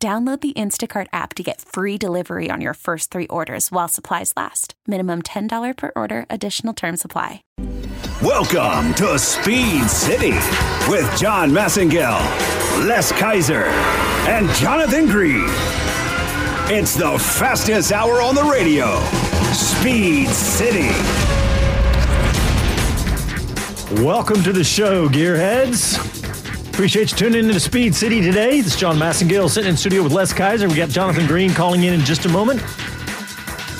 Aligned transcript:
Download 0.00 0.40
the 0.40 0.52
Instacart 0.52 1.08
app 1.12 1.34
to 1.34 1.42
get 1.42 1.60
free 1.60 1.98
delivery 1.98 2.50
on 2.52 2.60
your 2.60 2.74
first 2.74 3.10
three 3.10 3.26
orders 3.26 3.72
while 3.72 3.88
supplies 3.88 4.32
last. 4.36 4.74
Minimum 4.86 5.22
$10 5.22 5.76
per 5.76 5.90
order, 5.96 6.24
additional 6.30 6.72
term 6.72 6.96
supply. 6.96 7.42
Welcome 8.22 8.94
to 8.94 9.18
Speed 9.18 9.90
City 9.90 10.34
with 10.88 11.12
John 11.18 11.50
Massengill, 11.50 12.20
Les 12.86 13.10
Kaiser, 13.10 13.64
and 14.28 14.48
Jonathan 14.50 15.06
Green. 15.06 15.46
It's 16.70 16.94
the 16.94 17.18
fastest 17.18 17.90
hour 17.90 18.22
on 18.22 18.36
the 18.36 18.44
radio. 18.44 19.00
Speed 19.52 20.28
City. 20.28 20.94
Welcome 24.04 24.44
to 24.44 24.52
the 24.52 24.62
show, 24.62 25.08
Gearheads. 25.08 26.17
Appreciate 26.78 27.10
you 27.10 27.16
tuning 27.16 27.48
into 27.48 27.58
Speed 27.58 27.92
City 27.92 28.20
today. 28.20 28.60
This 28.60 28.74
is 28.74 28.80
John 28.80 28.98
Massengill 28.98 29.50
sitting 29.50 29.70
in 29.70 29.76
studio 29.76 30.00
with 30.00 30.12
Les 30.12 30.32
Kaiser. 30.32 30.68
We 30.68 30.76
got 30.76 30.90
Jonathan 30.90 31.26
Green 31.26 31.50
calling 31.50 31.82
in 31.82 31.92
in 31.92 32.02
just 32.02 32.24
a 32.24 32.28
moment. 32.28 32.62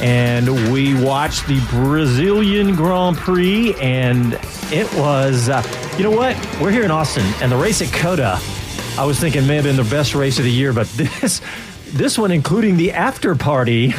And 0.03 0.73
we 0.73 1.01
watched 1.01 1.47
the 1.47 1.65
Brazilian 1.71 2.75
Grand 2.75 3.17
Prix, 3.17 3.73
and 3.75 4.33
it 4.73 4.93
was, 4.95 5.49
uh, 5.49 5.63
you 5.97 6.03
know 6.03 6.11
what? 6.11 6.35
We're 6.61 6.73
here 6.73 6.83
in 6.83 6.91
Austin, 6.91 7.25
and 7.41 7.53
the 7.53 7.57
race 7.57 7.81
at 7.81 7.93
COTA, 7.93 8.41
I 8.99 9.05
was 9.05 9.21
thinking 9.21 9.47
may 9.47 9.55
have 9.55 9.65
been 9.65 9.77
the 9.77 9.85
best 9.85 10.17
race 10.17 10.41
of 10.41 10.45
the 10.45 10.51
year, 10.51 10.73
but 10.73 10.89
this, 10.97 11.41
this 11.93 12.19
one, 12.19 12.33
including 12.33 12.77
the 12.77 12.91
after 12.91 13.37
party, 13.37 13.95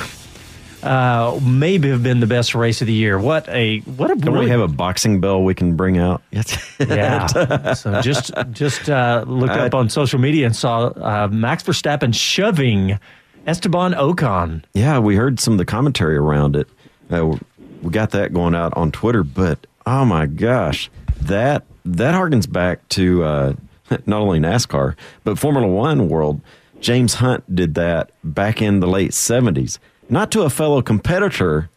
uh, 0.83 1.39
maybe 1.43 1.89
have 1.89 2.03
been 2.03 2.19
the 2.19 2.27
best 2.27 2.55
race 2.55 2.81
of 2.81 2.87
the 2.87 2.93
year. 2.93 3.19
What 3.19 3.47
a 3.49 3.79
what 3.79 4.11
a 4.11 4.15
Don't 4.15 4.33
really, 4.33 4.45
we 4.45 4.51
have 4.51 4.61
a 4.61 4.67
boxing 4.67 5.19
bell 5.19 5.43
we 5.43 5.53
can 5.53 5.75
bring 5.75 5.97
out? 5.97 6.21
yeah. 6.79 7.73
so 7.73 8.01
just 8.01 8.31
just 8.51 8.89
uh, 8.89 9.23
looked 9.27 9.53
up 9.53 9.73
on 9.73 9.89
social 9.89 10.19
media 10.19 10.45
and 10.45 10.55
saw 10.55 10.87
uh, 10.87 11.27
Max 11.31 11.63
Verstappen 11.63 12.13
shoving 12.13 12.99
Esteban 13.45 13.93
Ocon. 13.93 14.63
yeah, 14.73 14.99
we 14.99 15.15
heard 15.15 15.39
some 15.39 15.53
of 15.53 15.57
the 15.57 15.65
commentary 15.65 16.17
around 16.17 16.55
it. 16.55 16.67
Uh, 17.09 17.37
we 17.81 17.89
got 17.91 18.11
that 18.11 18.33
going 18.33 18.55
out 18.55 18.75
on 18.75 18.91
Twitter, 18.91 19.23
but 19.23 19.65
oh 19.85 20.05
my 20.05 20.25
gosh, 20.25 20.89
that 21.21 21.63
that 21.85 22.13
harkens 22.13 22.51
back 22.51 22.87
to 22.89 23.23
uh, 23.23 23.53
not 24.05 24.21
only 24.21 24.39
NASCAR 24.39 24.95
but 25.23 25.39
Formula 25.39 25.67
One 25.67 26.09
world. 26.09 26.41
James 26.79 27.15
Hunt 27.15 27.53
did 27.53 27.75
that 27.75 28.11
back 28.23 28.61
in 28.61 28.79
the 28.79 28.87
late 28.87 29.13
seventies, 29.13 29.79
not 30.09 30.31
to 30.31 30.41
a 30.41 30.49
fellow 30.49 30.81
competitor, 30.81 31.69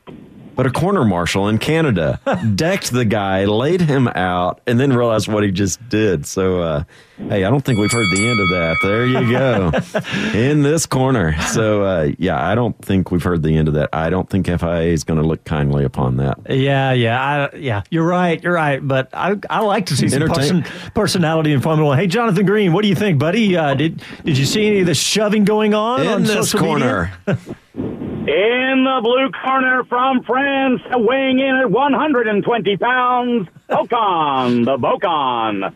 but 0.55 0.67
a 0.67 0.71
corner 0.71 1.05
marshal 1.05 1.49
in 1.49 1.59
Canada 1.59 2.21
decked 2.55 2.91
the 2.93 3.05
guy, 3.05 3.45
laid 3.45 3.81
him 3.81 4.09
out, 4.09 4.61
and 4.67 4.79
then 4.79 4.93
realized 4.93 5.29
what 5.29 5.43
he 5.43 5.51
just 5.51 5.87
did. 5.89 6.27
So, 6.27 6.61
uh, 6.61 6.85
hey, 7.17 7.45
I 7.45 7.51
don't 7.51 7.65
think 7.65 7.79
we've 7.79 7.91
heard 7.91 8.07
the 8.13 8.29
end 8.29 8.39
of 8.39 8.49
that. 8.51 8.77
There 8.83 9.07
you 9.07 9.31
go, 9.31 10.39
in 10.39 10.63
this 10.63 10.85
corner. 10.85 11.41
So, 11.41 11.85
uh, 11.85 12.11
yeah, 12.19 12.47
I 12.47 12.55
don't 12.55 12.77
think 12.85 13.11
we've 13.11 13.23
heard 13.23 13.43
the 13.43 13.57
end 13.57 13.69
of 13.69 13.75
that. 13.75 13.89
I 13.93 14.11
don't 14.11 14.29
think 14.29 14.47
FIA 14.47 14.93
is 14.93 15.05
going 15.05 15.21
to 15.21 15.27
look 15.27 15.45
kindly 15.45 15.85
upon 15.85 16.19
that. 16.19 16.39
Yeah, 16.51 16.93
yeah, 16.93 17.49
I, 17.53 17.57
yeah. 17.57 17.83
You're 17.91 18.07
right. 18.07 18.43
You're 18.43 18.53
right. 18.53 18.87
But 18.87 19.09
I 19.15 19.37
I 19.49 19.61
like 19.61 19.87
to 19.87 19.97
see 19.97 20.09
some 20.09 20.29
person, 20.29 20.65
personality 20.95 21.53
in 21.53 21.61
Formula 21.61 21.89
One. 21.89 21.99
Hey, 21.99 22.07
Jonathan 22.07 22.45
Green, 22.45 22.73
what 22.73 22.83
do 22.83 22.89
you 22.89 22.95
think, 22.95 23.19
buddy? 23.19 23.57
Uh, 23.57 23.75
did 23.75 24.03
did 24.25 24.37
you 24.37 24.45
see 24.45 24.67
any 24.67 24.81
of 24.81 24.87
the 24.87 24.95
shoving 24.95 25.45
going 25.45 25.73
on 25.73 26.07
on 26.07 26.21
In 26.21 26.23
this 26.25 26.51
social 26.51 26.61
corner? 26.61 27.13
In 28.29 28.85
the 28.85 29.01
blue 29.03 29.31
corner 29.33 29.83
from 29.89 30.23
France, 30.23 30.81
weighing 30.93 31.41
in 31.41 31.57
at 31.57 31.71
120 31.73 32.77
pounds, 32.77 33.49
Ocon, 33.69 34.65
the 34.65 34.77
Bocon. 34.79 35.75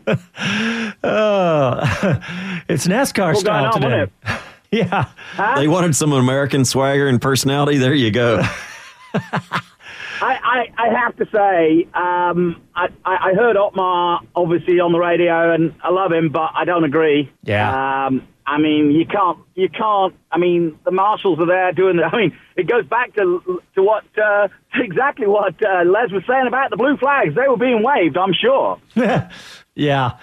Oh, 1.03 1.79
it's 2.69 2.87
NASCAR 2.87 3.27
What's 3.33 3.41
style 3.41 3.73
today. 3.73 4.11
yeah. 4.71 5.09
they 5.57 5.67
wanted 5.67 5.95
some 5.95 6.13
American 6.13 6.63
swagger 6.63 7.07
and 7.07 7.21
personality. 7.21 7.77
There 7.77 7.93
you 7.93 8.11
go. 8.11 8.41
I, 9.13 9.51
I, 10.21 10.65
I 10.77 10.89
have 10.89 11.15
to 11.17 11.25
say, 11.25 11.87
um, 11.93 12.61
I, 12.75 12.87
I 13.05 13.29
I 13.29 13.33
heard 13.33 13.57
Otmar 13.57 14.21
obviously 14.35 14.79
on 14.79 14.91
the 14.93 14.99
radio, 14.99 15.53
and 15.53 15.75
I 15.83 15.91
love 15.91 16.11
him, 16.11 16.29
but 16.29 16.51
I 16.55 16.65
don't 16.65 16.83
agree. 16.85 17.29
Yeah. 17.43 18.05
Um, 18.07 18.27
I 18.47 18.57
mean, 18.57 18.91
you 18.91 19.05
can't, 19.05 19.37
you 19.55 19.67
can't. 19.67 20.15
I 20.31 20.37
mean, 20.37 20.79
the 20.85 20.91
marshals 20.91 21.37
are 21.39 21.45
there 21.45 21.73
doing. 21.73 21.97
The, 21.97 22.05
I 22.05 22.15
mean, 22.17 22.37
it 22.55 22.65
goes 22.67 22.85
back 22.85 23.13
to 23.15 23.61
to 23.75 23.83
what 23.83 24.05
uh, 24.17 24.47
exactly 24.75 25.27
what 25.27 25.53
uh, 25.63 25.83
Les 25.83 26.11
was 26.11 26.23
saying 26.25 26.47
about 26.47 26.69
the 26.69 26.77
blue 26.77 26.95
flags. 26.97 27.35
They 27.35 27.47
were 27.47 27.57
being 27.57 27.83
waved. 27.83 28.17
I'm 28.17 28.33
sure. 28.33 28.79
Yeah. 29.75 30.17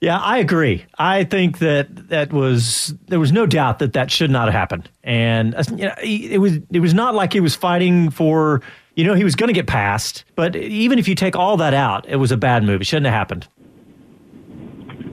Yeah, 0.00 0.18
I 0.18 0.38
agree. 0.38 0.84
I 0.96 1.24
think 1.24 1.58
that 1.58 2.08
that 2.08 2.32
was 2.32 2.94
there 3.08 3.18
was 3.20 3.32
no 3.32 3.46
doubt 3.46 3.80
that 3.80 3.92
that 3.94 4.10
should 4.10 4.30
not 4.30 4.46
have 4.46 4.54
happened, 4.54 4.88
and 5.02 5.54
uh, 5.56 5.62
you 5.70 5.84
know, 5.86 5.94
it 6.02 6.38
was 6.38 6.58
it 6.72 6.80
was 6.80 6.94
not 6.94 7.14
like 7.16 7.32
he 7.32 7.40
was 7.40 7.56
fighting 7.56 8.10
for 8.10 8.60
you 8.94 9.04
know 9.04 9.14
he 9.14 9.24
was 9.24 9.34
going 9.34 9.48
to 9.48 9.54
get 9.54 9.66
passed, 9.66 10.24
But 10.36 10.54
even 10.54 11.00
if 11.00 11.08
you 11.08 11.16
take 11.16 11.34
all 11.34 11.56
that 11.56 11.74
out, 11.74 12.08
it 12.08 12.16
was 12.16 12.30
a 12.30 12.36
bad 12.36 12.62
move. 12.62 12.80
It 12.80 12.84
shouldn't 12.84 13.06
have 13.06 13.14
happened. 13.14 13.48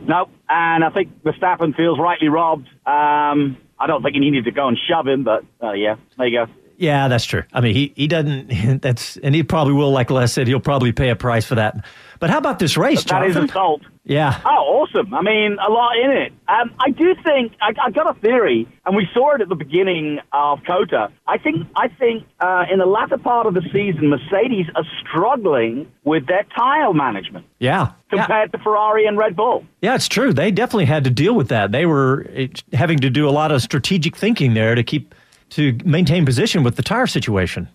No, 0.07 0.29
and 0.49 0.83
I 0.83 0.89
think 0.89 1.23
Verstappen 1.23 1.75
feels 1.75 1.99
rightly 1.99 2.27
robbed. 2.27 2.67
Um, 2.85 3.57
I 3.79 3.87
don't 3.87 4.01
think 4.03 4.13
he 4.13 4.19
needed 4.19 4.45
to 4.45 4.51
go 4.51 4.67
and 4.67 4.77
shove 4.87 5.07
him, 5.07 5.23
but 5.23 5.43
uh, 5.61 5.73
yeah, 5.73 5.95
there 6.17 6.27
you 6.27 6.45
go. 6.45 6.51
Yeah, 6.77 7.07
that's 7.07 7.25
true. 7.25 7.43
I 7.53 7.61
mean, 7.61 7.73
he 7.73 7.93
he 7.95 8.07
doesn't. 8.07 8.81
That's 8.81 9.15
and 9.17 9.33
he 9.33 9.43
probably 9.43 9.73
will. 9.73 9.91
Like 9.91 10.11
Les 10.11 10.33
said, 10.33 10.47
he'll 10.47 10.59
probably 10.59 10.91
pay 10.91 11.09
a 11.09 11.15
price 11.15 11.45
for 11.45 11.55
that. 11.55 11.85
But 12.25 12.31
how 12.31 12.39
about 12.39 12.57
this 12.57 12.75
race, 12.75 13.03
That 13.03 13.23
is 13.23 13.35
Jonathan? 13.35 13.43
insult. 13.43 13.81
Yeah. 14.03 14.41
Oh, 14.43 14.49
awesome. 14.81 15.13
I 15.13 15.21
mean, 15.21 15.57
a 15.63 15.69
lot 15.71 15.95
in 15.95 16.09
it. 16.09 16.33
Um, 16.47 16.73
I 16.79 16.89
do 16.89 17.13
think, 17.23 17.53
I, 17.61 17.71
I 17.79 17.91
got 17.91 18.09
a 18.09 18.19
theory, 18.19 18.67
and 18.83 18.95
we 18.95 19.07
saw 19.13 19.35
it 19.35 19.41
at 19.41 19.47
the 19.49 19.53
beginning 19.53 20.17
of 20.33 20.57
COTA. 20.65 21.11
I 21.27 21.37
think, 21.37 21.67
I 21.75 21.87
think 21.87 22.25
uh, 22.39 22.65
in 22.71 22.79
the 22.79 22.87
latter 22.87 23.19
part 23.19 23.45
of 23.45 23.53
the 23.53 23.61
season, 23.71 24.09
Mercedes 24.09 24.65
are 24.73 24.83
struggling 25.07 25.85
with 26.03 26.25
their 26.25 26.47
tire 26.57 26.91
management 26.95 27.45
Yeah. 27.59 27.91
Yeah. 28.11 28.21
compared 28.25 28.51
to 28.53 28.57
Ferrari 28.57 29.05
and 29.05 29.19
Red 29.19 29.35
Bull. 29.35 29.63
Yeah, 29.83 29.93
it's 29.93 30.07
true. 30.07 30.33
They 30.33 30.49
definitely 30.49 30.85
had 30.85 31.03
to 31.03 31.11
deal 31.11 31.35
with 31.35 31.49
that. 31.49 31.71
They 31.71 31.85
were 31.85 32.25
eh, 32.33 32.47
having 32.73 32.97
to 33.01 33.11
do 33.11 33.29
a 33.29 33.33
lot 33.39 33.51
of 33.51 33.61
strategic 33.61 34.15
thinking 34.15 34.55
there 34.55 34.73
to 34.73 34.81
keep 34.83 35.13
to 35.51 35.77
maintain 35.85 36.25
position 36.25 36.63
with 36.63 36.75
the 36.75 36.81
tire 36.81 37.05
situation. 37.05 37.67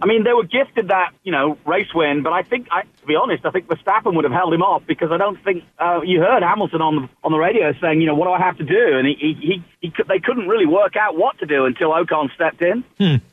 I 0.00 0.06
mean, 0.06 0.24
they 0.24 0.34
were 0.34 0.44
gifted 0.44 0.88
that, 0.88 1.12
you 1.24 1.32
know, 1.32 1.56
race 1.64 1.92
win, 1.94 2.22
but 2.22 2.32
I 2.32 2.42
think, 2.42 2.68
I, 2.70 2.82
to 2.82 3.06
be 3.06 3.16
honest, 3.16 3.46
I 3.46 3.50
think 3.50 3.66
Verstappen 3.66 4.14
would 4.14 4.24
have 4.24 4.32
held 4.32 4.52
him 4.52 4.62
off 4.62 4.82
because 4.86 5.10
I 5.10 5.16
don't 5.16 5.42
think 5.42 5.64
uh, 5.78 6.00
you 6.04 6.20
heard 6.20 6.42
Hamilton 6.42 6.82
on 6.82 6.96
the 6.96 7.08
on 7.24 7.32
the 7.32 7.38
radio 7.38 7.72
saying, 7.80 8.00
you 8.00 8.06
know, 8.06 8.14
what 8.14 8.26
do 8.26 8.32
I 8.32 8.38
have 8.38 8.58
to 8.58 8.64
do? 8.64 8.98
And 8.98 9.06
he, 9.06 9.14
he, 9.14 9.34
he, 9.40 9.64
he 9.80 9.92
they 10.06 10.18
couldn't 10.18 10.48
really 10.48 10.66
work 10.66 10.96
out 10.96 11.16
what 11.16 11.38
to 11.38 11.46
do 11.46 11.64
until 11.64 11.90
Ocon 11.90 12.32
stepped 12.34 12.60
in. 12.60 12.84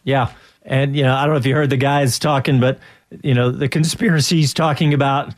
Yeah, 0.03 0.31
and 0.63 0.96
you 0.96 1.03
know 1.03 1.16
I 1.16 1.25
don't 1.25 1.34
know 1.34 1.40
if 1.40 1.46
you 1.46 1.53
heard 1.53 1.69
the 1.69 1.78
guys 1.78 2.18
talking, 2.18 2.59
but 2.59 2.80
you 3.22 3.34
know 3.34 3.51
the 3.51 3.68
conspiracies 3.68 4.53
talking 4.53 4.94
about 4.94 5.34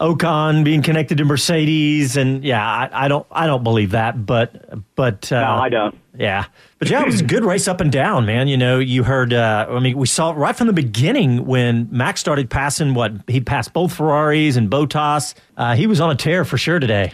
Ocon 0.00 0.64
being 0.64 0.82
connected 0.82 1.18
to 1.18 1.24
Mercedes, 1.24 2.16
and 2.16 2.44
yeah, 2.44 2.64
I, 2.64 3.04
I 3.04 3.08
don't 3.08 3.26
I 3.30 3.46
don't 3.46 3.62
believe 3.62 3.90
that, 3.92 4.24
but 4.24 4.94
but 4.94 5.30
uh, 5.32 5.40
No, 5.40 5.62
I 5.62 5.68
don't. 5.68 5.98
Yeah, 6.16 6.46
but 6.78 6.90
yeah, 6.90 7.02
it 7.02 7.06
was 7.06 7.20
a 7.20 7.24
good 7.24 7.44
race 7.44 7.68
up 7.68 7.80
and 7.80 7.92
down, 7.92 8.26
man. 8.26 8.48
You 8.48 8.56
know, 8.56 8.78
you 8.78 9.04
heard. 9.04 9.32
Uh, 9.32 9.66
I 9.68 9.78
mean, 9.80 9.96
we 9.96 10.06
saw 10.06 10.32
it 10.32 10.34
right 10.34 10.54
from 10.54 10.66
the 10.66 10.72
beginning 10.72 11.46
when 11.46 11.88
Max 11.90 12.20
started 12.20 12.50
passing. 12.50 12.94
What 12.94 13.12
he 13.26 13.40
passed 13.40 13.72
both 13.72 13.94
Ferraris 13.94 14.56
and 14.56 14.70
Bottas. 14.70 15.34
Uh, 15.56 15.74
he 15.74 15.86
was 15.86 16.00
on 16.00 16.10
a 16.10 16.16
tear 16.16 16.44
for 16.44 16.58
sure 16.58 16.78
today. 16.78 17.12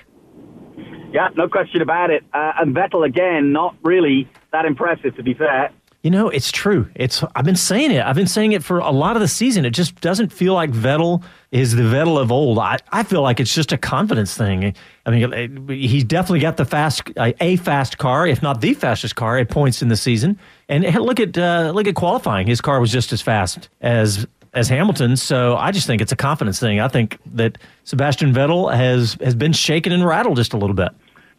Yeah, 1.13 1.29
no 1.37 1.49
question 1.49 1.81
about 1.81 2.11
it. 2.11 2.25
Uh, 2.33 2.53
and 2.61 2.75
Vettel 2.75 3.07
again, 3.07 3.53
not 3.53 3.77
really 3.83 4.29
that 4.53 4.65
impressive, 4.65 5.15
to 5.17 5.23
be 5.23 5.33
fair. 5.35 5.71
You 6.05 6.11
know, 6.11 6.29
it's 6.29 6.53
true. 6.53 6.87
It's 6.95 7.25
I've 7.35 7.47
been 7.47 7.57
saying 7.57 7.91
it. 7.91 8.05
I've 8.05 8.15
been 8.15 8.27
saying 8.27 8.53
it 8.53 8.63
for 8.63 8.79
a 8.79 8.91
lot 8.91 9.17
of 9.17 9.23
the 9.23 9.29
season. 9.29 9.65
It 9.65 9.71
just 9.71 10.03
doesn't 10.03 10.35
feel 10.35 10.53
like 10.53 10.71
Vettel 10.71 11.25
is 11.51 11.75
the 11.75 11.83
Vettel 11.83 12.21
of 12.21 12.31
old. 12.31 12.59
I, 12.59 12.77
I 12.93 13.05
feel 13.05 13.23
like 13.23 13.41
it's 13.41 13.55
just 13.55 13.73
a 13.73 13.79
confidence 13.79 14.37
thing. 14.37 14.75
I 15.07 15.11
mean, 15.11 15.67
he's 15.67 16.05
definitely 16.05 16.41
got 16.41 16.59
the 16.59 16.67
fast 16.67 17.11
a 17.17 17.57
fast 17.57 17.97
car, 17.97 18.27
if 18.27 18.43
not 18.43 18.61
the 18.61 18.75
fastest 18.75 19.17
car 19.17 19.39
at 19.39 19.49
points 19.49 19.81
in 19.81 19.89
the 19.89 19.97
season. 19.97 20.39
And 20.69 20.85
look 20.97 21.21
at 21.21 21.39
uh, 21.39 21.73
look 21.75 21.87
at 21.87 21.95
qualifying. 21.95 22.49
His 22.49 22.61
car 22.61 22.81
was 22.81 22.93
just 22.93 23.11
as 23.15 23.23
fast 23.23 23.71
as 23.81 24.27
as 24.53 24.69
Hamilton. 24.69 25.17
So 25.17 25.57
I 25.57 25.71
just 25.71 25.87
think 25.87 26.03
it's 26.03 26.13
a 26.13 26.17
confidence 26.17 26.61
thing. 26.61 26.81
I 26.81 26.89
think 26.89 27.19
that 27.33 27.57
Sebastian 27.85 28.35
Vettel 28.35 28.71
has 28.77 29.17
has 29.23 29.35
been 29.35 29.55
shaken 29.55 29.91
and 29.91 30.05
rattled 30.05 30.37
just 30.37 30.53
a 30.53 30.59
little 30.59 30.77
bit. 30.77 30.91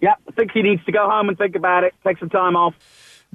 Yeah, 0.02 0.16
I 0.28 0.32
think 0.32 0.54
he 0.54 0.64
needs 0.64 0.84
to 0.86 0.92
go 0.92 1.08
home 1.08 1.30
and 1.30 1.38
think 1.38 1.56
about 1.56 1.84
it, 1.84 1.94
take 2.04 2.18
some 2.18 2.32
time 2.32 2.56
off. 2.56 2.74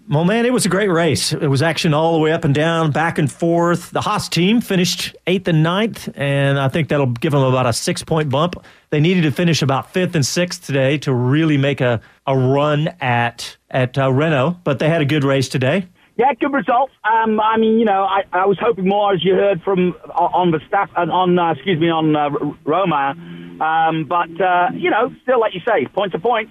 Well, 0.08 0.25
man, 0.25 0.44
it 0.44 0.52
was 0.52 0.66
a 0.66 0.69
great 0.69 0.90
race. 0.90 1.32
It 1.32 1.46
was 1.46 1.62
action 1.62 1.94
all 1.94 2.14
the 2.14 2.19
way 2.19 2.32
up 2.32 2.44
and 2.44 2.52
down, 2.52 2.90
back 2.90 3.19
and 3.19 3.31
forth. 3.31 3.92
The 3.92 4.00
Haas 4.00 4.28
team 4.28 4.60
finished 4.60 5.14
eighth 5.28 5.46
and 5.46 5.62
ninth, 5.62 6.08
and 6.16 6.58
I 6.58 6.69
think 6.69 6.88
that'll 6.88 7.06
give 7.06 7.31
them 7.31 7.42
about 7.42 7.66
a 7.66 7.72
six 7.72 8.02
point 8.02 8.28
bump. 8.28 8.56
They 8.90 8.98
needed 8.98 9.22
to 9.22 9.31
finish 9.31 9.62
about 9.62 9.92
fifth 9.92 10.16
and 10.16 10.26
sixth 10.26 10.66
today 10.66 10.98
to 10.98 11.14
really 11.14 11.58
make 11.58 11.81
a, 11.81 12.00
a 12.26 12.37
run 12.37 12.88
at 13.00 13.56
at 13.70 13.96
uh, 13.98 14.12
Renault, 14.12 14.58
but 14.64 14.81
they 14.81 14.88
had 14.88 15.00
a 15.00 15.04
good 15.04 15.22
race 15.22 15.48
today. 15.48 15.87
Yeah, 16.16 16.34
good 16.34 16.52
results. 16.52 16.93
Um, 17.04 17.38
I 17.38 17.56
mean, 17.56 17.78
you 17.78 17.84
know, 17.84 18.02
I, 18.02 18.25
I 18.32 18.46
was 18.46 18.58
hoping 18.60 18.88
more, 18.88 19.14
as 19.14 19.25
you 19.25 19.34
heard 19.34 19.62
from 19.62 19.93
on 20.12 20.50
the 20.50 20.60
staff, 20.66 20.90
on 20.96 21.38
uh, 21.38 21.52
excuse 21.52 21.78
me, 21.78 21.88
on 21.88 22.16
uh, 22.16 22.31
Romain. 22.64 23.60
Um, 23.60 24.06
but 24.06 24.40
uh, 24.40 24.70
you 24.75 24.90
know, 24.90 25.14
still, 25.22 25.38
like 25.38 25.54
you 25.54 25.60
say, 25.60 25.86
point 25.86 26.12
to 26.12 26.19
point. 26.19 26.50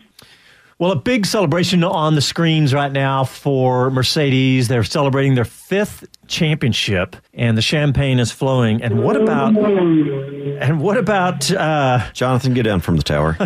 Well, 0.80 0.94
a 0.94 0.96
big 0.96 1.26
celebration 1.26 1.84
on 1.84 2.16
the 2.16 2.22
screens 2.22 2.74
right 2.74 2.92
now 2.92 3.26
for 3.26 3.92
Mercedes. 3.92 4.70
They're 4.70 4.86
celebrating 4.86 5.36
their 5.36 5.44
fifth 5.44 6.08
championship, 6.28 7.18
and 7.34 7.58
the 7.58 7.62
champagne 7.62 8.18
is 8.18 8.31
flowing. 8.31 8.81
And 8.81 9.04
what 9.04 9.18
about? 9.18 9.58
And 9.58 10.80
what 10.80 10.96
about? 10.96 11.52
Uh, 11.52 12.10
Jonathan, 12.14 12.54
get 12.54 12.64
down 12.64 12.80
from 12.80 12.96
the 12.96 13.04
tower. 13.04 13.36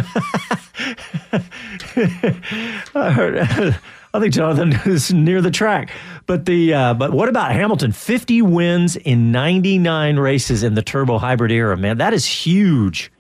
I, 2.94 3.12
heard, 3.12 3.80
I 4.14 4.20
think 4.20 4.32
Jonathan 4.32 4.74
is 4.86 5.12
near 5.12 5.42
the 5.42 5.50
track. 5.50 5.90
But 6.28 6.46
the 6.46 6.76
uh, 6.76 6.94
but 6.94 7.14
what 7.14 7.30
about 7.30 7.52
Hamilton? 7.52 7.94
Fifty 7.94 8.44
wins 8.44 8.96
in 8.96 9.32
ninety 9.32 9.80
nine 9.80 10.18
races 10.20 10.62
in 10.62 10.76
the 10.76 10.84
turbo 10.84 11.18
hybrid 11.18 11.52
era. 11.52 11.78
Man, 11.78 11.98
that 11.98 12.14
is 12.14 12.28
huge. 12.28 13.12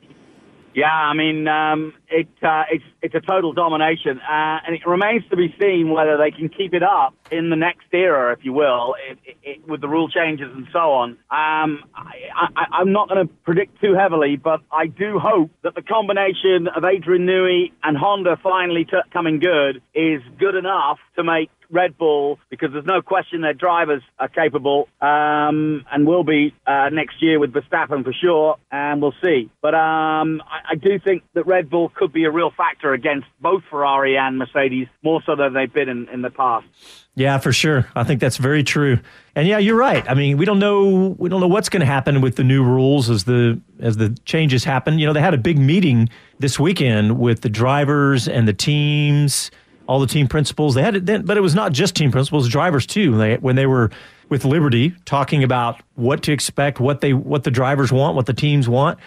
Yeah, 0.75 0.91
I 0.91 1.13
mean, 1.13 1.47
um, 1.47 1.93
it, 2.09 2.27
uh, 2.41 2.63
it's 2.71 2.83
it's 3.01 3.13
a 3.13 3.19
total 3.19 3.53
domination, 3.53 4.19
uh, 4.19 4.59
and 4.65 4.75
it 4.75 4.87
remains 4.87 5.23
to 5.29 5.35
be 5.35 5.53
seen 5.61 5.91
whether 5.91 6.17
they 6.17 6.31
can 6.31 6.49
keep 6.49 6.73
it 6.73 6.81
up 6.81 7.13
in 7.31 7.49
the 7.49 7.55
next 7.55 7.85
era, 7.91 8.33
if 8.33 8.43
you 8.43 8.53
will, 8.53 8.95
it, 9.07 9.37
it, 9.43 9.67
with 9.67 9.81
the 9.81 9.87
rule 9.87 10.09
changes 10.09 10.49
and 10.53 10.67
so 10.73 10.79
on. 10.79 11.11
Um, 11.29 11.83
I, 11.95 12.81
am 12.81 12.91
not 12.91 13.09
going 13.09 13.27
to 13.27 13.33
predict 13.43 13.81
too 13.81 13.93
heavily, 13.93 14.35
but 14.35 14.61
I 14.71 14.87
do 14.87 15.19
hope 15.19 15.51
that 15.63 15.75
the 15.75 15.81
combination 15.81 16.67
of 16.75 16.83
Adrian 16.83 17.25
Newey 17.27 17.71
and 17.83 17.95
Honda 17.97 18.39
finally 18.41 18.85
t- 18.85 18.97
coming 19.11 19.39
good 19.39 19.81
is 19.93 20.21
good 20.39 20.55
enough 20.55 20.97
to 21.17 21.23
make 21.23 21.49
Red 21.73 21.97
Bull 21.97 22.39
because 22.49 22.69
there's 22.71 22.85
no 22.85 23.01
question 23.01 23.41
their 23.41 23.53
drivers 23.53 24.03
are 24.19 24.27
capable 24.27 24.87
um, 25.01 25.85
and 25.91 26.05
will 26.05 26.23
be 26.23 26.53
uh, 26.67 26.89
next 26.89 27.21
year 27.21 27.39
with 27.39 27.51
Verstappen 27.51 28.03
for 28.03 28.13
sure, 28.13 28.57
and 28.71 29.01
we'll 29.01 29.15
see. 29.23 29.49
But 29.61 29.73
um, 29.73 30.41
I, 30.45 30.71
I, 30.71 30.75
do 30.75 30.99
think 30.99 31.23
that 31.33 31.47
Red 31.47 31.69
Bull 31.69 31.89
could 31.89 32.13
be 32.13 32.25
a 32.25 32.31
real 32.31 32.51
factor 32.55 32.93
against 32.93 33.27
both 33.41 33.63
Ferrari 33.69 34.17
and 34.17 34.37
Mercedes, 34.37 34.87
more 35.01 35.21
so 35.25 35.35
than 35.35 35.53
they've 35.53 35.73
been 35.73 35.89
in, 35.89 36.07
in 36.09 36.21
the 36.21 36.29
past. 36.29 36.67
Yeah, 37.15 37.37
for 37.39 37.51
sure. 37.51 37.87
I 37.95 38.03
think 38.03 38.21
that's 38.21 38.37
very 38.37 38.63
true. 38.63 38.99
And 39.35 39.47
yeah, 39.47 39.57
you're 39.57 39.77
right. 39.77 40.07
I 40.09 40.13
mean, 40.13 40.37
we 40.37 40.45
don't 40.45 40.59
know 40.59 41.15
we 41.17 41.29
don't 41.29 41.41
know 41.41 41.47
what's 41.47 41.69
going 41.69 41.81
to 41.81 41.85
happen 41.85 42.21
with 42.21 42.35
the 42.35 42.43
new 42.43 42.63
rules 42.63 43.09
as 43.09 43.23
the 43.23 43.59
as 43.79 43.97
the 43.97 44.09
changes 44.25 44.63
happen. 44.63 44.99
You 44.99 45.07
know, 45.07 45.13
they 45.13 45.21
had 45.21 45.33
a 45.33 45.39
big 45.39 45.57
meeting 45.57 46.09
this 46.39 46.59
weekend 46.59 47.19
with 47.19 47.41
the 47.41 47.49
drivers 47.49 48.27
and 48.27 48.47
the 48.47 48.53
teams 48.53 49.51
all 49.93 49.99
the 49.99 50.07
team 50.07 50.27
principals. 50.27 50.73
They 50.73 50.81
had 50.81 50.95
it 50.95 51.05
then, 51.05 51.21
but 51.21 51.37
it 51.37 51.41
was 51.41 51.53
not 51.53 51.71
just 51.71 51.95
team 51.95 52.11
principals, 52.11 52.49
drivers 52.49 52.87
too. 52.87 53.15
They, 53.15 53.35
when 53.35 53.55
they 53.55 53.67
were 53.67 53.91
with 54.27 54.43
Liberty 54.43 54.95
talking 55.05 55.43
about 55.43 55.79
what 55.93 56.23
to 56.23 56.31
expect, 56.31 56.79
what 56.79 57.01
they 57.01 57.13
what 57.13 57.43
the 57.43 57.51
drivers 57.51 57.91
want, 57.91 58.15
what 58.15 58.25
the 58.25 58.33
teams 58.33 58.67
want. 58.67 58.97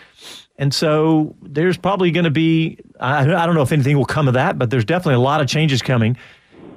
And 0.59 0.73
so 0.73 1.35
there's 1.43 1.77
probably 1.77 2.13
going 2.13 2.23
to 2.23 2.31
be 2.31 2.79
I, 3.01 3.23
I 3.23 3.47
don't 3.47 3.57
know 3.57 3.63
if 3.63 3.73
anything 3.73 3.97
will 3.97 4.05
come 4.05 4.29
of 4.29 4.35
that, 4.35 4.61
but 4.61 4.71
there's 4.71 4.85
definitely 4.85 5.17
a 5.17 5.25
lot 5.25 5.41
of 5.41 5.49
changes 5.49 5.83
coming. 5.83 6.17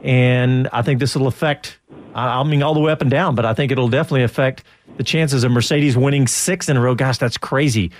And 0.01 0.67
I 0.73 0.81
think 0.81 0.99
this 0.99 1.15
will 1.15 1.27
affect 1.27 1.77
I 2.15 2.43
mean 2.43 2.63
all 2.63 2.73
the 2.73 2.79
way 2.79 2.91
up 2.91 3.01
and 3.01 3.11
down, 3.11 3.35
but 3.35 3.45
I 3.45 3.53
think 3.53 3.71
it'll 3.71 3.89
definitely 3.89 4.23
affect 4.23 4.63
the 4.97 5.03
chances 5.03 5.43
of 5.43 5.51
Mercedes 5.51 5.95
winning 5.95 6.25
6 6.25 6.67
in 6.67 6.77
a 6.77 6.81
row. 6.81 6.95
Gosh, 6.95 7.19
that's 7.19 7.37
crazy. 7.37 7.91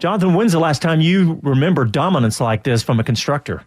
Jonathan, 0.00 0.34
when's 0.34 0.50
the 0.50 0.58
last 0.58 0.82
time 0.82 1.00
you 1.00 1.38
remember 1.44 1.84
dominance 1.84 2.40
like 2.40 2.64
this 2.64 2.82
from 2.82 2.98
a 2.98 3.04
constructor? 3.04 3.62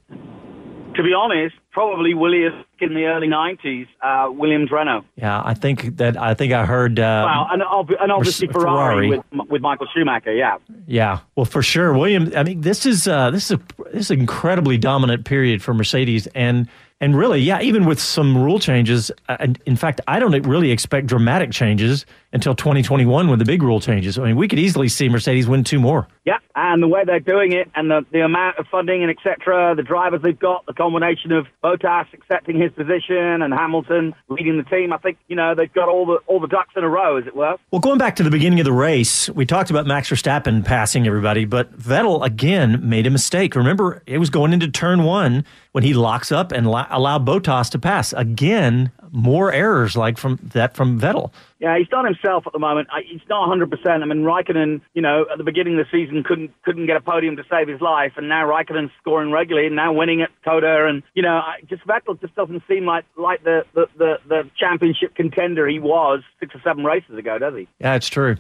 To 0.96 1.04
be 1.04 1.14
honest, 1.14 1.56
probably 1.72 2.14
Williams 2.14 2.66
in 2.80 2.94
the 2.94 3.06
early 3.06 3.28
'90s, 3.28 3.88
uh, 4.02 4.32
Williams 4.32 4.72
Renault. 4.72 5.04
Yeah, 5.16 5.42
I 5.44 5.54
think 5.54 5.98
that 5.98 6.18
I 6.18 6.34
think 6.34 6.54
I 6.54 6.66
heard. 6.66 7.00
Uh, 7.00 7.24
well, 7.26 7.48
and, 7.52 7.62
and 8.00 8.12
obviously 8.12 8.48
Ferrari, 8.48 9.10
Ferrari, 9.10 9.10
with 9.10 9.50
with 9.50 9.62
Michael 9.62 9.88
Schumacher. 9.94 10.34
Yeah. 10.34 10.58
Yeah. 10.88 11.20
Well, 11.36 11.46
for 11.46 11.62
sure, 11.62 11.94
William. 11.94 12.32
I 12.36 12.44
mean, 12.44 12.62
this 12.62 12.86
is 12.86 13.08
uh, 13.08 13.32
this 13.32 13.52
is 13.52 13.60
a, 13.60 13.84
this 13.92 14.06
is 14.06 14.12
an 14.12 14.20
incredibly 14.20 14.78
dominant 14.78 15.26
period 15.26 15.62
for 15.62 15.74
Mercedes, 15.74 16.28
and 16.28 16.68
and 17.02 17.16
really, 17.16 17.42
yeah, 17.42 17.62
even 17.62 17.86
with 17.86 18.00
some 18.00 18.42
rule 18.42 18.58
changes, 18.58 19.12
uh, 19.28 19.36
and 19.40 19.62
in 19.66 19.76
fact, 19.76 20.00
I 20.08 20.18
don't 20.18 20.32
really 20.48 20.72
expect 20.72 21.08
dramatic 21.08 21.52
changes 21.52 22.06
until 22.32 22.56
2021 22.56 23.28
when 23.28 23.38
the 23.38 23.46
big 23.46 23.64
rule 23.64 23.82
changes. 23.82 24.18
I 24.18 24.24
mean, 24.24 24.38
we 24.38 24.48
could 24.48 24.60
easily 24.60 24.88
see 24.88 25.10
Mercedes 25.10 25.48
win 25.48 25.66
two 25.66 25.80
more. 25.80 26.08
Yeah, 26.24 26.38
and 26.56 26.82
the 26.82 26.88
way 26.88 27.04
they're 27.06 27.20
doing 27.20 27.52
it, 27.52 27.70
and 27.76 27.92
the, 27.92 28.06
the 28.12 28.22
amount 28.22 28.60
of 28.60 28.68
funding 28.68 29.04
and 29.04 29.12
etc., 29.12 29.76
the 29.76 29.84
drivers 29.84 30.22
they've 30.22 30.40
got, 30.40 30.66
the 30.68 30.74
combination 30.74 31.34
of 31.34 31.48
Bottas 31.62 32.14
accepting 32.14 32.60
his 32.60 32.72
position 32.72 33.42
and 33.42 33.54
Hamilton 33.54 34.14
leading 34.30 34.58
the 34.58 34.64
team, 34.64 34.94
I 34.94 34.98
think 34.98 35.18
you 35.28 35.36
know 35.36 35.54
they've 35.54 35.72
got 35.74 35.90
all 35.90 36.06
the 36.06 36.20
all 36.28 36.40
the 36.40 36.48
ducks 36.48 36.74
in 36.78 36.84
a 36.86 36.90
row, 36.90 37.18
as 37.18 37.28
it 37.28 37.36
were. 37.36 37.58
Well, 37.72 37.82
going 37.82 37.98
back 37.98 38.16
to 38.18 38.24
the 38.24 38.32
beginning 38.32 38.62
of 38.62 38.66
the 38.66 38.74
race, 38.74 39.30
we 39.30 39.46
talked 39.46 39.70
about 39.70 39.86
Max 39.86 40.10
Verstappen 40.10 40.64
passing 40.64 41.08
everybody, 41.08 41.44
but 41.44 41.78
Vettel 41.78 42.26
again 42.26 42.88
made 42.88 43.06
a 43.06 43.12
mistake. 43.12 43.56
Remember, 43.56 44.02
it 44.06 44.18
was 44.18 44.30
going 44.30 44.54
into 44.54 44.70
turn 44.70 45.04
one 45.04 45.44
when 45.76 45.84
he 45.84 45.94
locks 45.94 46.32
up 46.32 46.54
and 46.54 46.72
la- 46.72 46.88
allow 46.90 47.20
Bottas 47.20 47.70
to 47.70 47.78
pass. 47.78 48.14
Again, 48.14 48.94
more 49.12 49.52
errors 49.52 49.98
like 49.98 50.18
from 50.18 50.40
that 50.54 50.74
from 50.74 51.02
Vettel. 51.02 51.34
Yeah, 51.60 51.78
he's 51.78 51.90
done 51.90 52.06
himself 52.06 52.48
at 52.48 52.54
the 52.54 52.60
moment. 52.60 52.88
He's 53.06 53.20
not 53.28 53.50
100%. 53.50 53.86
I 53.86 54.06
mean, 54.06 54.24
Raikkonen, 54.24 54.80
you 54.94 55.02
know, 55.02 55.26
at 55.30 55.38
the 55.38 55.44
beginning 55.44 55.78
of 55.78 55.86
the 55.86 55.92
season 55.92 56.24
couldn't 56.24 56.52
couldn't 56.64 56.86
get 56.86 56.96
a 56.96 57.02
podium 57.02 57.36
to 57.36 57.44
save 57.50 57.68
his 57.68 57.82
life, 57.82 58.14
and 58.16 58.30
now 58.30 58.46
Raikkonen's 58.46 58.92
scoring 59.02 59.34
regularly, 59.34 59.68
and 59.68 59.76
now 59.76 59.92
winning 59.92 60.22
at 60.22 60.30
COTA, 60.46 60.86
and 60.88 61.04
you 61.14 61.22
know, 61.22 61.42
just 61.68 61.86
Vettel 61.86 62.22
just 62.22 62.36
doesn't 62.36 62.64
seem 62.70 62.86
like 62.86 63.04
like 63.18 63.44
the 63.44 63.66
the, 63.74 63.88
the, 63.98 64.16
the 64.30 64.50
championship 64.58 65.14
contender 65.14 65.68
he 65.68 65.80
was 65.80 66.22
six 66.40 66.56
or 66.56 66.62
seven 66.64 66.86
races 66.86 67.18
ago, 67.18 67.38
does 67.38 67.54
he? 67.54 67.68
Yeah, 67.82 67.96
it's 67.96 68.08
true. 68.08 68.38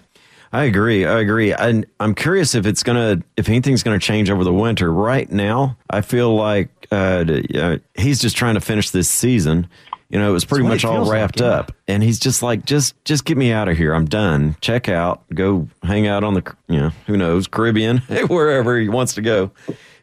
I 0.51 0.63
agree. 0.65 1.05
I 1.05 1.19
agree. 1.19 1.53
And 1.53 1.85
I'm 1.99 2.15
curious 2.15 2.55
if 2.55 2.65
it's 2.65 2.83
gonna, 2.83 3.21
if 3.37 3.49
anything's 3.49 3.83
gonna 3.83 3.99
change 3.99 4.29
over 4.29 4.43
the 4.43 4.53
winter. 4.53 4.91
Right 4.91 5.29
now, 5.31 5.77
I 5.89 6.01
feel 6.01 6.35
like 6.35 6.69
uh, 6.91 7.25
uh, 7.55 7.77
he's 7.95 8.19
just 8.19 8.37
trying 8.37 8.55
to 8.55 8.61
finish 8.61 8.89
this 8.89 9.09
season. 9.09 9.67
You 10.09 10.19
know, 10.19 10.29
it 10.29 10.33
was 10.33 10.45
pretty 10.45 10.63
much 10.65 10.85
all 10.85 11.11
wrapped 11.11 11.39
like, 11.39 11.51
up, 11.51 11.71
yeah. 11.87 11.95
and 11.95 12.03
he's 12.03 12.19
just 12.19 12.43
like, 12.43 12.63
just, 12.65 12.93
just 13.05 13.25
get 13.25 13.37
me 13.37 13.51
out 13.51 13.67
of 13.67 13.75
here. 13.75 13.93
I'm 13.93 14.05
done. 14.05 14.55
Check 14.61 14.87
out. 14.87 15.23
Go 15.33 15.67
hang 15.81 16.05
out 16.05 16.23
on 16.23 16.35
the, 16.35 16.55
you 16.67 16.77
know, 16.77 16.91
who 17.07 17.17
knows, 17.17 17.47
Caribbean, 17.47 17.97
wherever 18.27 18.79
he 18.79 18.87
wants 18.87 19.15
to 19.15 19.21
go. 19.21 19.51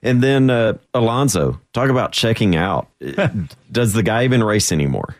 And 0.02 0.20
then 0.20 0.50
uh, 0.50 0.78
Alonso, 0.92 1.60
talk 1.72 1.88
about 1.88 2.10
checking 2.10 2.56
out. 2.56 2.88
Does 3.72 3.92
the 3.92 4.02
guy 4.02 4.24
even 4.24 4.42
race 4.42 4.72
anymore? 4.72 5.16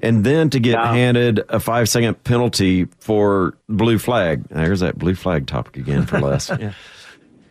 And 0.00 0.24
then 0.24 0.50
to 0.50 0.60
get 0.60 0.76
no. 0.76 0.84
handed 0.84 1.40
a 1.48 1.60
five 1.60 1.88
second 1.88 2.22
penalty 2.24 2.86
for 2.98 3.56
blue 3.68 3.98
flag. 3.98 4.44
There's 4.48 4.80
that 4.80 4.98
blue 4.98 5.14
flag 5.14 5.46
topic 5.46 5.76
again 5.76 6.06
for 6.06 6.20
Les. 6.20 6.50
yeah. 6.60 6.72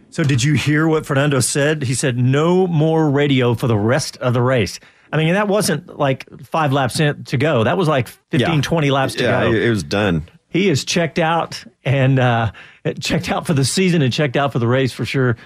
So, 0.09 0.23
did 0.23 0.43
you 0.43 0.53
hear 0.53 0.87
what 0.87 1.05
Fernando 1.05 1.39
said? 1.41 1.83
He 1.83 1.93
said, 1.93 2.17
no 2.17 2.65
more 2.65 3.09
radio 3.09 3.53
for 3.53 3.67
the 3.67 3.77
rest 3.77 4.17
of 4.17 4.33
the 4.33 4.41
race. 4.41 4.79
I 5.11 5.17
mean, 5.17 5.33
that 5.35 5.47
wasn't 5.47 5.97
like 5.97 6.27
five 6.43 6.73
laps 6.73 6.99
in 6.99 7.23
to 7.25 7.37
go. 7.37 7.63
That 7.63 7.77
was 7.77 7.87
like 7.87 8.07
15, 8.31 8.39
yeah. 8.39 8.61
20 8.61 8.91
laps 8.91 9.15
to 9.15 9.23
yeah, 9.23 9.43
go. 9.43 9.51
It 9.51 9.69
was 9.69 9.83
done. 9.83 10.27
He 10.49 10.69
is 10.69 10.85
checked 10.85 11.19
out 11.19 11.63
and 11.83 12.19
uh, 12.19 12.51
checked 12.99 13.29
out 13.29 13.45
for 13.45 13.53
the 13.53 13.65
season 13.65 14.01
and 14.01 14.11
checked 14.11 14.35
out 14.35 14.53
for 14.53 14.59
the 14.59 14.67
race 14.67 14.91
for 14.91 15.05
sure. 15.05 15.37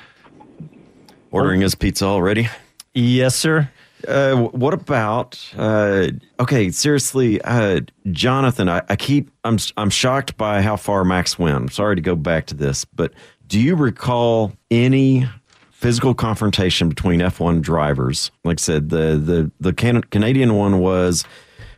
Ordering 1.31 1.61
his 1.61 1.75
pizza 1.75 2.05
already? 2.05 2.49
Yes, 2.93 3.35
sir. 3.35 3.69
Uh, 4.07 4.35
what 4.35 4.73
about 4.73 5.39
uh, 5.57 6.07
okay? 6.39 6.71
Seriously, 6.71 7.41
uh, 7.41 7.81
Jonathan, 8.11 8.69
I, 8.69 8.81
I, 8.89 8.95
keep 8.95 9.29
I'm 9.43 9.57
I'm 9.77 9.89
shocked 9.89 10.37
by 10.37 10.61
how 10.61 10.75
far 10.75 11.03
Max 11.03 11.37
went. 11.37 11.55
I'm 11.55 11.69
sorry 11.69 11.95
to 11.95 12.01
go 12.01 12.15
back 12.15 12.47
to 12.47 12.55
this, 12.55 12.85
but 12.85 13.13
do 13.47 13.59
you 13.59 13.75
recall 13.75 14.53
any 14.69 15.27
physical 15.71 16.13
confrontation 16.13 16.89
between 16.89 17.19
F1 17.19 17.61
drivers? 17.61 18.31
Like 18.43 18.59
I 18.59 18.61
said, 18.61 18.89
the 18.89 19.17
the 19.17 19.51
the 19.59 19.73
Can- 19.73 20.03
Canadian 20.03 20.55
one 20.55 20.79
was 20.79 21.25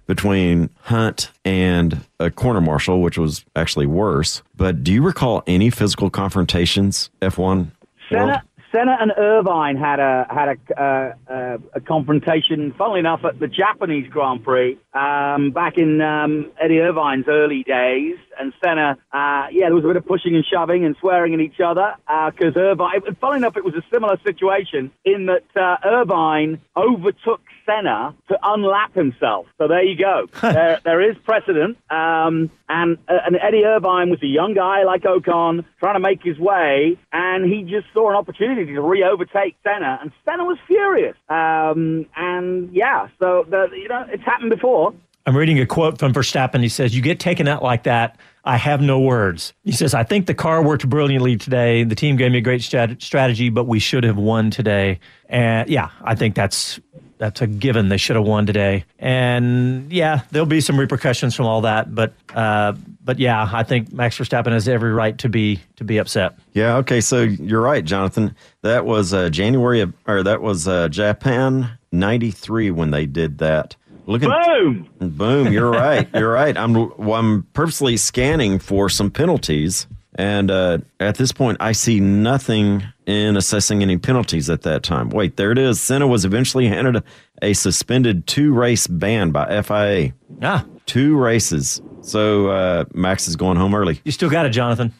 between 0.06 0.70
Hunt 0.82 1.32
and 1.46 2.02
a 2.20 2.30
corner 2.30 2.62
marshal, 2.62 3.02
which 3.02 3.18
was 3.18 3.46
actually 3.56 3.86
worse. 3.86 4.44
But 4.56 4.84
do 4.84 4.92
you 4.92 5.02
recall 5.02 5.44
any 5.48 5.70
physical 5.70 6.10
confrontations 6.10 7.10
F1? 7.22 7.72
Senna, 8.10 8.44
Senna 8.74 8.98
and 9.00 9.12
Irvine 9.16 9.78
had 9.78 10.00
a 10.00 10.26
had 10.30 10.50
a, 10.50 10.82
uh, 10.82 11.32
uh, 11.32 11.58
a 11.76 11.82
confrontation. 11.82 12.74
Funnily 12.76 13.02
enough, 13.02 13.22
at 13.24 13.40
the 13.40 13.48
Japanese 13.48 14.10
Grand 14.10 14.44
Prix 14.44 14.80
um, 14.94 15.52
back 15.52 15.78
in 15.78 16.02
um, 16.02 16.52
Eddie 16.60 16.80
Irvine's 16.80 17.26
early 17.28 17.62
days, 17.64 18.18
and 18.40 18.52
Senna, 18.64 18.98
uh, 19.14 19.48
yeah, 19.52 19.68
there 19.68 19.76
was 19.76 19.84
a 19.84 19.88
bit 19.88 19.98
of 19.98 20.06
pushing 20.08 20.36
and 20.36 20.44
shoving 20.44 20.86
and 20.86 20.96
swearing 21.00 21.36
at 21.36 21.40
each 21.40 21.60
other 21.64 21.94
because 22.32 22.56
uh, 22.56 22.62
Irvine. 22.62 23.02
Funnily 23.22 23.38
enough, 23.38 23.58
it 23.58 23.64
was 23.64 23.76
a 23.76 23.84
similar 23.94 24.18
situation 24.26 24.92
in 25.06 25.28
that 25.28 25.46
uh, 25.56 25.78
Irvine 25.88 26.60
overtook 26.76 27.42
Senna 27.66 28.16
to 28.30 28.38
unlap 28.44 28.94
himself. 28.94 29.48
So 29.58 29.68
there 29.68 29.84
you 29.84 29.98
go. 29.98 30.28
there, 30.42 30.80
there 30.84 31.10
is 31.10 31.18
precedent. 31.24 31.78
Um, 31.90 32.52
and, 32.70 32.98
uh, 33.08 33.20
and 33.26 33.38
Eddie 33.42 33.64
Irvine 33.66 34.10
was 34.10 34.20
a 34.22 34.28
young 34.28 34.54
guy 34.54 34.84
like 34.84 35.04
Ocon 35.04 35.66
trying 35.80 35.96
to 35.96 36.00
make 36.00 36.24
his 36.24 36.38
way, 36.40 36.98
and 37.12 37.46
he 37.46 37.64
just 37.64 37.88
saw 37.94 38.10
an 38.10 38.16
opportunity 38.16 38.74
to 38.74 38.82
re-overtake 38.82 39.56
Senna, 39.64 40.00
and 40.02 40.12
Senna 40.26 40.46
was 40.46 40.58
furious. 40.68 41.16
Um, 41.30 42.06
and 42.16 42.74
yeah, 42.74 43.08
so 43.20 43.46
the, 43.50 43.70
you 43.74 43.88
know 43.88 44.06
it's 44.10 44.24
happened 44.24 44.50
before. 44.50 44.94
I'm 45.26 45.38
reading 45.38 45.60
a 45.60 45.66
quote 45.66 46.00
from 46.00 46.14
Verstappen. 46.14 46.62
He 46.62 46.70
says, 46.70 46.96
You 46.96 47.02
get 47.02 47.20
taken 47.20 47.48
out 47.48 47.64
like 47.64 47.84
that. 47.84 48.18
I 48.44 48.58
have 48.58 48.82
no 48.82 49.00
words. 49.00 49.54
He 49.64 49.72
says, 49.72 49.94
I 49.94 50.04
think 50.04 50.26
the 50.26 50.34
car 50.34 50.62
worked 50.62 50.90
brilliantly 50.90 51.38
today. 51.38 51.86
The 51.86 51.96
team 51.96 52.18
gave 52.18 52.34
me 52.34 52.40
a 52.40 52.42
great 52.42 52.60
strat- 52.60 53.02
strategy, 53.02 53.48
but 53.48 53.64
we 53.64 53.80
should 53.80 54.04
have 54.04 54.18
won 54.18 54.52
today. 54.52 55.00
And 55.30 55.70
yeah, 55.70 55.92
I 56.02 56.16
think 56.16 56.36
that's 56.36 56.78
that's 57.18 57.42
a 57.42 57.48
given. 57.48 57.90
They 57.90 57.98
should 57.98 58.16
have 58.16 58.26
won 58.26 58.46
today. 58.46 58.86
And 59.00 59.92
yeah, 59.92 60.22
there'll 60.32 60.46
be 60.46 60.62
some 60.62 60.80
repercussions 60.80 61.36
from 61.36 61.46
all 61.46 61.62
that. 61.62 61.94
But 61.94 62.14
uh, 62.34 62.74
but 63.04 63.20
yeah, 63.20 63.50
I 63.52 63.64
think 63.64 63.92
Max 63.94 64.18
Verstappen 64.18 64.52
has 64.52 64.68
every 64.68 64.92
right 64.92 65.18
to 65.20 65.30
be 65.30 65.60
to 65.78 65.84
be 65.84 65.98
upset. 65.98 66.36
Yeah. 66.54 66.78
Okay. 66.78 67.02
So 67.02 67.22
you're 67.22 67.62
right, 67.62 67.84
Jonathan. 67.84 68.36
That 68.62 68.86
was 68.86 69.14
uh, 69.14 69.30
January 69.30 69.82
of, 69.82 69.94
or 70.08 70.24
that 70.24 70.42
was 70.42 70.68
uh, 70.68 70.90
Japan 70.90 71.78
'93 71.92 72.72
when 72.72 72.92
they 72.92 73.06
did 73.06 73.40
that. 73.40 73.76
Look 74.06 74.22
at 74.24 74.46
boom, 74.46 74.90
boom. 75.00 75.54
You're 75.54 75.72
right. 75.72 76.08
You're 76.14 76.32
right. 76.32 76.58
I'm 76.58 76.76
I'm 77.10 77.44
purposely 77.54 77.96
scanning 77.98 78.60
for 78.60 78.90
some 78.90 79.10
penalties, 79.12 79.88
and 80.16 80.52
uh, 80.52 80.80
at 81.00 81.16
this 81.16 81.32
point, 81.32 81.58
I 81.62 81.72
see 81.72 82.00
nothing 82.00 82.84
in 83.06 83.36
assessing 83.38 83.82
any 83.82 83.98
penalties 83.98 84.50
at 84.50 84.62
that 84.62 84.84
time. 84.84 85.10
Wait, 85.10 85.36
there 85.38 85.52
it 85.52 85.58
is. 85.58 85.80
Senna 85.80 86.08
was 86.08 86.26
eventually 86.26 86.68
handed 86.68 86.98
a, 86.98 87.04
a 87.42 87.54
suspended 87.54 88.28
two 88.28 88.54
race 88.54 88.88
ban 88.88 89.32
by 89.32 89.62
FIA. 89.62 90.14
Ah, 90.42 90.66
two 90.86 91.18
races. 91.18 91.82
So 92.02 92.48
uh, 92.48 92.86
Max 92.94 93.28
is 93.28 93.36
going 93.36 93.58
home 93.58 93.74
early. 93.76 94.02
You 94.04 94.12
still 94.12 94.30
got 94.30 94.46
it, 94.46 94.50
Jonathan. 94.50 94.94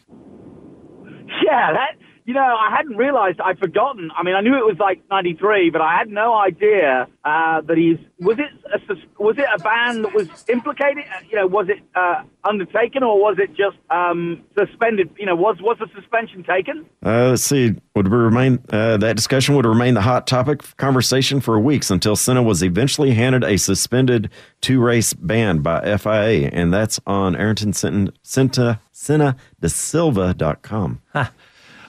Yeah, 1.44 1.72
that 1.72 1.96
you 2.24 2.32
know, 2.32 2.40
I 2.40 2.74
hadn't 2.74 2.96
realized, 2.96 3.38
I'd 3.40 3.58
forgotten. 3.58 4.10
I 4.16 4.22
mean, 4.22 4.34
I 4.34 4.40
knew 4.40 4.54
it 4.54 4.64
was 4.64 4.78
like 4.78 5.02
93, 5.10 5.68
but 5.68 5.82
I 5.82 5.98
had 5.98 6.08
no 6.08 6.34
idea 6.34 7.06
uh, 7.22 7.60
that 7.60 7.76
he's, 7.76 7.98
was 8.18 8.38
it, 8.38 8.50
a, 8.72 9.22
was 9.22 9.36
it 9.36 9.44
a 9.54 9.62
ban 9.62 10.00
that 10.02 10.14
was 10.14 10.28
implicated? 10.48 11.04
Uh, 11.04 11.20
you 11.28 11.36
know, 11.36 11.46
was 11.46 11.68
it 11.68 11.82
uh, 11.94 12.22
undertaken 12.42 13.02
or 13.02 13.20
was 13.20 13.36
it 13.38 13.50
just 13.50 13.76
um, 13.90 14.42
suspended? 14.58 15.10
You 15.18 15.26
know, 15.26 15.36
was, 15.36 15.58
was 15.60 15.76
the 15.78 15.86
suspension 15.94 16.44
taken? 16.44 16.86
Uh, 17.04 17.28
let's 17.30 17.42
see, 17.42 17.74
would 17.94 18.08
remain, 18.08 18.58
uh, 18.70 18.96
that 18.96 19.16
discussion 19.16 19.54
would 19.56 19.66
remain 19.66 19.92
the 19.92 20.02
hot 20.02 20.26
topic 20.26 20.62
conversation 20.78 21.40
for 21.42 21.60
weeks 21.60 21.90
until 21.90 22.16
Senna 22.16 22.42
was 22.42 22.62
eventually 22.62 23.12
handed 23.12 23.44
a 23.44 23.58
suspended 23.58 24.30
two 24.62 24.80
race 24.80 25.12
ban 25.12 25.58
by 25.58 25.98
FIA. 25.98 26.48
And 26.50 26.72
that's 26.72 26.98
on 27.06 27.36
Ayrton 27.36 27.74
Senna, 27.74 28.12
Senna, 28.22 28.80
Senna 28.92 29.36
de 29.60 29.68
Silva.com. 29.68 31.02
Huh. 31.12 31.28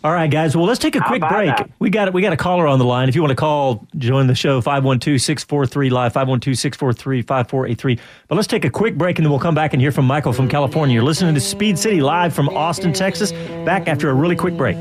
All 0.05 0.13
right, 0.13 0.29
guys. 0.29 0.55
Well, 0.55 0.67
let's 0.67 0.77
take 0.77 0.95
a 0.95 0.99
quick 0.99 1.21
break. 1.21 1.47
That? 1.47 1.67
We 1.79 1.89
got 1.89 2.13
we 2.13 2.21
got 2.21 2.31
a 2.31 2.37
caller 2.37 2.67
on 2.67 2.77
the 2.77 2.85
line. 2.85 3.09
If 3.09 3.15
you 3.15 3.23
want 3.23 3.31
to 3.31 3.35
call, 3.35 3.87
join 3.97 4.27
the 4.27 4.35
show 4.35 4.61
512-643 4.61 5.89
live 5.89 6.13
512-643-5483. 6.13 7.99
But 8.27 8.35
let's 8.35 8.47
take 8.47 8.65
a 8.65 8.69
quick 8.69 8.99
break 8.99 9.17
and 9.17 9.25
then 9.25 9.31
we'll 9.31 9.39
come 9.39 9.55
back 9.55 9.73
and 9.73 9.81
hear 9.81 9.91
from 9.91 10.05
Michael 10.05 10.31
from 10.31 10.47
California. 10.47 10.93
You're 10.93 11.01
listening 11.03 11.33
to 11.33 11.41
Speed 11.41 11.79
City 11.79 12.01
live 12.01 12.35
from 12.35 12.49
Austin, 12.49 12.93
Texas. 12.93 13.31
Back 13.65 13.87
after 13.87 14.11
a 14.11 14.13
really 14.13 14.35
quick 14.35 14.55
break. 14.55 14.77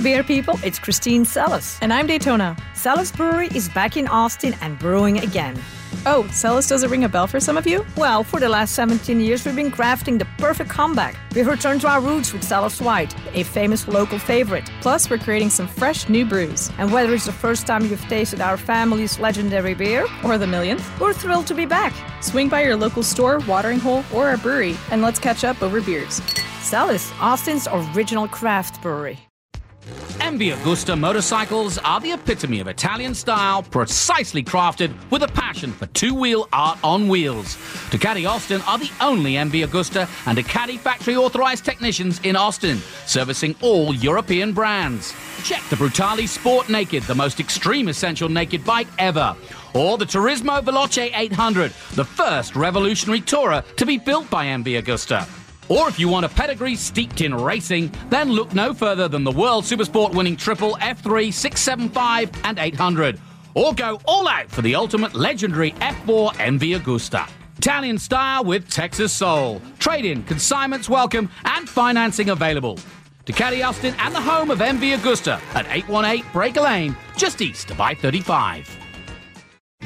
Beer 0.00 0.22
people, 0.24 0.58
it's 0.64 0.78
Christine 0.78 1.24
Celis. 1.24 1.78
And 1.82 1.92
I'm 1.92 2.06
Daytona. 2.06 2.56
Celis 2.74 3.12
Brewery 3.12 3.48
is 3.54 3.68
back 3.68 3.96
in 3.96 4.08
Austin 4.08 4.54
and 4.62 4.78
brewing 4.78 5.18
again. 5.18 5.60
Oh, 6.06 6.26
Celis 6.32 6.68
does 6.68 6.82
it 6.82 6.90
ring 6.90 7.04
a 7.04 7.08
bell 7.08 7.26
for 7.26 7.40
some 7.40 7.58
of 7.58 7.66
you? 7.66 7.84
Well, 7.96 8.24
for 8.24 8.40
the 8.40 8.48
last 8.48 8.74
17 8.74 9.20
years, 9.20 9.44
we've 9.44 9.54
been 9.54 9.70
crafting 9.70 10.18
the 10.18 10.26
perfect 10.38 10.70
comeback. 10.70 11.16
We've 11.34 11.46
returned 11.46 11.82
to 11.82 11.88
our 11.88 12.00
roots 12.00 12.32
with 12.32 12.42
Celis 12.42 12.80
White, 12.80 13.14
a 13.34 13.42
famous 13.42 13.86
local 13.86 14.18
favorite. 14.18 14.70
Plus, 14.80 15.10
we're 15.10 15.18
creating 15.18 15.50
some 15.50 15.68
fresh 15.68 16.08
new 16.08 16.24
brews. 16.24 16.70
And 16.78 16.90
whether 16.90 17.12
it's 17.12 17.26
the 17.26 17.32
first 17.32 17.66
time 17.66 17.84
you've 17.84 18.00
tasted 18.08 18.40
our 18.40 18.56
family's 18.56 19.18
legendary 19.18 19.74
beer, 19.74 20.06
or 20.24 20.38
the 20.38 20.46
millionth, 20.46 21.00
we're 21.00 21.12
thrilled 21.12 21.46
to 21.48 21.54
be 21.54 21.66
back. 21.66 21.92
Swing 22.22 22.48
by 22.48 22.62
your 22.62 22.76
local 22.76 23.02
store, 23.02 23.40
watering 23.40 23.78
hole, 23.78 24.04
or 24.14 24.28
our 24.28 24.38
brewery, 24.38 24.76
and 24.90 25.02
let's 25.02 25.18
catch 25.18 25.44
up 25.44 25.62
over 25.62 25.82
beers. 25.82 26.22
Celis, 26.60 27.12
Austin's 27.20 27.68
original 27.70 28.28
craft 28.28 28.80
brewery. 28.80 29.18
MV 30.20 30.54
Agusta 30.54 30.98
motorcycles 30.98 31.78
are 31.78 32.00
the 32.00 32.12
epitome 32.12 32.60
of 32.60 32.68
Italian 32.68 33.14
style, 33.14 33.62
precisely 33.62 34.42
crafted 34.42 34.92
with 35.10 35.22
a 35.22 35.28
passion 35.28 35.72
for 35.72 35.86
two-wheel 35.86 36.48
art 36.52 36.78
on 36.84 37.08
wheels. 37.08 37.56
Ducati 37.90 38.28
Austin 38.28 38.60
are 38.66 38.78
the 38.78 38.90
only 39.00 39.32
MV 39.32 39.66
Agusta 39.66 40.08
and 40.26 40.38
Ducati 40.38 40.78
factory 40.78 41.16
authorized 41.16 41.64
technicians 41.64 42.20
in 42.22 42.36
Austin, 42.36 42.78
servicing 43.06 43.56
all 43.60 43.94
European 43.94 44.52
brands. 44.52 45.14
Check 45.42 45.62
the 45.70 45.76
Brutale 45.76 46.28
Sport 46.28 46.68
Naked, 46.68 47.02
the 47.04 47.14
most 47.14 47.40
extreme 47.40 47.88
essential 47.88 48.28
naked 48.28 48.64
bike 48.64 48.88
ever. 48.98 49.34
Or 49.74 49.98
the 49.98 50.04
Turismo 50.04 50.62
Veloce 50.62 51.10
800, 51.14 51.72
the 51.94 52.04
first 52.04 52.54
revolutionary 52.54 53.20
tourer 53.20 53.64
to 53.76 53.86
be 53.86 53.98
built 53.98 54.28
by 54.30 54.46
MV 54.46 54.82
Agusta. 54.82 55.26
Or 55.70 55.88
if 55.88 56.00
you 56.00 56.08
want 56.08 56.26
a 56.26 56.28
pedigree 56.28 56.74
steeped 56.74 57.20
in 57.20 57.32
racing, 57.32 57.92
then 58.08 58.28
look 58.32 58.52
no 58.52 58.74
further 58.74 59.06
than 59.06 59.22
the 59.22 59.30
World 59.30 59.62
Supersport 59.62 60.12
winning 60.12 60.36
triple 60.36 60.72
F3, 60.80 61.32
675, 61.32 62.32
and 62.42 62.58
800. 62.58 63.20
Or 63.54 63.72
go 63.72 64.00
all 64.04 64.26
out 64.26 64.50
for 64.50 64.62
the 64.62 64.74
ultimate 64.74 65.14
legendary 65.14 65.70
F4 65.70 66.32
MV 66.32 66.80
Agusta. 66.80 67.30
Italian 67.56 67.98
style 67.98 68.42
with 68.42 68.68
Texas 68.68 69.12
soul. 69.12 69.62
Trade 69.78 70.06
in, 70.06 70.24
consignments 70.24 70.88
welcome, 70.88 71.30
and 71.44 71.68
financing 71.68 72.30
available. 72.30 72.76
Ducati 73.24 73.64
Austin 73.64 73.94
and 73.98 74.12
the 74.12 74.20
home 74.20 74.50
of 74.50 74.58
MV 74.58 74.96
Agusta 74.96 75.40
at 75.54 75.66
818 75.68 76.32
Breaker 76.32 76.62
Lane, 76.62 76.96
just 77.16 77.40
east 77.40 77.70
of 77.70 77.80
I 77.80 77.94
35. 77.94 78.79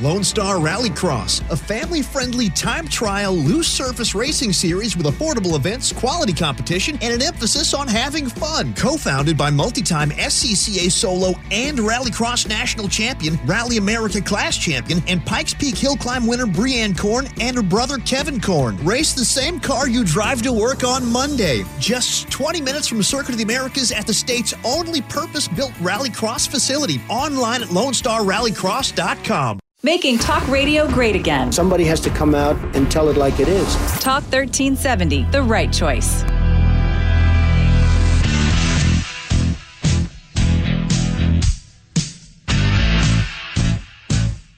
Lone 0.01 0.25
Star 0.25 0.57
Rallycross, 0.57 1.49
a 1.53 1.57
family 1.57 2.03
friendly 2.03 2.51
time 2.51 2.89
trial 2.89 3.33
loose 3.33 3.69
surface 3.69 4.13
racing 4.13 4.53
series 4.53 4.97
with 4.97 5.07
affordable 5.07 5.55
events, 5.55 5.93
quality 5.93 6.33
competition, 6.33 6.99
and 7.01 7.15
an 7.15 7.23
emphasis 7.23 7.73
on 7.73 7.87
having 7.87 8.29
fun. 8.29 8.75
Co 8.75 8.97
founded 8.97 9.39
by 9.39 9.51
multi 9.51 9.83
time 9.83 10.11
SCCA 10.11 10.91
solo 10.91 11.35
and 11.53 11.79
Rallycross 11.79 12.49
national 12.49 12.89
champion, 12.89 13.39
Rally 13.47 13.77
America 13.77 14.21
class 14.21 14.59
champion, 14.59 15.01
and 15.07 15.25
Pikes 15.25 15.55
Peak 15.55 15.77
Hill 15.77 15.97
Climb 15.97 16.27
winner 16.27 16.47
Breanne 16.47 16.99
Korn 16.99 17.29
and 17.41 17.57
her 17.57 17.63
brother 17.63 17.99
Kevin 17.99 18.41
Korn. 18.41 18.77
Race 18.85 19.13
the 19.13 19.25
same 19.25 19.61
car 19.61 19.89
you 19.89 20.05
drive 20.05 20.43
to 20.43 20.53
work 20.53 20.83
on 20.83 21.07
Monday. 21.07 21.63
Just 21.79 22.29
20 22.33 22.61
minutes 22.61 22.89
from 22.89 23.01
Circuit 23.01 23.31
of 23.31 23.39
the 23.39 23.45
Americas 23.45 23.93
at 23.93 24.09
the 24.09 24.15
state's 24.15 24.55
only 24.65 25.03
purpose 25.03 25.47
built 25.47 25.73
Rallycross 25.75 26.49
facility. 26.49 27.01
Online 27.09 27.63
at 27.63 27.69
LoneStarRallycross.com. 27.69 29.61
Making 29.85 30.17
talk 30.17 30.49
radio 30.49 30.89
great 30.89 31.15
again. 31.15 31.53
Somebody 31.53 31.85
has 31.85 32.01
to 32.01 32.09
come 32.09 32.35
out 32.35 32.57
and 32.75 32.91
tell 32.91 33.11
it 33.11 33.19
like 33.19 33.39
it 33.39 33.49
is. 33.49 33.75
Talk 34.01 34.23
1370, 34.33 35.25
the 35.25 35.43
right 35.43 35.71
choice. 35.71 36.23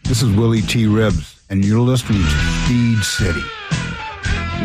This 0.05 0.23
is 0.23 0.31
Willie 0.37 0.63
T. 0.63 0.85
Ribbs, 0.85 1.41
and 1.51 1.65
you're 1.65 1.81
listening 1.81 2.23
to 2.23 2.65
Speed 2.65 2.99
City. 3.03 3.45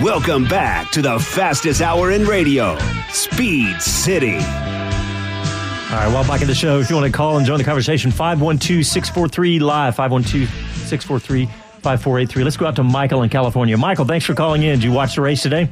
Welcome 0.03 0.48
back 0.48 0.91
to 0.91 1.01
the 1.01 1.18
fastest 1.18 1.82
hour 1.82 2.12
in 2.12 2.24
radio, 2.25 2.77
Speed 3.10 3.82
City. 3.82 4.38
All 5.91 5.98
right, 5.98 6.07
well, 6.07 6.24
back 6.24 6.41
in 6.41 6.48
the 6.48 6.55
show. 6.55 6.79
If 6.79 6.89
you 6.89 6.95
want 6.95 7.12
to 7.12 7.12
call 7.12 7.36
and 7.36 7.45
join 7.45 7.57
the 7.57 7.65
conversation, 7.65 8.12
512 8.12 8.86
643 8.86 9.60
Live, 9.60 9.93
512 9.93 10.48
643 10.88 11.45
5483. 11.48 12.43
Let's 12.45 12.55
go 12.55 12.65
out 12.65 12.77
to 12.77 12.83
Michael 12.83 13.24
in 13.24 13.29
California. 13.29 13.77
Michael, 13.77 14.05
thanks 14.05 14.25
for 14.25 14.33
calling 14.33 14.63
in. 14.63 14.79
Did 14.79 14.86
you 14.86 14.93
watch 14.93 15.15
the 15.15 15.21
race 15.21 15.41
today? 15.41 15.69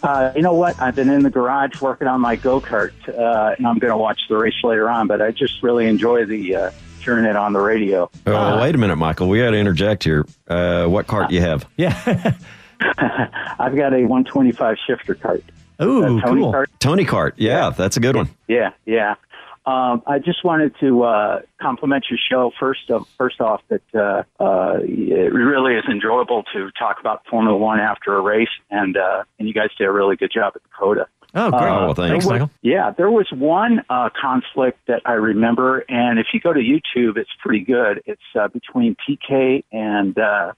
Uh, 0.00 0.30
you 0.36 0.42
know 0.42 0.54
what? 0.54 0.80
I've 0.80 0.94
been 0.94 1.10
in 1.10 1.24
the 1.24 1.30
garage 1.30 1.80
working 1.80 2.06
on 2.06 2.20
my 2.20 2.36
go 2.36 2.60
kart, 2.60 2.92
uh, 3.08 3.56
and 3.58 3.66
I'm 3.66 3.78
going 3.78 3.90
to 3.90 3.96
watch 3.96 4.20
the 4.28 4.36
race 4.36 4.54
later 4.62 4.88
on. 4.88 5.08
But 5.08 5.20
I 5.20 5.32
just 5.32 5.60
really 5.60 5.86
enjoy 5.88 6.24
the 6.24 6.54
uh, 6.54 6.70
turning 7.02 7.24
it 7.24 7.34
on 7.34 7.52
the 7.52 7.60
radio. 7.60 8.08
Oh, 8.28 8.34
uh, 8.36 8.60
wait 8.60 8.76
a 8.76 8.78
minute, 8.78 8.94
Michael. 8.94 9.28
We 9.28 9.40
got 9.40 9.50
to 9.50 9.56
interject 9.56 10.04
here. 10.04 10.24
Uh, 10.46 10.86
what 10.86 11.08
cart 11.08 11.30
do 11.30 11.34
you 11.34 11.40
have? 11.40 11.68
Yeah, 11.76 11.98
I've 13.58 13.74
got 13.74 13.92
a 13.92 14.02
125 14.02 14.76
shifter 14.86 15.16
cart. 15.16 15.42
Ooh, 15.82 16.20
Tony 16.20 16.42
cool. 16.42 16.52
Kart. 16.52 16.66
Tony 16.78 17.04
Kart. 17.04 17.32
Yeah, 17.36 17.64
yeah, 17.64 17.70
that's 17.70 17.96
a 17.96 18.00
good 18.00 18.14
one. 18.14 18.28
Yeah, 18.46 18.70
yeah. 18.86 19.16
Um, 19.64 20.02
I 20.06 20.18
just 20.18 20.44
wanted 20.44 20.74
to 20.80 21.04
uh, 21.04 21.40
compliment 21.60 22.06
your 22.10 22.18
show. 22.30 22.50
First, 22.58 22.90
uh, 22.90 23.00
first 23.16 23.40
off, 23.40 23.60
that 23.68 23.82
uh, 23.94 24.22
uh, 24.42 24.78
it 24.82 25.32
really 25.32 25.74
is 25.74 25.84
enjoyable 25.88 26.42
to 26.52 26.70
talk 26.78 26.98
about 26.98 27.22
Formula 27.30 27.56
One 27.56 27.78
after 27.78 28.16
a 28.16 28.20
race, 28.20 28.48
and 28.70 28.96
uh, 28.96 29.22
and 29.38 29.46
you 29.46 29.54
guys 29.54 29.68
did 29.78 29.86
a 29.86 29.92
really 29.92 30.16
good 30.16 30.32
job 30.34 30.54
at 30.56 30.62
COTA. 30.78 31.06
Oh, 31.34 31.50
great. 31.50 31.62
Uh, 31.62 31.80
well, 31.86 31.94
thanks. 31.94 32.26
was- 32.26 32.50
Yeah, 32.60 32.90
there 32.90 33.10
was 33.10 33.26
one 33.32 33.82
uh, 33.88 34.10
conflict 34.20 34.80
that 34.88 35.00
I 35.06 35.12
remember, 35.12 35.84
and 35.88 36.18
if 36.18 36.26
you 36.34 36.40
go 36.40 36.52
to 36.52 36.60
YouTube, 36.60 37.16
it's 37.16 37.30
pretty 37.40 37.64
good. 37.64 38.02
It's 38.04 38.20
uh, 38.38 38.48
between 38.48 38.96
Piquet 39.06 39.64
and 39.72 40.18
uh, 40.18 40.52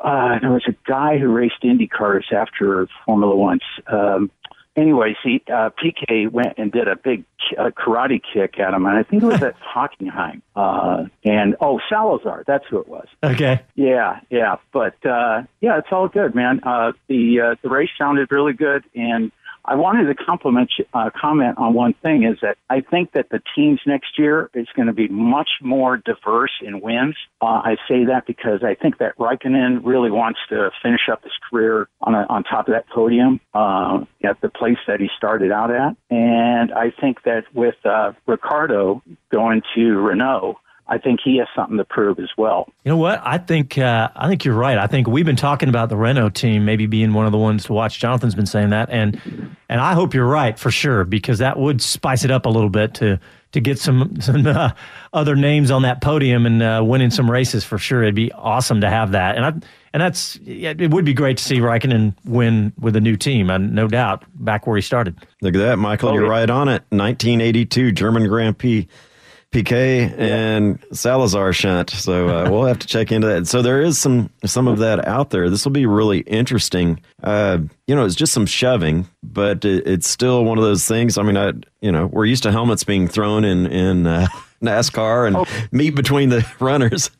uh, 0.00 0.38
there 0.40 0.50
was 0.50 0.64
a 0.66 0.74
guy 0.86 1.16
who 1.16 1.28
raced 1.28 1.62
Indy 1.62 1.86
cars 1.86 2.26
after 2.32 2.88
Formula 3.06 3.34
One. 3.36 3.60
Um, 3.86 4.30
anyways, 4.76 5.16
he 5.22 5.42
uh, 5.52 5.70
Piquet 5.70 6.26
went 6.26 6.58
and 6.58 6.72
did 6.72 6.88
a 6.88 6.96
big 6.96 7.24
uh, 7.58 7.70
karate 7.70 8.20
kick 8.32 8.58
at 8.58 8.74
him, 8.74 8.86
and 8.86 8.96
I 8.96 9.02
think 9.02 9.22
it 9.22 9.26
was 9.26 9.42
at 9.42 9.56
Hockenheim. 9.60 10.42
Uh, 10.54 11.04
and 11.24 11.56
oh, 11.60 11.80
Salazar, 11.88 12.44
that's 12.46 12.64
who 12.68 12.78
it 12.78 12.88
was. 12.88 13.06
Okay. 13.22 13.62
Yeah, 13.74 14.20
yeah, 14.30 14.56
but 14.72 14.94
uh, 15.04 15.42
yeah, 15.60 15.78
it's 15.78 15.88
all 15.90 16.08
good, 16.08 16.34
man. 16.34 16.60
Uh, 16.62 16.92
the 17.08 17.40
uh, 17.40 17.54
the 17.62 17.68
race 17.68 17.90
sounded 17.98 18.30
really 18.30 18.52
good, 18.52 18.84
and 18.94 19.32
I 19.64 19.76
wanted 19.76 20.06
to 20.06 20.14
compliment 20.14 20.72
you- 20.78 20.84
uh, 20.92 21.10
comment 21.10 21.56
on 21.58 21.72
one 21.74 21.92
thing 21.94 22.24
is 22.24 22.38
that 22.40 22.58
I 22.68 22.80
think 22.80 23.12
that 23.12 23.28
the 23.30 23.40
teams 23.54 23.80
next 23.86 24.18
year 24.18 24.50
is 24.54 24.66
going 24.74 24.86
to 24.86 24.92
be 24.92 25.08
much 25.08 25.50
more 25.60 25.96
diverse 25.96 26.52
in 26.60 26.80
wins. 26.80 27.16
Uh, 27.40 27.62
I 27.64 27.76
say 27.88 28.04
that 28.06 28.26
because 28.26 28.64
I 28.64 28.74
think 28.74 28.98
that 28.98 29.16
Raikkonen 29.18 29.80
really 29.84 30.10
wants 30.10 30.40
to 30.48 30.70
finish 30.82 31.08
up 31.10 31.22
his 31.22 31.32
career 31.48 31.88
on 32.00 32.14
a, 32.14 32.26
on 32.28 32.42
top 32.42 32.68
of 32.68 32.74
that 32.74 32.88
podium 32.88 33.40
uh, 33.54 34.04
at 34.24 34.40
the 34.40 34.48
place 34.48 34.78
that 34.86 35.00
he 35.00 35.08
started 35.16 35.52
out 35.52 35.70
at, 35.70 35.96
and 36.10 36.72
I 36.72 36.90
think 36.90 37.22
that 37.24 37.44
with 37.54 37.76
uh, 37.84 38.12
Ricciardo 38.26 39.02
going 39.30 39.62
to 39.74 39.98
Renault. 39.98 40.58
I 40.88 40.98
think 40.98 41.20
he 41.24 41.38
has 41.38 41.48
something 41.54 41.76
to 41.78 41.84
prove 41.84 42.18
as 42.18 42.30
well. 42.36 42.68
You 42.84 42.90
know 42.90 42.96
what? 42.96 43.22
I 43.24 43.38
think 43.38 43.78
uh, 43.78 44.10
I 44.14 44.28
think 44.28 44.44
you're 44.44 44.54
right. 44.54 44.76
I 44.76 44.86
think 44.86 45.06
we've 45.06 45.24
been 45.24 45.36
talking 45.36 45.68
about 45.68 45.88
the 45.88 45.96
Renault 45.96 46.30
team 46.30 46.64
maybe 46.64 46.86
being 46.86 47.12
one 47.12 47.24
of 47.24 47.32
the 47.32 47.38
ones 47.38 47.64
to 47.64 47.72
watch. 47.72 47.98
Jonathan's 47.98 48.34
been 48.34 48.46
saying 48.46 48.70
that, 48.70 48.90
and 48.90 49.20
and 49.68 49.80
I 49.80 49.94
hope 49.94 50.12
you're 50.12 50.26
right 50.26 50.58
for 50.58 50.70
sure 50.70 51.04
because 51.04 51.38
that 51.38 51.58
would 51.58 51.80
spice 51.80 52.24
it 52.24 52.30
up 52.30 52.46
a 52.46 52.48
little 52.48 52.68
bit 52.68 52.94
to 52.94 53.20
to 53.52 53.60
get 53.60 53.78
some 53.78 54.20
some 54.20 54.46
uh, 54.46 54.70
other 55.12 55.36
names 55.36 55.70
on 55.70 55.82
that 55.82 56.00
podium 56.00 56.46
and 56.46 56.62
uh, 56.62 56.82
winning 56.84 57.10
some 57.10 57.30
races 57.30 57.64
for 57.64 57.78
sure. 57.78 58.02
It'd 58.02 58.14
be 58.14 58.32
awesome 58.32 58.80
to 58.80 58.90
have 58.90 59.12
that, 59.12 59.36
and 59.36 59.44
I 59.46 59.52
and 59.94 60.00
that's 60.00 60.36
yeah, 60.42 60.74
it 60.76 60.90
would 60.90 61.04
be 61.04 61.14
great 61.14 61.36
to 61.38 61.44
see 61.44 61.58
Raikkonen 61.58 62.14
win 62.24 62.72
with 62.78 62.96
a 62.96 63.00
new 63.00 63.16
team, 63.16 63.50
and 63.50 63.72
no 63.72 63.88
doubt 63.88 64.24
back 64.34 64.66
where 64.66 64.76
he 64.76 64.82
started. 64.82 65.16
Look 65.40 65.54
at 65.54 65.58
that, 65.58 65.78
Michael. 65.78 66.10
Oh, 66.10 66.14
you're 66.14 66.24
yeah. 66.24 66.30
right 66.30 66.50
on 66.50 66.68
it. 66.68 66.82
1982 66.90 67.92
German 67.92 68.26
Grand 68.26 68.58
Prix. 68.58 68.88
Piquet 69.52 70.14
and 70.16 70.78
Salazar 70.92 71.52
shunt, 71.52 71.90
so 71.90 72.28
uh, 72.28 72.42
we'll 72.50 72.64
have 72.64 72.78
to 72.78 72.86
check 72.86 73.12
into 73.12 73.26
that. 73.26 73.46
So 73.46 73.60
there 73.60 73.82
is 73.82 73.98
some 73.98 74.30
some 74.46 74.66
of 74.66 74.78
that 74.78 75.06
out 75.06 75.28
there. 75.28 75.50
This 75.50 75.64
will 75.64 75.72
be 75.72 75.84
really 75.84 76.20
interesting. 76.20 76.98
Uh, 77.22 77.58
you 77.86 77.94
know, 77.94 78.04
it's 78.06 78.14
just 78.14 78.32
some 78.32 78.46
shoving, 78.46 79.06
but 79.22 79.64
it, 79.66 79.86
it's 79.86 80.08
still 80.08 80.44
one 80.46 80.56
of 80.56 80.64
those 80.64 80.88
things. 80.88 81.18
I 81.18 81.22
mean, 81.22 81.36
I 81.36 81.52
you 81.82 81.92
know 81.92 82.06
we're 82.06 82.24
used 82.24 82.42
to 82.44 82.50
helmets 82.50 82.82
being 82.82 83.08
thrown 83.08 83.44
in 83.44 83.66
in 83.66 84.06
uh, 84.06 84.26
NASCAR 84.62 85.26
and 85.28 85.72
meet 85.72 85.94
between 85.94 86.30
the 86.30 86.46
runners. 86.58 87.10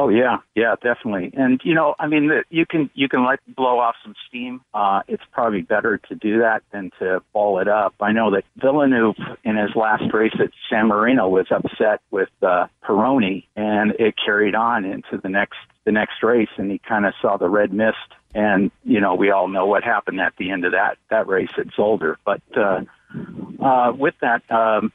Oh 0.00 0.08
yeah, 0.08 0.38
yeah, 0.54 0.76
definitely. 0.82 1.30
And 1.34 1.60
you 1.62 1.74
know, 1.74 1.94
I 1.98 2.06
mean, 2.06 2.30
you 2.48 2.64
can 2.64 2.88
you 2.94 3.06
can 3.06 3.22
like 3.22 3.40
blow 3.46 3.78
off 3.78 3.96
some 4.02 4.14
steam. 4.26 4.62
Uh, 4.72 5.02
it's 5.06 5.22
probably 5.30 5.60
better 5.60 5.98
to 6.08 6.14
do 6.14 6.38
that 6.38 6.62
than 6.72 6.90
to 7.00 7.20
ball 7.34 7.58
it 7.58 7.68
up. 7.68 7.94
I 8.00 8.12
know 8.12 8.30
that 8.30 8.44
Villeneuve 8.56 9.16
in 9.44 9.58
his 9.58 9.76
last 9.76 10.04
race 10.14 10.32
at 10.40 10.52
San 10.70 10.86
Marino 10.86 11.28
was 11.28 11.48
upset 11.50 12.00
with 12.10 12.30
uh, 12.40 12.68
Pironi, 12.82 13.44
and 13.56 13.90
it 13.98 14.14
carried 14.16 14.54
on 14.54 14.86
into 14.86 15.18
the 15.22 15.28
next 15.28 15.58
the 15.84 15.92
next 15.92 16.22
race, 16.22 16.48
and 16.56 16.70
he 16.70 16.78
kind 16.78 17.04
of 17.04 17.12
saw 17.20 17.36
the 17.36 17.50
red 17.50 17.70
mist. 17.70 17.98
And 18.34 18.70
you 18.84 19.02
know, 19.02 19.16
we 19.16 19.30
all 19.30 19.48
know 19.48 19.66
what 19.66 19.84
happened 19.84 20.18
at 20.18 20.32
the 20.38 20.50
end 20.50 20.64
of 20.64 20.72
that 20.72 20.96
that 21.10 21.26
race 21.26 21.52
at 21.58 21.66
Zolder. 21.78 22.16
But 22.24 22.40
uh, 22.56 22.84
uh, 23.62 23.92
with 23.92 24.14
that, 24.22 24.50
um, 24.50 24.92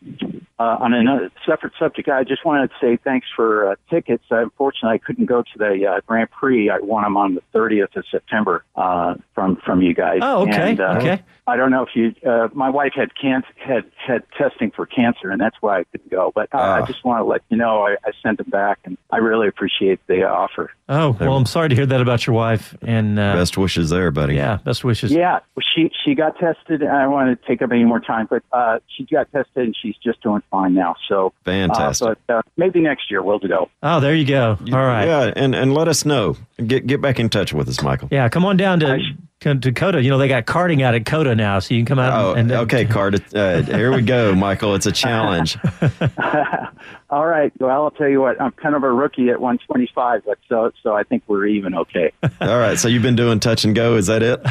uh, 0.58 0.78
on 0.80 0.94
another 0.94 1.32
separate 1.46 1.74
subject, 1.78 2.08
I 2.08 2.24
just 2.24 2.46
wanted 2.46 2.70
to 2.70 2.76
say 2.82 2.98
thanks 3.04 3.28
for 3.36 3.72
uh, 3.72 3.76
tickets. 3.90 4.24
Uh, 4.32 4.38
unfortunately, 4.44 4.96
I 4.96 4.98
couldn't 5.00 5.26
go 5.26 5.42
to 5.42 5.58
the 5.58 5.86
uh, 5.86 6.02
Grand 6.08 6.32
Prix. 6.32 6.70
I 6.70 6.80
won 6.80 7.04
them 7.04 7.18
on 7.18 7.36
the 7.36 7.42
30th 7.54 7.96
of 7.96 8.06
September 8.10 8.64
uh, 8.76 9.16
from 9.34 9.58
from 9.66 9.82
you 9.82 9.94
guys. 9.94 10.20
Oh, 10.22 10.44
okay, 10.44 10.72
And, 10.72 10.80
uh, 10.80 10.96
okay. 10.98 11.22
I 11.48 11.58
don't 11.58 11.70
know 11.70 11.84
if 11.84 11.90
you. 11.94 12.16
Uh, 12.28 12.48
my 12.54 12.70
wife 12.70 12.94
had 12.96 13.10
cancer, 13.22 13.48
had 13.58 13.84
had 13.98 14.24
testing 14.38 14.72
for 14.72 14.86
cancer, 14.88 15.30
and 15.30 15.40
that's 15.40 15.56
why 15.62 15.80
I 15.80 15.84
couldn't 15.92 16.10
go. 16.10 16.32
But 16.34 16.50
uh, 16.54 16.58
I 16.58 16.80
Ah. 16.82 16.86
just 16.86 17.04
want 17.06 17.20
to 17.20 17.24
let 17.26 17.42
you 17.50 17.58
know 17.58 17.86
I, 17.86 17.98
I 18.06 18.12
sent 18.24 18.38
them 18.40 18.50
back, 18.50 18.80
and 18.86 18.98
I 19.12 19.18
really 19.18 19.48
appreciate 19.48 20.00
the 20.08 20.24
offer. 20.24 20.72
Oh 20.90 21.16
well, 21.20 21.36
I'm 21.38 21.46
sorry 21.46 21.70
to 21.70 21.76
hear 21.76 21.86
that 21.86 22.02
about 22.02 22.26
your 22.26 22.36
wife. 22.36 22.76
And 22.82 23.20
uh, 23.20 23.36
Best 23.36 23.58
wishes 23.58 23.90
there, 23.92 24.10
buddy. 24.10 24.36
Yeah, 24.36 24.58
best 24.64 24.84
wishes. 24.84 25.12
Yeah, 25.12 25.40
she 25.76 25.92
she 26.04 26.16
got 26.16 26.38
tested. 26.40 26.82
and 26.82 26.90
I 26.92 27.04
don't 27.04 27.12
want 27.12 27.40
to 27.40 27.48
take 27.48 27.62
up 27.62 27.72
any 27.72 27.84
more 27.84 28.00
time, 28.00 28.26
but 28.28 28.42
uh, 28.52 28.80
she 28.96 29.04
got 29.06 29.32
tested 29.32 29.66
and 29.66 29.76
she's 29.80 29.96
just 30.04 30.22
doing 30.24 30.42
fine 30.52 30.74
now. 30.74 30.96
So 31.08 31.34
Fantastic. 31.44 32.08
Uh, 32.08 32.16
but 32.28 32.34
uh, 32.36 32.42
maybe 32.58 32.80
next 32.82 33.10
year 33.12 33.22
we'll 33.24 33.40
go. 33.40 33.70
Oh, 33.84 34.00
there 34.00 34.16
you 34.16 34.26
go. 34.26 34.58
All 34.72 34.86
right. 34.86 35.06
Yeah, 35.06 35.34
and 35.36 35.56
and 35.56 35.74
let 35.74 35.88
us 35.88 36.06
know. 36.06 36.38
Get 36.66 36.88
get 36.88 37.02
back 37.02 37.20
in 37.20 37.30
touch 37.30 37.54
with 37.54 37.68
us, 37.70 37.82
Michael. 37.82 38.08
Yeah, 38.12 38.30
come 38.30 38.46
on 38.46 38.58
down 38.58 38.80
to 38.82 39.00
to 39.42 39.72
COTA. 39.72 40.02
You 40.02 40.10
know 40.10 40.18
they 40.18 40.28
got 40.28 40.46
karting 40.46 40.82
out 40.82 40.96
at 40.96 41.06
COTA 41.06 41.36
now, 41.36 41.60
so 41.60 41.74
you 41.74 41.80
can 41.82 41.86
come 41.86 42.00
out. 42.00 42.14
Oh, 42.14 42.32
and, 42.34 42.50
and 42.52 42.62
okay, 42.62 42.86
Card. 42.90 43.24
Uh, 43.34 43.62
here 43.62 43.94
we 43.94 44.02
go, 44.02 44.34
Michael. 44.34 44.76
It's 44.76 44.86
a 44.86 44.92
challenge. 44.92 45.58
All 47.10 47.26
right. 47.26 47.52
Well, 47.60 47.70
I'll 47.84 47.92
tell 47.92 48.08
you 48.10 48.22
what. 48.22 48.42
I'm 48.42 48.52
kind 48.52 48.76
of 48.76 48.84
a 48.84 48.92
rookie 48.92 49.30
at 49.30 49.40
125, 49.40 50.24
but 50.26 50.38
so 50.50 50.72
so 50.82 50.94
I 50.96 51.04
think 51.04 51.24
we're 51.28 51.46
even 51.46 51.76
okay. 51.76 52.12
All 52.42 52.58
right. 52.58 52.78
So 52.80 52.88
you've 52.88 53.04
been 53.04 53.16
doing 53.16 53.40
touch 53.40 53.64
and 53.66 53.76
go. 53.76 53.96
Is 53.96 54.08
that 54.08 54.24
it? 54.24 54.42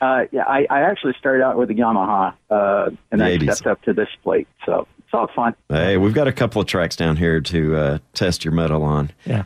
Uh, 0.00 0.24
yeah, 0.32 0.42
I, 0.46 0.66
I 0.68 0.80
actually 0.82 1.14
started 1.18 1.42
out 1.42 1.56
with 1.56 1.70
a 1.70 1.74
Yamaha, 1.74 2.34
uh, 2.50 2.90
and 3.10 3.20
The 3.20 3.24
I 3.24 3.38
80s. 3.38 3.54
stepped 3.54 3.66
up 3.66 3.82
to 3.82 3.94
this 3.94 4.08
plate. 4.22 4.46
So 4.66 4.86
it's 4.98 5.03
all 5.14 5.28
fun. 5.34 5.54
Hey, 5.68 5.96
we've 5.96 6.14
got 6.14 6.28
a 6.28 6.32
couple 6.32 6.60
of 6.60 6.66
tracks 6.68 6.96
down 6.96 7.16
here 7.16 7.40
to 7.40 7.76
uh, 7.76 7.98
test 8.12 8.44
your 8.44 8.52
metal 8.52 8.82
on. 8.82 9.10
Yeah. 9.24 9.44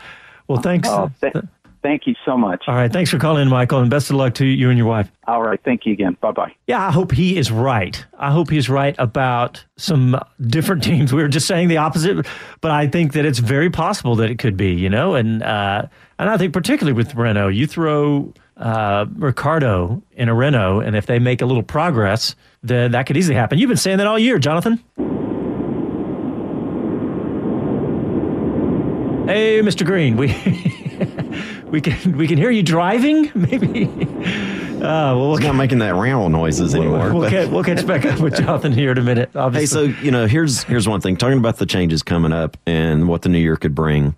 Well, 0.49 0.61
thanks. 0.61 0.89
Oh, 0.89 1.11
th- 1.21 1.35
thank 1.83 2.07
you 2.07 2.15
so 2.25 2.37
much. 2.37 2.65
All 2.67 2.75
right, 2.75 2.93
thanks 2.93 3.11
for 3.11 3.19
calling 3.19 3.43
in, 3.43 3.49
Michael, 3.49 3.81
and 3.81 3.91
best 3.91 4.11
of 4.11 4.17
luck 4.17 4.35
to 4.37 4.47
you 4.47 4.71
and 4.71 4.79
your 4.79 4.87
wife. 4.87 5.11
All 5.27 5.43
right. 5.43 5.61
Thank 5.63 5.85
you 5.87 5.93
again. 5.93 6.17
Bye 6.21 6.33
bye. 6.33 6.55
Yeah, 6.67 6.87
I 6.87 6.91
hope 6.91 7.13
he 7.13 7.37
is 7.37 7.53
right. 7.53 8.05
I 8.19 8.33
hope 8.33 8.51
he's 8.51 8.69
right 8.69 8.95
about 8.99 9.65
some 9.77 10.19
different 10.47 10.83
teams. 10.85 11.13
We 11.13 11.23
were 11.23 11.29
just 11.29 11.47
saying 11.47 11.69
the 11.69 11.77
opposite, 11.77 12.27
but 12.61 12.71
I 12.71 12.87
think 12.89 13.13
that 13.13 13.25
it's 13.25 13.39
very 13.39 13.71
possible 13.71 14.17
that 14.17 14.31
it 14.31 14.39
could 14.39 14.57
be, 14.57 14.73
you 14.73 14.89
know, 14.89 15.15
and 15.15 15.43
uh, 15.43 15.83
and 16.19 16.31
I 16.31 16.37
think 16.39 16.53
particularly 16.53 16.95
with 16.97 17.15
Renault, 17.15 17.49
you 17.49 17.67
throw 17.67 18.33
uh, 18.57 19.07
Ricciardo 19.15 20.03
in 20.13 20.29
a 20.29 20.35
Renault, 20.35 20.81
and 20.81 20.97
if 20.97 21.07
they 21.07 21.19
make 21.19 21.43
a 21.43 21.47
little 21.47 21.63
progress, 21.63 22.35
then 22.63 22.93
that 22.93 23.07
could 23.07 23.17
easily 23.17 23.37
happen. 23.37 23.59
You've 23.59 23.69
been 23.69 23.77
saying 23.77 23.99
that 23.99 24.07
all 24.07 24.19
year, 24.19 24.39
Jonathan. 24.39 24.83
Hey, 29.29 29.61
Mr. 29.61 29.85
Green, 29.85 30.17
we 30.17 30.29
we 31.71 31.83
can 31.83 32.17
we 32.17 32.27
can 32.27 32.39
hear 32.39 32.51
you 32.51 32.63
driving. 32.63 33.31
Maybe. 33.35 33.85
Uh, 33.85 35.13
well, 35.15 35.35
It's 35.35 35.45
not 35.45 35.55
making 35.55 35.81
that 35.81 35.95
round 35.95 36.33
noises 36.33 36.75
anymore. 36.75 37.13
We'll, 37.13 37.29
catch, 37.29 37.51
we'll 37.51 37.63
catch 37.63 37.87
back 37.87 38.07
up 38.07 38.21
with 38.21 38.37
Jonathan 38.39 38.73
here 38.73 38.93
in 38.93 38.97
a 38.97 39.03
minute. 39.03 39.29
Hey, 39.35 39.67
so 39.67 39.83
you 39.83 40.11
know, 40.11 40.27
here's 40.27 40.63
here's 40.63 40.89
one 40.89 41.03
thing. 41.03 41.19
Talking 41.19 41.37
about 41.37 41.59
the 41.59 41.67
changes 41.67 42.03
coming 42.03 42.33
up 42.33 42.57
and 42.65 43.07
what 43.07 43.21
the 43.21 43.29
new 43.29 43.39
year 43.39 43.57
could 43.57 43.75
bring. 43.75 44.17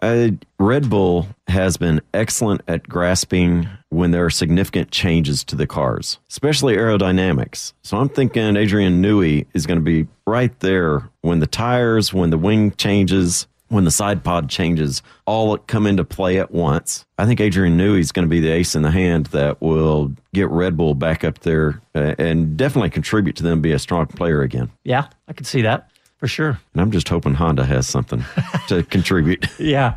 Uh, 0.00 0.30
Red 0.58 0.88
Bull 0.88 1.28
has 1.48 1.76
been 1.76 2.00
excellent 2.14 2.62
at 2.68 2.88
grasping 2.88 3.68
when 3.90 4.12
there 4.12 4.24
are 4.24 4.30
significant 4.30 4.90
changes 4.90 5.44
to 5.44 5.56
the 5.56 5.66
cars, 5.66 6.20
especially 6.30 6.74
aerodynamics. 6.74 7.74
So 7.82 7.98
I'm 7.98 8.08
thinking 8.08 8.56
Adrian 8.56 9.02
Newey 9.02 9.44
is 9.52 9.66
going 9.66 9.78
to 9.78 9.84
be 9.84 10.08
right 10.26 10.58
there 10.60 11.10
when 11.20 11.40
the 11.40 11.46
tires, 11.46 12.14
when 12.14 12.30
the 12.30 12.38
wing 12.38 12.70
changes, 12.76 13.46
when 13.68 13.84
the 13.84 13.90
side 13.90 14.24
pod 14.24 14.48
changes, 14.48 15.02
all 15.26 15.56
come 15.58 15.86
into 15.86 16.04
play 16.04 16.38
at 16.38 16.50
once. 16.50 17.04
I 17.18 17.26
think 17.26 17.40
Adrian 17.40 17.76
Newey 17.76 18.00
is 18.00 18.12
going 18.12 18.26
to 18.26 18.30
be 18.30 18.40
the 18.40 18.50
ace 18.50 18.74
in 18.74 18.82
the 18.82 18.90
hand 18.90 19.26
that 19.26 19.60
will 19.60 20.12
get 20.32 20.48
Red 20.48 20.76
Bull 20.76 20.94
back 20.94 21.24
up 21.24 21.40
there 21.40 21.80
uh, 21.94 22.14
and 22.18 22.56
definitely 22.56 22.90
contribute 22.90 23.36
to 23.36 23.42
them 23.42 23.60
be 23.60 23.72
a 23.72 23.78
strong 23.78 24.06
player 24.06 24.42
again. 24.42 24.70
yeah, 24.84 25.08
I 25.26 25.32
could 25.32 25.46
see 25.46 25.62
that 25.62 25.90
for 26.16 26.26
sure. 26.28 26.58
And 26.72 26.82
I'm 26.82 26.90
just 26.90 27.08
hoping 27.08 27.34
Honda 27.34 27.64
has 27.64 27.86
something 27.86 28.24
to 28.68 28.82
contribute. 28.90 29.46
Yeah. 29.58 29.96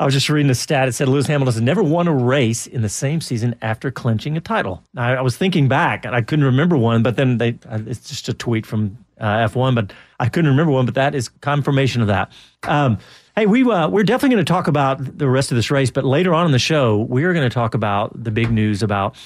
I 0.00 0.04
was 0.04 0.14
just 0.14 0.28
reading 0.28 0.48
a 0.48 0.54
stat. 0.54 0.86
It 0.86 0.92
said 0.92 1.08
Lewis 1.08 1.26
Hamilton 1.26 1.52
has 1.54 1.60
never 1.60 1.82
won 1.82 2.06
a 2.06 2.14
race 2.14 2.68
in 2.68 2.82
the 2.82 2.88
same 2.88 3.20
season 3.20 3.56
after 3.62 3.90
clinching 3.90 4.36
a 4.36 4.40
title. 4.40 4.84
I, 4.96 5.14
I 5.14 5.20
was 5.22 5.36
thinking 5.36 5.66
back 5.66 6.04
and 6.04 6.14
I 6.14 6.22
couldn't 6.22 6.44
remember 6.44 6.76
one, 6.76 7.02
but 7.02 7.16
then 7.16 7.38
they, 7.38 7.58
uh, 7.68 7.80
it's 7.84 8.08
just 8.08 8.28
a 8.28 8.32
tweet 8.32 8.64
from 8.64 8.96
uh, 9.18 9.48
F1, 9.48 9.74
but 9.74 9.92
I 10.18 10.28
couldn't 10.28 10.50
remember 10.50 10.72
one, 10.72 10.84
but 10.84 10.94
that 10.94 11.14
is 11.14 11.28
confirmation 11.40 12.02
of 12.02 12.08
that. 12.08 12.32
Um, 12.64 12.98
hey, 13.36 13.46
we, 13.46 13.62
uh, 13.62 13.88
we're 13.88 14.02
definitely 14.02 14.34
going 14.34 14.44
to 14.44 14.52
talk 14.52 14.66
about 14.66 15.18
the 15.18 15.28
rest 15.28 15.52
of 15.52 15.56
this 15.56 15.70
race, 15.70 15.90
but 15.90 16.04
later 16.04 16.34
on 16.34 16.46
in 16.46 16.52
the 16.52 16.58
show, 16.58 16.98
we 17.08 17.24
are 17.24 17.32
going 17.32 17.48
to 17.48 17.54
talk 17.54 17.74
about 17.74 18.24
the 18.24 18.30
big 18.30 18.50
news 18.50 18.82
about 18.82 19.16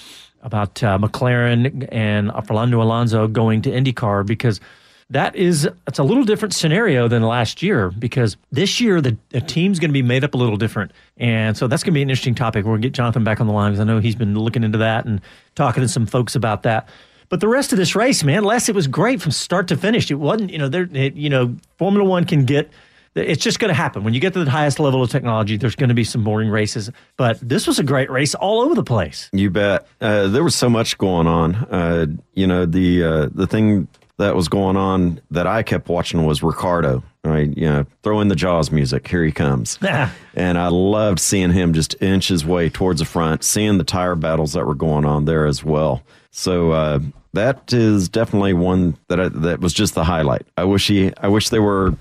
about 0.43 0.83
uh, 0.83 0.99
McLaren 0.99 1.89
and 1.93 2.33
Fernando 2.47 2.83
Alonso 2.83 3.29
going 3.29 3.63
to 3.63 3.71
IndyCar 3.71 4.27
because 4.27 4.61
that 5.09 5.37
is 5.37 5.69
it's 5.87 5.99
a 5.99 6.03
little 6.03 6.25
different 6.25 6.55
scenario 6.55 7.07
than 7.07 7.23
last 7.23 7.63
year 7.63 7.91
because 7.91 8.37
this 8.51 8.81
year 8.81 9.01
the, 9.01 9.17
the 9.29 9.41
team's 9.41 9.79
going 9.79 9.91
to 9.91 9.93
be 9.93 10.03
made 10.03 10.25
up 10.25 10.35
a 10.35 10.37
little 10.37 10.57
different, 10.57 10.91
and 11.19 11.57
so 11.57 11.67
that's 11.67 11.83
going 11.83 11.93
to 11.93 11.99
be 11.99 12.03
an 12.03 12.11
interesting 12.11 12.35
topic. 12.35 12.65
We're 12.65 12.73
going 12.73 12.83
to 12.83 12.89
get 12.89 12.95
Jonathan 12.95 13.23
back 13.23 13.41
on 13.41 13.47
the 13.47 13.53
line 13.53 13.73
because 13.73 13.81
I 13.81 13.85
know 13.85 13.99
he's 13.99 14.17
been 14.17 14.39
looking 14.39 14.65
into 14.65 14.79
that 14.79 15.05
and 15.05 15.21
talking 15.55 15.83
to 15.83 15.89
some 15.89 16.07
folks 16.07 16.35
about 16.35 16.63
that. 16.65 16.89
But 17.33 17.41
the 17.41 17.49
rest 17.49 17.73
of 17.73 17.79
this 17.79 17.97
race, 17.97 18.23
man, 18.23 18.45
Les, 18.45 18.69
it 18.69 18.75
was 18.75 18.87
great 18.87 19.23
from 19.23 19.33
start 19.33 19.69
to 19.69 19.77
finish. 19.79 20.11
It 20.11 20.17
wasn't, 20.17 20.51
you 20.51 20.59
know, 20.59 20.69
there, 20.69 20.85
you 20.85 21.31
know, 21.31 21.57
Formula 21.79 22.07
One 22.07 22.27
can 22.27 22.45
get 22.45 22.71
it's 23.15 23.43
just 23.43 23.59
going 23.59 23.71
to 23.71 23.75
happen. 23.75 24.05
When 24.05 24.13
you 24.13 24.21
get 24.21 24.35
to 24.35 24.45
the 24.45 24.51
highest 24.51 24.79
level 24.79 25.03
of 25.03 25.09
technology, 25.09 25.57
there's 25.57 25.75
going 25.75 25.89
to 25.89 25.95
be 25.95 26.05
some 26.05 26.25
boring 26.25 26.51
races. 26.51 26.91
But 27.17 27.39
this 27.41 27.67
was 27.67 27.79
a 27.79 27.83
great 27.83 28.11
race 28.11 28.35
all 28.35 28.61
over 28.61 28.75
the 28.75 28.83
place. 28.83 29.31
You 29.33 29.49
bet. 29.49 29.87
Uh, 29.99 30.29
there 30.29 30.45
was 30.45 30.55
so 30.55 30.69
much 30.69 30.99
going 30.99 31.27
on. 31.27 31.55
Uh, 31.55 32.07
you 32.35 32.47
know, 32.47 32.67
the 32.67 33.03
uh, 33.03 33.29
the 33.33 33.47
thing 33.47 33.89
that 34.19 34.37
was 34.37 34.49
going 34.49 34.77
on 34.77 35.19
that 35.31 35.47
I 35.47 35.63
kept 35.63 35.89
watching 35.89 36.27
was 36.27 36.43
Ricciardo. 36.43 37.03
Right, 37.25 37.57
you 37.57 37.65
know, 37.65 37.87
throw 38.03 38.21
in 38.21 38.29
the 38.29 38.37
Jaws 38.37 38.71
music. 38.71 39.09
Here 39.09 39.25
he 39.25 39.33
comes, 39.33 39.79
and 40.35 40.59
I 40.59 40.69
loved 40.69 41.19
seeing 41.19 41.53
him 41.53 41.73
just 41.73 41.97
inch 42.03 42.29
his 42.29 42.45
way 42.45 42.69
towards 42.69 42.99
the 43.01 43.07
front, 43.07 43.43
seeing 43.43 43.79
the 43.79 43.85
tire 43.85 44.17
battles 44.17 44.53
that 44.53 44.67
were 44.67 44.75
going 44.75 45.07
on 45.07 45.25
there 45.25 45.47
as 45.47 45.65
well. 45.65 46.03
So 46.31 46.73
uh, 46.73 46.99
that 47.33 47.73
is 47.73 48.09
definitely 48.09 48.53
one 48.53 48.97
that 49.09 49.21
I, 49.21 49.29
that 49.29 49.61
was 49.61 49.73
just 49.73 49.95
the 49.95 50.05
highlight. 50.05 50.47
I 50.57 50.65
wish 50.65 50.89
he, 50.89 51.13
I 51.19 51.29
wish 51.29 51.49
there 51.49 51.63
were 51.63 51.95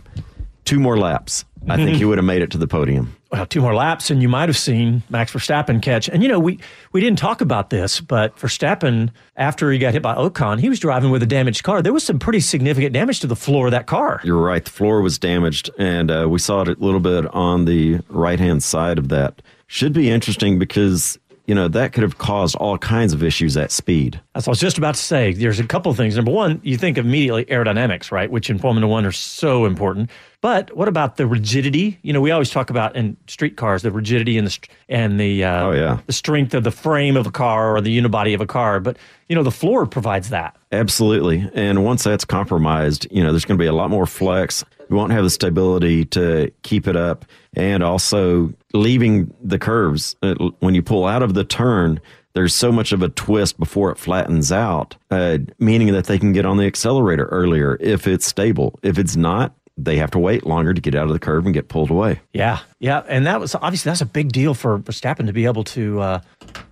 two 0.65 0.79
more 0.79 0.97
laps. 0.97 1.45
I 1.69 1.77
think 1.77 1.97
he 1.97 2.05
would 2.05 2.17
have 2.17 2.25
made 2.25 2.41
it 2.41 2.49
to 2.51 2.57
the 2.57 2.67
podium. 2.67 3.15
Well, 3.31 3.45
two 3.45 3.61
more 3.61 3.75
laps, 3.75 4.09
and 4.09 4.21
you 4.21 4.27
might 4.27 4.49
have 4.49 4.57
seen 4.57 5.03
Max 5.09 5.31
Verstappen 5.31 5.81
catch. 5.81 6.09
And 6.09 6.23
you 6.23 6.27
know, 6.27 6.39
we 6.39 6.59
we 6.91 6.99
didn't 6.99 7.19
talk 7.19 7.39
about 7.39 7.69
this, 7.69 8.01
but 8.01 8.35
Verstappen, 8.35 9.11
after 9.37 9.71
he 9.71 9.77
got 9.77 9.93
hit 9.93 10.01
by 10.01 10.15
Ocon, 10.15 10.59
he 10.59 10.69
was 10.69 10.79
driving 10.79 11.11
with 11.11 11.21
a 11.21 11.27
damaged 11.27 11.63
car. 11.63 11.81
There 11.81 11.93
was 11.93 12.03
some 12.03 12.19
pretty 12.19 12.39
significant 12.39 12.93
damage 12.93 13.19
to 13.21 13.27
the 13.27 13.35
floor 13.35 13.67
of 13.67 13.71
that 13.71 13.85
car. 13.85 14.19
You're 14.23 14.41
right. 14.41 14.65
The 14.65 14.71
floor 14.71 15.01
was 15.01 15.19
damaged, 15.19 15.69
and 15.77 16.09
uh, 16.09 16.27
we 16.29 16.39
saw 16.39 16.61
it 16.61 16.67
a 16.67 16.73
little 16.83 16.99
bit 16.99 17.27
on 17.27 17.65
the 17.65 17.99
right 18.09 18.39
hand 18.39 18.63
side 18.63 18.97
of 18.97 19.09
that. 19.09 19.41
Should 19.67 19.93
be 19.93 20.09
interesting 20.09 20.59
because 20.59 21.17
you 21.45 21.55
know, 21.55 21.67
that 21.67 21.93
could 21.93 22.03
have 22.03 22.17
caused 22.17 22.55
all 22.55 22.77
kinds 22.77 23.13
of 23.13 23.23
issues 23.23 23.57
at 23.57 23.71
speed. 23.71 24.19
That's 24.33 24.47
what 24.47 24.51
I 24.51 24.53
was 24.53 24.59
just 24.59 24.77
about 24.77 24.95
to 24.95 25.01
say. 25.01 25.33
There's 25.33 25.59
a 25.59 25.65
couple 25.65 25.91
of 25.91 25.97
things. 25.97 26.15
Number 26.15 26.31
one, 26.31 26.61
you 26.63 26.77
think 26.77 26.97
immediately 26.97 27.45
aerodynamics, 27.45 28.11
right? 28.11 28.29
Which 28.29 28.49
in 28.49 28.59
Formula 28.59 28.87
One 28.87 29.05
are 29.05 29.11
so 29.11 29.65
important. 29.65 30.09
But 30.41 30.75
what 30.75 30.87
about 30.87 31.17
the 31.17 31.27
rigidity? 31.27 31.99
You 32.01 32.13
know, 32.13 32.21
we 32.21 32.31
always 32.31 32.49
talk 32.49 32.69
about 32.69 32.95
in 32.95 33.15
street 33.27 33.57
cars 33.57 33.83
the 33.83 33.91
rigidity 33.91 34.37
and 34.37 34.47
the 34.47 34.59
and 34.89 35.19
the 35.19 35.43
uh, 35.43 35.67
oh 35.67 35.71
yeah 35.71 35.99
the 36.07 36.13
strength 36.13 36.53
of 36.53 36.63
the 36.63 36.71
frame 36.71 37.15
of 37.15 37.27
a 37.27 37.31
car 37.31 37.75
or 37.75 37.81
the 37.81 37.95
unibody 37.95 38.33
of 38.33 38.41
a 38.41 38.47
car. 38.47 38.79
But 38.79 38.97
you 39.27 39.35
know, 39.35 39.43
the 39.43 39.51
floor 39.51 39.85
provides 39.85 40.29
that. 40.29 40.55
Absolutely. 40.71 41.49
And 41.53 41.83
once 41.83 42.03
that's 42.03 42.25
compromised, 42.25 43.07
you 43.11 43.23
know, 43.23 43.31
there's 43.31 43.45
going 43.45 43.57
to 43.57 43.61
be 43.61 43.67
a 43.67 43.73
lot 43.73 43.89
more 43.89 44.05
flex. 44.05 44.63
We 44.89 44.97
won't 44.97 45.11
have 45.11 45.23
the 45.23 45.29
stability 45.29 46.05
to 46.05 46.51
keep 46.63 46.87
it 46.87 46.95
up. 46.95 47.25
And 47.55 47.83
also 47.83 48.53
leaving 48.73 49.33
the 49.43 49.59
curves, 49.59 50.15
uh, 50.21 50.35
when 50.59 50.73
you 50.73 50.81
pull 50.81 51.05
out 51.05 51.21
of 51.21 51.33
the 51.33 51.43
turn, 51.43 51.99
there's 52.33 52.55
so 52.55 52.71
much 52.71 52.91
of 52.93 53.01
a 53.01 53.09
twist 53.09 53.59
before 53.59 53.91
it 53.91 53.97
flattens 53.97 54.51
out, 54.51 54.95
uh, 55.09 55.39
meaning 55.59 55.91
that 55.93 56.05
they 56.05 56.17
can 56.17 56.31
get 56.31 56.45
on 56.45 56.57
the 56.57 56.65
accelerator 56.65 57.25
earlier 57.25 57.77
if 57.81 58.07
it's 58.07 58.25
stable. 58.25 58.79
If 58.83 58.97
it's 58.97 59.17
not, 59.17 59.53
they 59.77 59.97
have 59.97 60.11
to 60.11 60.19
wait 60.19 60.45
longer 60.45 60.73
to 60.73 60.81
get 60.81 60.95
out 60.95 61.07
of 61.07 61.13
the 61.13 61.19
curve 61.19 61.45
and 61.45 61.53
get 61.53 61.67
pulled 61.67 61.89
away. 61.89 62.21
Yeah, 62.33 62.59
yeah, 62.79 63.03
and 63.07 63.25
that 63.25 63.39
was 63.39 63.55
obviously 63.55 63.89
that's 63.89 64.01
a 64.01 64.05
big 64.05 64.31
deal 64.31 64.53
for 64.53 64.79
Verstappen 64.79 65.25
to 65.27 65.33
be 65.33 65.45
able 65.45 65.63
to 65.65 65.99
uh, 65.99 66.21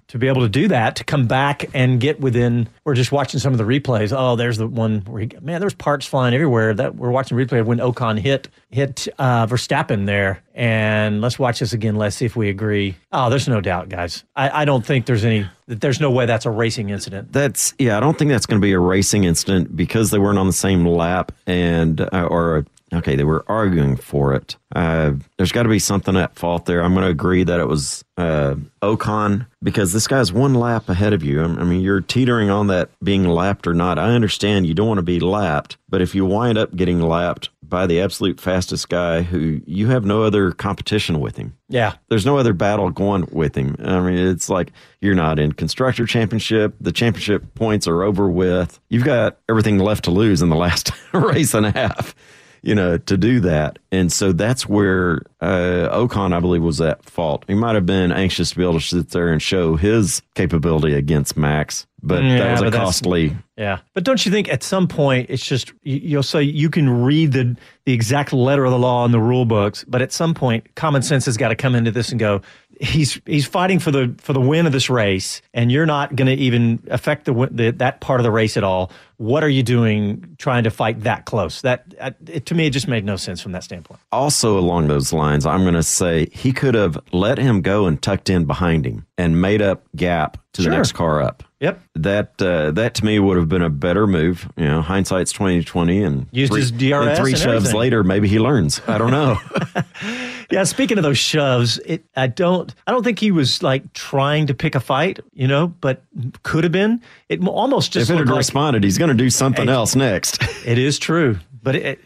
to 0.07 0.17
be 0.17 0.27
able 0.27 0.41
to 0.41 0.49
do 0.49 0.67
that, 0.69 0.95
to 0.97 1.03
come 1.03 1.27
back 1.27 1.69
and 1.73 1.99
get 1.99 2.19
within. 2.19 2.69
We're 2.89 2.95
just 2.95 3.11
watching 3.11 3.39
some 3.39 3.51
of 3.53 3.59
the 3.59 3.65
replays. 3.65 4.11
Oh, 4.17 4.35
there's 4.35 4.57
the 4.57 4.65
one 4.65 5.01
where 5.01 5.21
he, 5.21 5.29
man, 5.41 5.61
there's 5.61 5.75
parts 5.75 6.07
flying 6.07 6.33
everywhere. 6.33 6.73
That 6.73 6.95
we're 6.95 7.11
watching 7.11 7.37
replay 7.37 7.59
of 7.59 7.67
when 7.67 7.77
Ocon 7.77 8.17
hit 8.17 8.49
hit 8.71 9.07
uh, 9.19 9.45
Verstappen 9.45 10.07
there. 10.07 10.41
And 10.55 11.21
let's 11.21 11.37
watch 11.37 11.59
this 11.59 11.71
again. 11.71 11.97
Let's 11.97 12.15
see 12.15 12.25
if 12.25 12.35
we 12.35 12.49
agree. 12.49 12.95
Oh, 13.11 13.29
there's 13.29 13.47
no 13.47 13.61
doubt, 13.61 13.89
guys. 13.89 14.23
I, 14.35 14.61
I 14.61 14.65
don't 14.65 14.83
think 14.83 15.05
there's 15.05 15.23
any. 15.23 15.47
There's 15.67 15.99
no 15.99 16.09
way 16.09 16.25
that's 16.25 16.47
a 16.47 16.49
racing 16.49 16.89
incident. 16.89 17.31
That's 17.31 17.75
yeah. 17.77 17.95
I 17.95 17.99
don't 17.99 18.17
think 18.17 18.31
that's 18.31 18.47
going 18.47 18.59
to 18.59 18.65
be 18.65 18.73
a 18.73 18.79
racing 18.79 19.23
incident 19.23 19.75
because 19.75 20.09
they 20.09 20.17
weren't 20.17 20.39
on 20.39 20.47
the 20.47 20.53
same 20.53 20.83
lap 20.83 21.31
and 21.45 22.01
uh, 22.01 22.27
or 22.27 22.65
okay, 22.93 23.15
they 23.15 23.23
were 23.23 23.43
arguing 23.47 23.95
for 23.95 24.33
it. 24.33 24.55
Uh, 24.75 25.13
there's 25.37 25.51
got 25.51 25.63
to 25.63 25.69
be 25.69 25.79
something 25.79 26.15
at 26.15 26.35
fault 26.35 26.65
there. 26.65 26.83
I'm 26.83 26.93
going 26.93 27.05
to 27.05 27.11
agree 27.11 27.43
that 27.43 27.59
it 27.59 27.67
was 27.67 28.03
uh, 28.17 28.55
Ocon 28.81 29.45
because 29.61 29.93
this 29.93 30.07
guy's 30.07 30.31
one 30.31 30.53
lap 30.53 30.89
ahead 30.89 31.13
of 31.13 31.23
you. 31.23 31.41
I 31.41 31.63
mean, 31.63 31.81
you're 31.81 32.01
teetering 32.01 32.49
on 32.49 32.67
that 32.67 32.78
being 33.03 33.25
lapped 33.25 33.67
or 33.67 33.73
not. 33.73 33.97
I 33.99 34.11
understand 34.11 34.67
you 34.67 34.73
don't 34.73 34.87
want 34.87 34.97
to 34.99 35.03
be 35.03 35.19
lapped, 35.19 35.77
but 35.87 36.01
if 36.01 36.13
you 36.13 36.25
wind 36.25 36.57
up 36.57 36.75
getting 36.75 37.01
lapped 37.01 37.49
by 37.69 37.85
the 37.85 38.01
absolute 38.01 38.39
fastest 38.39 38.89
guy 38.89 39.21
who 39.21 39.61
you 39.65 39.87
have 39.87 40.03
no 40.03 40.23
other 40.23 40.51
competition 40.51 41.19
with 41.19 41.37
him. 41.37 41.55
Yeah. 41.69 41.93
There's 42.09 42.25
no 42.25 42.37
other 42.37 42.53
battle 42.53 42.89
going 42.89 43.27
with 43.31 43.55
him. 43.55 43.75
I 43.83 43.99
mean, 43.99 44.17
it's 44.17 44.49
like 44.49 44.71
you're 45.01 45.15
not 45.15 45.39
in 45.39 45.51
constructor 45.51 46.05
championship. 46.05 46.75
The 46.81 46.91
championship 46.91 47.53
points 47.53 47.87
are 47.87 48.03
over 48.03 48.29
with. 48.29 48.79
You've 48.89 49.03
got 49.05 49.37
everything 49.47 49.77
left 49.77 50.05
to 50.05 50.11
lose 50.11 50.41
in 50.41 50.49
the 50.49 50.55
last 50.55 50.91
race 51.13 51.53
and 51.53 51.65
a 51.65 51.71
half 51.71 52.15
you 52.61 52.75
know, 52.75 52.97
to 52.97 53.17
do 53.17 53.39
that. 53.41 53.79
And 53.91 54.11
so 54.11 54.31
that's 54.31 54.67
where 54.67 55.21
uh, 55.41 55.89
Ocon, 55.91 56.33
I 56.33 56.39
believe, 56.39 56.61
was 56.61 56.81
at 56.81 57.03
fault. 57.05 57.45
He 57.47 57.55
might 57.55 57.75
have 57.75 57.85
been 57.85 58.11
anxious 58.11 58.51
to 58.51 58.55
be 58.57 58.63
able 58.63 58.73
to 58.73 58.79
sit 58.81 59.09
there 59.09 59.29
and 59.29 59.41
show 59.41 59.75
his 59.75 60.21
capability 60.35 60.93
against 60.93 61.37
Max, 61.37 61.87
but 62.01 62.23
yeah, 62.23 62.37
that 62.37 62.51
was 62.61 62.73
a 62.73 62.77
costly. 62.77 63.37
Yeah, 63.57 63.79
but 63.93 64.03
don't 64.03 64.25
you 64.25 64.31
think 64.31 64.49
at 64.49 64.63
some 64.63 64.87
point 64.87 65.29
it's 65.29 65.45
just 65.45 65.73
you'll 65.83 66.23
say 66.23 66.43
you 66.43 66.69
can 66.69 67.03
read 67.03 67.33
the 67.33 67.57
the 67.85 67.93
exact 67.93 68.31
letter 68.31 68.65
of 68.65 68.71
the 68.71 68.79
law 68.79 69.05
in 69.05 69.11
the 69.11 69.19
rule 69.19 69.45
books, 69.45 69.83
but 69.87 70.01
at 70.01 70.11
some 70.11 70.33
point 70.33 70.75
common 70.75 71.01
sense 71.01 71.25
has 71.25 71.37
got 71.37 71.49
to 71.49 71.55
come 71.55 71.75
into 71.75 71.91
this 71.91 72.11
and 72.11 72.19
go 72.19 72.41
he's 72.79 73.21
he's 73.25 73.45
fighting 73.45 73.79
for 73.79 73.91
the 73.91 74.15
for 74.17 74.33
the 74.33 74.39
win 74.39 74.65
of 74.65 74.71
this 74.71 74.89
race, 74.89 75.41
and 75.53 75.71
you're 75.71 75.85
not 75.85 76.15
going 76.15 76.27
to 76.27 76.33
even 76.33 76.81
affect 76.89 77.25
the, 77.25 77.49
the, 77.51 77.71
that 77.71 78.01
part 78.01 78.19
of 78.19 78.23
the 78.23 78.31
race 78.31 78.57
at 78.57 78.63
all. 78.63 78.91
What 79.17 79.43
are 79.43 79.49
you 79.49 79.63
doing 79.63 80.35
trying 80.37 80.63
to 80.63 80.71
fight 80.71 81.01
that 81.01 81.25
close? 81.25 81.61
That 81.61 81.93
uh, 81.99 82.11
it, 82.27 82.45
to 82.47 82.55
me, 82.55 82.67
it 82.67 82.71
just 82.71 82.87
made 82.87 83.03
no 83.03 83.17
sense 83.17 83.41
from 83.41 83.51
that 83.51 83.63
standpoint. 83.63 83.99
Also, 84.11 84.57
along 84.57 84.87
those 84.87 85.11
lines, 85.11 85.45
I'm 85.45 85.61
going 85.61 85.73
to 85.73 85.83
say 85.83 86.27
he 86.31 86.53
could 86.53 86.75
have 86.75 86.97
let 87.11 87.37
him 87.37 87.61
go 87.61 87.85
and 87.85 88.01
tucked 88.01 88.29
in 88.29 88.45
behind 88.45 88.85
him 88.85 89.05
and 89.17 89.41
made 89.41 89.61
up 89.61 89.83
gap 89.95 90.37
to 90.53 90.61
sure. 90.61 90.71
the 90.71 90.77
next 90.77 90.93
car 90.93 91.21
up. 91.21 91.43
Yep. 91.59 91.81
That 91.95 92.41
uh, 92.41 92.71
that 92.71 92.95
to 92.95 93.05
me 93.05 93.19
would 93.19 93.35
have 93.35 93.49
been 93.49 93.61
a 93.61 93.69
better 93.69 94.07
move. 94.07 94.49
You 94.55 94.65
know, 94.65 94.81
hindsight's 94.81 95.33
twenty 95.33 95.61
twenty, 95.61 96.01
and 96.01 96.27
used 96.31 96.53
three, 96.53 96.61
his 96.61 96.71
DRS. 96.71 97.07
And 97.07 97.17
three 97.17 97.31
shoves 97.31 97.45
everything. 97.45 97.75
later, 97.75 98.03
maybe 98.03 98.29
he 98.29 98.39
learns. 98.39 98.81
I 98.87 98.97
don't 98.97 99.11
know. 99.11 99.37
yeah. 100.49 100.63
Speaking 100.63 100.97
of 100.97 101.03
those 101.03 101.17
shoves, 101.17 101.77
it 101.79 102.05
I 102.15 102.27
don't 102.27 102.73
I 102.87 102.91
don't 102.91 103.03
think 103.03 103.19
he 103.19 103.31
was 103.31 103.61
like 103.61 103.91
trying 103.91 104.47
to 104.47 104.53
pick 104.53 104.73
a 104.73 104.79
fight, 104.79 105.19
you 105.33 105.47
know, 105.49 105.67
but 105.67 106.01
could 106.43 106.63
have 106.63 106.71
been. 106.71 107.01
It 107.27 107.45
almost 107.45 107.91
just 107.91 108.09
if 108.09 108.15
it 108.15 108.19
had 108.19 108.29
like, 108.29 108.37
responded, 108.37 108.85
he's 108.85 108.97
going 108.97 109.09
to 109.09 109.13
do 109.13 109.29
something 109.29 109.67
it, 109.67 109.71
else 109.71 109.97
next. 109.97 110.41
it 110.65 110.77
is 110.77 110.97
true, 110.97 111.39
but 111.61 111.75
it, 111.75 111.99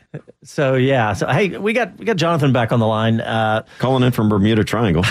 so 0.44 0.74
yeah. 0.74 1.14
So 1.14 1.28
hey, 1.28 1.60
we 1.60 1.74
got 1.74 1.96
we 2.00 2.06
got 2.06 2.16
Jonathan 2.16 2.54
back 2.54 2.72
on 2.72 2.80
the 2.80 2.88
line, 2.88 3.22
uh, 3.22 3.66
calling 3.78 4.02
in 4.02 4.12
from 4.14 4.30
Bermuda 4.30 4.64
Triangle. 4.64 5.06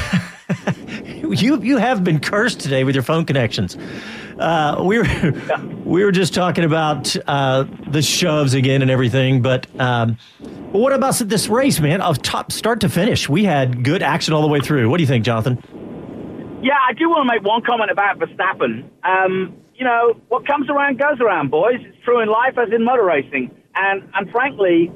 you 1.16 1.62
you 1.62 1.76
have 1.76 2.02
been 2.02 2.18
cursed 2.18 2.58
today 2.58 2.82
with 2.82 2.96
your 2.96 3.04
phone 3.04 3.24
connections. 3.24 3.78
Uh, 4.42 4.82
we 4.82 4.98
were 4.98 5.06
we 5.84 6.04
were 6.04 6.10
just 6.10 6.34
talking 6.34 6.64
about 6.64 7.14
uh, 7.28 7.64
the 7.86 8.02
shoves 8.02 8.54
again 8.54 8.82
and 8.82 8.90
everything, 8.90 9.40
but 9.40 9.68
um, 9.80 10.18
what 10.72 10.92
about 10.92 11.14
this 11.14 11.48
race, 11.48 11.78
man? 11.78 12.00
Of 12.00 12.22
top 12.22 12.50
start 12.50 12.80
to 12.80 12.88
finish, 12.88 13.28
we 13.28 13.44
had 13.44 13.84
good 13.84 14.02
action 14.02 14.34
all 14.34 14.42
the 14.42 14.48
way 14.48 14.58
through. 14.58 14.90
What 14.90 14.96
do 14.96 15.04
you 15.04 15.06
think, 15.06 15.24
Jonathan? 15.24 15.62
Yeah, 16.60 16.74
I 16.74 16.92
do 16.92 17.08
want 17.08 17.28
to 17.28 17.32
make 17.32 17.44
one 17.46 17.62
comment 17.62 17.92
about 17.92 18.18
Verstappen. 18.18 18.90
Um, 19.04 19.54
you 19.76 19.84
know, 19.84 20.20
what 20.28 20.44
comes 20.44 20.68
around 20.68 20.98
goes 20.98 21.20
around, 21.20 21.50
boys. 21.52 21.78
It's 21.78 21.98
true 22.04 22.20
in 22.20 22.28
life 22.28 22.58
as 22.58 22.72
in 22.74 22.84
motor 22.84 23.04
racing, 23.04 23.54
and 23.76 24.10
and 24.12 24.28
frankly, 24.32 24.90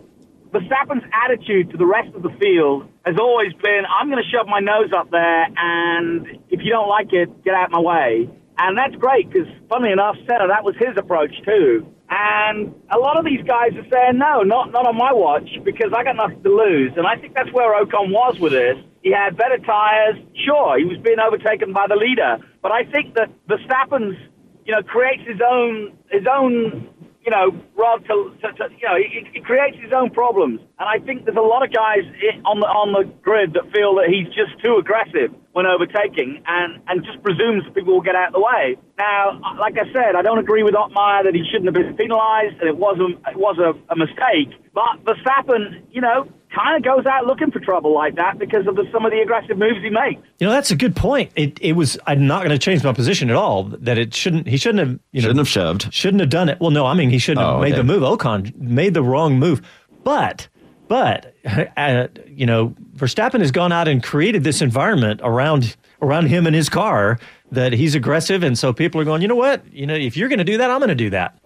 Verstappen's 0.50 1.04
attitude 1.24 1.70
to 1.70 1.76
the 1.76 1.86
rest 1.86 2.12
of 2.16 2.22
the 2.22 2.30
field 2.40 2.88
has 3.04 3.14
always 3.20 3.52
been, 3.62 3.82
I'm 3.86 4.10
going 4.10 4.22
to 4.22 4.28
shove 4.28 4.48
my 4.48 4.58
nose 4.58 4.90
up 4.96 5.10
there, 5.12 5.46
and 5.56 6.26
if 6.50 6.60
you 6.62 6.70
don't 6.70 6.88
like 6.88 7.12
it, 7.12 7.44
get 7.44 7.54
out 7.54 7.66
of 7.66 7.70
my 7.72 7.80
way. 7.80 8.28
And 8.58 8.76
that's 8.76 8.94
great 8.96 9.30
because, 9.30 9.48
funnily 9.68 9.92
enough, 9.92 10.16
Senna, 10.26 10.48
that 10.48 10.64
was 10.64 10.74
his 10.78 10.96
approach 10.96 11.34
too. 11.44 11.86
And 12.08 12.74
a 12.90 12.98
lot 12.98 13.18
of 13.18 13.24
these 13.24 13.42
guys 13.42 13.72
are 13.74 13.88
saying, 13.90 14.18
no, 14.18 14.42
not, 14.42 14.70
not 14.70 14.86
on 14.86 14.96
my 14.96 15.12
watch 15.12 15.48
because 15.64 15.92
I 15.94 16.04
got 16.04 16.16
nothing 16.16 16.42
to 16.42 16.48
lose. 16.54 16.92
And 16.96 17.06
I 17.06 17.16
think 17.16 17.34
that's 17.34 17.52
where 17.52 17.74
Ocon 17.84 18.12
was 18.12 18.38
with 18.38 18.52
this. 18.52 18.76
He 19.02 19.12
had 19.12 19.36
better 19.36 19.58
tires. 19.58 20.16
Sure, 20.46 20.78
he 20.78 20.84
was 20.84 20.98
being 21.02 21.18
overtaken 21.18 21.72
by 21.72 21.86
the 21.88 21.96
leader. 21.96 22.38
But 22.62 22.72
I 22.72 22.84
think 22.84 23.14
that 23.14 23.28
Verstappen's, 23.48 24.16
you 24.64 24.72
know, 24.72 24.82
creates 24.82 25.22
his 25.26 25.40
own, 25.44 25.98
his 26.10 26.26
own 26.30 26.88
you 27.26 27.32
know, 27.32 27.50
Rod 27.74 28.06
to, 28.06 28.32
to, 28.40 28.52
to 28.52 28.64
you 28.78 28.86
know, 28.86 28.96
he, 28.96 29.26
he, 29.34 29.40
creates 29.40 29.76
his 29.82 29.92
own 29.92 30.10
problems. 30.10 30.60
And 30.78 30.88
I 30.88 31.04
think 31.04 31.24
there's 31.24 31.36
a 31.36 31.40
lot 31.40 31.66
of 31.66 31.72
guys 31.72 32.06
on 32.46 32.60
the 32.60 32.66
on 32.66 32.94
the 32.94 33.10
grid 33.20 33.52
that 33.54 33.66
feel 33.74 33.96
that 33.96 34.06
he's 34.06 34.28
just 34.28 34.54
too 34.62 34.78
aggressive. 34.78 35.34
When 35.56 35.64
overtaking 35.64 36.42
and, 36.46 36.82
and 36.86 37.02
just 37.02 37.22
presumes 37.22 37.64
people 37.74 37.94
will 37.94 38.02
get 38.02 38.14
out 38.14 38.28
of 38.28 38.34
the 38.34 38.40
way. 38.44 38.76
Now, 38.98 39.40
like 39.58 39.76
I 39.78 39.90
said, 39.90 40.14
I 40.14 40.20
don't 40.20 40.38
agree 40.38 40.62
with 40.62 40.74
Otmar 40.74 41.24
that 41.24 41.34
he 41.34 41.44
shouldn't 41.50 41.64
have 41.64 41.72
been 41.72 41.96
penalised 41.96 42.60
and 42.60 42.68
it 42.68 42.76
was 42.76 42.98
a, 43.00 43.08
it 43.30 43.38
was 43.38 43.56
a, 43.58 43.72
a 43.90 43.96
mistake. 43.96 44.52
But 44.74 45.02
Verstappen, 45.04 45.80
you 45.90 46.02
know, 46.02 46.28
kind 46.54 46.76
of 46.76 46.82
goes 46.84 47.06
out 47.06 47.24
looking 47.24 47.50
for 47.50 47.60
trouble 47.60 47.94
like 47.94 48.16
that 48.16 48.38
because 48.38 48.66
of 48.66 48.76
the, 48.76 48.84
some 48.92 49.06
of 49.06 49.12
the 49.12 49.20
aggressive 49.20 49.56
moves 49.56 49.78
he 49.82 49.88
makes. 49.88 50.20
You 50.40 50.46
know, 50.46 50.52
that's 50.52 50.70
a 50.70 50.76
good 50.76 50.94
point. 50.94 51.32
It 51.36 51.58
it 51.62 51.72
was. 51.72 51.98
I'm 52.06 52.26
not 52.26 52.40
going 52.44 52.50
to 52.50 52.58
change 52.58 52.84
my 52.84 52.92
position 52.92 53.30
at 53.30 53.36
all. 53.36 53.64
That 53.64 53.96
it 53.96 54.14
shouldn't. 54.14 54.46
He 54.46 54.58
shouldn't 54.58 54.80
have. 54.86 55.00
You 55.12 55.22
know, 55.22 55.28
Shouldn't 55.28 55.38
have 55.38 55.48
shoved. 55.48 55.92
Shouldn't 55.92 56.20
have 56.20 56.28
done 56.28 56.50
it. 56.50 56.60
Well, 56.60 56.70
no, 56.70 56.84
I 56.84 56.92
mean 56.92 57.08
he 57.08 57.18
shouldn't 57.18 57.46
have 57.46 57.56
Oh, 57.56 57.60
made 57.62 57.72
okay. 57.72 57.78
the 57.78 57.84
move. 57.84 58.02
Ocon 58.02 58.54
made 58.58 58.92
the 58.92 59.02
wrong 59.02 59.38
move. 59.38 59.62
But 60.04 60.48
but 60.88 61.34
uh, 61.76 62.08
you 62.28 62.46
know, 62.46 62.74
Verstappen 62.96 63.40
has 63.40 63.50
gone 63.50 63.72
out 63.72 63.88
and 63.88 64.02
created 64.02 64.44
this 64.44 64.62
environment 64.62 65.20
around 65.22 65.76
around 66.02 66.26
him 66.26 66.46
and 66.46 66.54
his 66.54 66.68
car 66.68 67.18
that 67.52 67.72
he's 67.72 67.94
aggressive, 67.94 68.42
and 68.42 68.58
so 68.58 68.72
people 68.72 69.00
are 69.00 69.04
going. 69.04 69.22
You 69.22 69.28
know 69.28 69.36
what? 69.36 69.62
You 69.72 69.86
know, 69.86 69.94
if 69.94 70.16
you're 70.16 70.28
going 70.28 70.38
to 70.38 70.44
do 70.44 70.58
that, 70.58 70.70
I'm 70.70 70.78
going 70.78 70.88
to 70.88 70.94
do 70.94 71.10
that. 71.10 71.38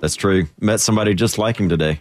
That's 0.00 0.14
true. 0.14 0.46
Met 0.60 0.80
somebody 0.80 1.14
just 1.14 1.38
like 1.38 1.58
him 1.58 1.68
today 1.68 2.00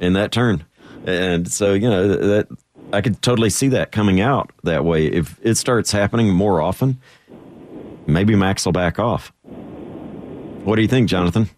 in 0.00 0.14
that 0.14 0.32
turn. 0.32 0.64
And 1.06 1.50
so, 1.50 1.74
you 1.74 1.88
know, 1.88 2.08
that 2.08 2.48
I 2.92 3.00
could 3.00 3.20
totally 3.22 3.50
see 3.50 3.68
that 3.68 3.92
coming 3.92 4.20
out 4.20 4.50
that 4.64 4.84
way. 4.84 5.06
If 5.06 5.38
it 5.42 5.56
starts 5.56 5.92
happening 5.92 6.32
more 6.32 6.60
often, 6.60 6.98
maybe 8.06 8.34
Max 8.34 8.64
will 8.64 8.72
back 8.72 8.98
off. 8.98 9.32
What 10.64 10.76
do 10.76 10.82
you 10.82 10.88
think, 10.88 11.08
Jonathan? 11.08 11.48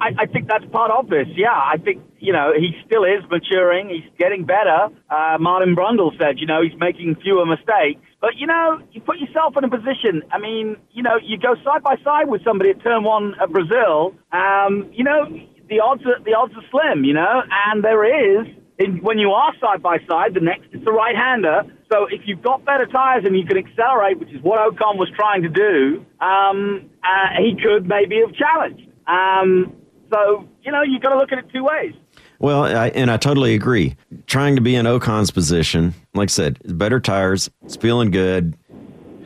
I, 0.00 0.24
I 0.24 0.26
think 0.26 0.48
that's 0.48 0.64
part 0.72 0.90
of 0.90 1.08
this. 1.08 1.26
Yeah, 1.34 1.52
I 1.52 1.76
think 1.78 2.02
you 2.18 2.32
know 2.32 2.52
he 2.56 2.72
still 2.86 3.04
is 3.04 3.22
maturing. 3.30 3.88
He's 3.88 4.10
getting 4.18 4.44
better. 4.44 4.88
Uh, 5.10 5.38
Martin 5.38 5.74
Brundle 5.76 6.16
said, 6.18 6.38
you 6.38 6.46
know, 6.46 6.62
he's 6.62 6.78
making 6.78 7.16
fewer 7.22 7.46
mistakes. 7.46 8.00
But 8.20 8.36
you 8.36 8.46
know, 8.46 8.80
you 8.92 9.00
put 9.00 9.18
yourself 9.18 9.54
in 9.56 9.64
a 9.64 9.70
position. 9.70 10.22
I 10.30 10.38
mean, 10.38 10.76
you 10.92 11.02
know, 11.02 11.16
you 11.22 11.38
go 11.38 11.54
side 11.64 11.82
by 11.82 11.96
side 12.04 12.28
with 12.28 12.42
somebody 12.44 12.70
at 12.70 12.82
Turn 12.82 13.04
One 13.04 13.34
at 13.40 13.50
Brazil. 13.50 14.14
Um, 14.32 14.90
you 14.92 15.04
know, 15.04 15.26
the 15.68 15.80
odds 15.80 16.02
are 16.06 16.22
the 16.24 16.34
odds 16.34 16.54
are 16.54 16.64
slim. 16.70 17.04
You 17.04 17.14
know, 17.14 17.42
and 17.66 17.84
there 17.84 18.04
is 18.40 18.46
in, 18.78 18.98
when 19.02 19.18
you 19.18 19.30
are 19.30 19.52
side 19.60 19.82
by 19.82 19.98
side, 20.08 20.34
the 20.34 20.40
next 20.40 20.66
is 20.72 20.84
the 20.84 20.92
right 20.92 21.14
hander. 21.14 21.62
So 21.92 22.06
if 22.10 22.22
you've 22.24 22.42
got 22.42 22.64
better 22.64 22.86
tires 22.86 23.24
and 23.24 23.36
you 23.36 23.44
can 23.44 23.56
accelerate, 23.56 24.18
which 24.18 24.30
is 24.30 24.42
what 24.42 24.58
Ocon 24.58 24.96
was 24.96 25.10
trying 25.14 25.42
to 25.42 25.48
do, 25.48 26.04
um, 26.20 26.90
uh, 27.04 27.38
he 27.38 27.56
could 27.62 27.86
maybe 27.86 28.20
have 28.24 28.34
challenged. 28.34 28.88
Um, 29.06 29.76
so 30.14 30.48
you 30.62 30.72
know, 30.72 30.82
you've 30.82 31.02
got 31.02 31.10
to 31.10 31.18
look 31.18 31.32
at 31.32 31.38
it 31.38 31.46
two 31.52 31.64
ways. 31.64 31.94
Well, 32.38 32.64
I, 32.64 32.88
and 32.88 33.10
I 33.10 33.16
totally 33.16 33.54
agree. 33.54 33.96
Trying 34.26 34.56
to 34.56 34.60
be 34.60 34.74
in 34.74 34.86
Ocon's 34.86 35.30
position, 35.30 35.94
like 36.14 36.28
I 36.28 36.32
said, 36.32 36.58
better 36.78 37.00
tires, 37.00 37.50
it's 37.64 37.76
feeling 37.76 38.10
good. 38.10 38.56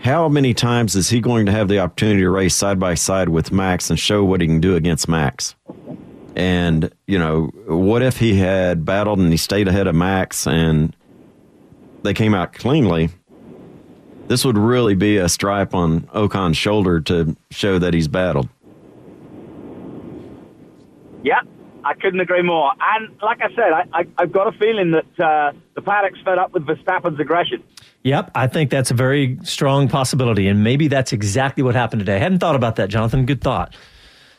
How 0.00 0.28
many 0.28 0.54
times 0.54 0.94
is 0.94 1.10
he 1.10 1.20
going 1.20 1.46
to 1.46 1.52
have 1.52 1.68
the 1.68 1.80
opportunity 1.80 2.20
to 2.20 2.30
race 2.30 2.54
side 2.54 2.78
by 2.78 2.94
side 2.94 3.30
with 3.30 3.50
Max 3.50 3.90
and 3.90 3.98
show 3.98 4.24
what 4.24 4.40
he 4.40 4.46
can 4.46 4.60
do 4.60 4.76
against 4.76 5.08
Max? 5.08 5.56
And, 6.36 6.92
you 7.06 7.18
know, 7.18 7.50
what 7.66 8.02
if 8.02 8.18
he 8.18 8.36
had 8.36 8.84
battled 8.84 9.18
and 9.18 9.32
he 9.32 9.36
stayed 9.36 9.66
ahead 9.66 9.88
of 9.88 9.96
Max 9.96 10.46
and 10.46 10.94
they 12.04 12.14
came 12.14 12.34
out 12.34 12.52
cleanly? 12.52 13.08
This 14.28 14.44
would 14.44 14.58
really 14.58 14.94
be 14.94 15.16
a 15.16 15.28
stripe 15.28 15.74
on 15.74 16.08
Ocon's 16.14 16.56
shoulder 16.56 17.00
to 17.00 17.34
show 17.50 17.78
that 17.80 17.94
he's 17.94 18.06
battled. 18.06 18.48
Yeah, 21.28 21.42
I 21.84 21.92
couldn't 21.92 22.20
agree 22.20 22.40
more. 22.40 22.72
And 22.80 23.14
like 23.20 23.42
I 23.42 23.48
said, 23.54 23.70
I, 23.70 23.84
I, 23.92 24.04
I've 24.16 24.32
got 24.32 24.46
a 24.46 24.58
feeling 24.58 24.92
that 24.92 25.20
uh, 25.22 25.52
the 25.74 25.82
paddock's 25.82 26.18
fed 26.24 26.38
up 26.38 26.54
with 26.54 26.66
Verstappen's 26.66 27.20
aggression. 27.20 27.62
Yep, 28.02 28.30
I 28.34 28.46
think 28.46 28.70
that's 28.70 28.90
a 28.90 28.94
very 28.94 29.38
strong 29.42 29.88
possibility, 29.88 30.48
and 30.48 30.64
maybe 30.64 30.88
that's 30.88 31.12
exactly 31.12 31.62
what 31.62 31.74
happened 31.74 32.00
today. 32.00 32.16
I 32.16 32.18
hadn't 32.18 32.38
thought 32.38 32.56
about 32.56 32.76
that, 32.76 32.88
Jonathan. 32.88 33.26
Good 33.26 33.42
thought. 33.42 33.76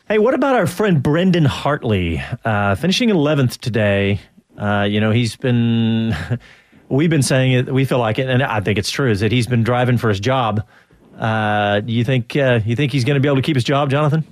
Hey, 0.08 0.18
what 0.18 0.34
about 0.34 0.56
our 0.56 0.66
friend 0.66 1.00
Brendan 1.00 1.44
Hartley, 1.44 2.20
uh, 2.44 2.74
finishing 2.74 3.10
11th 3.10 3.58
today? 3.58 4.18
Uh, 4.58 4.82
you 4.82 5.00
know, 5.00 5.12
he's 5.12 5.36
been, 5.36 6.16
we've 6.88 7.10
been 7.10 7.22
saying 7.22 7.52
it, 7.52 7.72
we 7.72 7.84
feel 7.84 8.00
like 8.00 8.18
it, 8.18 8.28
and 8.28 8.42
I 8.42 8.58
think 8.62 8.80
it's 8.80 8.90
true, 8.90 9.12
is 9.12 9.20
that 9.20 9.30
he's 9.30 9.46
been 9.46 9.62
driving 9.62 9.96
for 9.96 10.08
his 10.08 10.18
job. 10.18 10.66
Uh, 11.16 11.78
do 11.78 11.92
you 11.92 12.02
think 12.02 12.34
uh, 12.34 12.58
you 12.64 12.74
think 12.74 12.90
he's 12.90 13.04
going 13.04 13.14
to 13.14 13.20
be 13.20 13.28
able 13.28 13.36
to 13.36 13.42
keep 13.42 13.54
his 13.54 13.62
job, 13.62 13.90
Jonathan? 13.90 14.24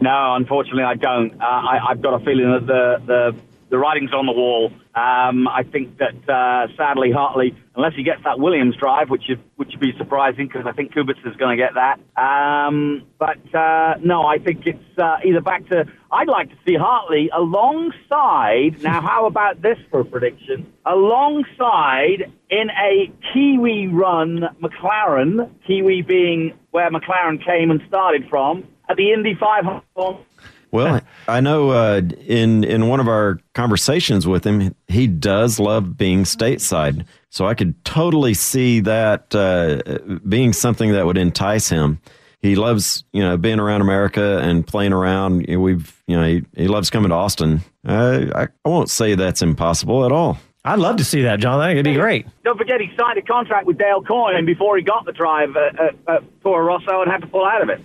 No, 0.00 0.34
unfortunately, 0.34 0.84
I 0.84 0.94
don't. 0.94 1.34
Uh, 1.34 1.44
I, 1.44 1.90
I've 1.90 2.00
got 2.00 2.20
a 2.20 2.24
feeling 2.24 2.50
that 2.52 2.66
the 2.66 3.02
the, 3.06 3.36
the 3.70 3.78
writing's 3.78 4.12
on 4.12 4.26
the 4.26 4.32
wall. 4.32 4.72
Um, 4.94 5.46
I 5.46 5.62
think 5.62 5.98
that 5.98 6.28
uh, 6.28 6.66
sadly, 6.76 7.12
Hartley, 7.12 7.54
unless 7.76 7.94
he 7.94 8.02
gets 8.02 8.24
that 8.24 8.40
Williams 8.40 8.76
drive, 8.76 9.08
which 9.08 9.30
is, 9.30 9.38
which 9.56 9.68
would 9.70 9.80
be 9.80 9.92
surprising 9.96 10.48
because 10.48 10.66
I 10.66 10.72
think 10.72 10.92
Kubica 10.92 11.30
is 11.30 11.36
going 11.36 11.56
to 11.56 11.62
get 11.62 11.74
that. 11.74 12.00
Um, 12.20 13.04
but 13.18 13.54
uh, 13.54 13.94
no, 14.02 14.26
I 14.26 14.38
think 14.38 14.66
it's 14.66 14.98
uh, 14.98 15.18
either 15.24 15.40
back 15.40 15.68
to. 15.68 15.84
I'd 16.10 16.28
like 16.28 16.48
to 16.48 16.56
see 16.66 16.74
Hartley 16.74 17.30
alongside. 17.32 18.82
Now, 18.82 19.00
how 19.06 19.26
about 19.26 19.62
this 19.62 19.78
for 19.90 20.00
a 20.00 20.04
prediction? 20.04 20.72
Alongside 20.86 22.32
in 22.50 22.70
a 22.70 23.12
Kiwi 23.32 23.86
run 23.88 24.48
McLaren, 24.60 25.50
Kiwi 25.66 26.02
being 26.02 26.58
where 26.70 26.90
McLaren 26.90 27.44
came 27.44 27.70
and 27.70 27.80
started 27.86 28.28
from 28.28 28.64
at 28.90 28.96
the 28.96 29.12
Indy 29.12 29.34
500. 29.34 30.24
Well, 30.72 31.00
I 31.26 31.40
know 31.40 31.70
uh, 31.70 32.00
in 32.26 32.62
in 32.62 32.88
one 32.88 33.00
of 33.00 33.08
our 33.08 33.40
conversations 33.54 34.26
with 34.26 34.46
him, 34.46 34.74
he 34.86 35.08
does 35.08 35.58
love 35.58 35.96
being 35.96 36.22
stateside. 36.22 37.06
So 37.28 37.46
I 37.46 37.54
could 37.54 37.84
totally 37.84 38.34
see 38.34 38.80
that 38.80 39.34
uh, 39.34 40.18
being 40.28 40.52
something 40.52 40.92
that 40.92 41.06
would 41.06 41.18
entice 41.18 41.68
him. 41.68 42.00
He 42.40 42.54
loves, 42.54 43.04
you 43.12 43.22
know, 43.22 43.36
being 43.36 43.60
around 43.60 43.82
America 43.82 44.38
and 44.42 44.66
playing 44.66 44.92
around. 44.92 45.44
We've, 45.46 46.02
you 46.06 46.16
know, 46.16 46.26
he, 46.26 46.44
he 46.56 46.68
loves 46.68 46.88
coming 46.88 47.10
to 47.10 47.14
Austin. 47.14 47.60
Uh, 47.86 48.26
I, 48.34 48.42
I 48.64 48.68
won't 48.68 48.88
say 48.90 49.14
that's 49.14 49.42
impossible 49.42 50.06
at 50.06 50.12
all. 50.12 50.38
I'd 50.64 50.78
love 50.78 50.96
to 50.96 51.04
see 51.04 51.22
that, 51.22 51.40
John. 51.40 51.60
I 51.60 51.68
think 51.68 51.80
it'd 51.80 51.84
be 51.92 52.00
great. 52.00 52.26
Don't 52.44 52.56
forget, 52.56 52.80
he 52.80 52.90
signed 52.98 53.18
a 53.18 53.22
contract 53.22 53.66
with 53.66 53.78
Dale 53.78 54.02
Coyne 54.02 54.46
before 54.46 54.76
he 54.76 54.82
got 54.82 55.04
the 55.04 55.12
drive 55.12 55.56
at, 55.56 55.78
at, 55.78 55.94
at 56.06 56.42
Toro 56.42 56.64
Rosso 56.64 57.02
and 57.02 57.10
had 57.10 57.22
to 57.22 57.26
pull 57.26 57.44
out 57.44 57.62
of 57.62 57.68
it. 57.70 57.80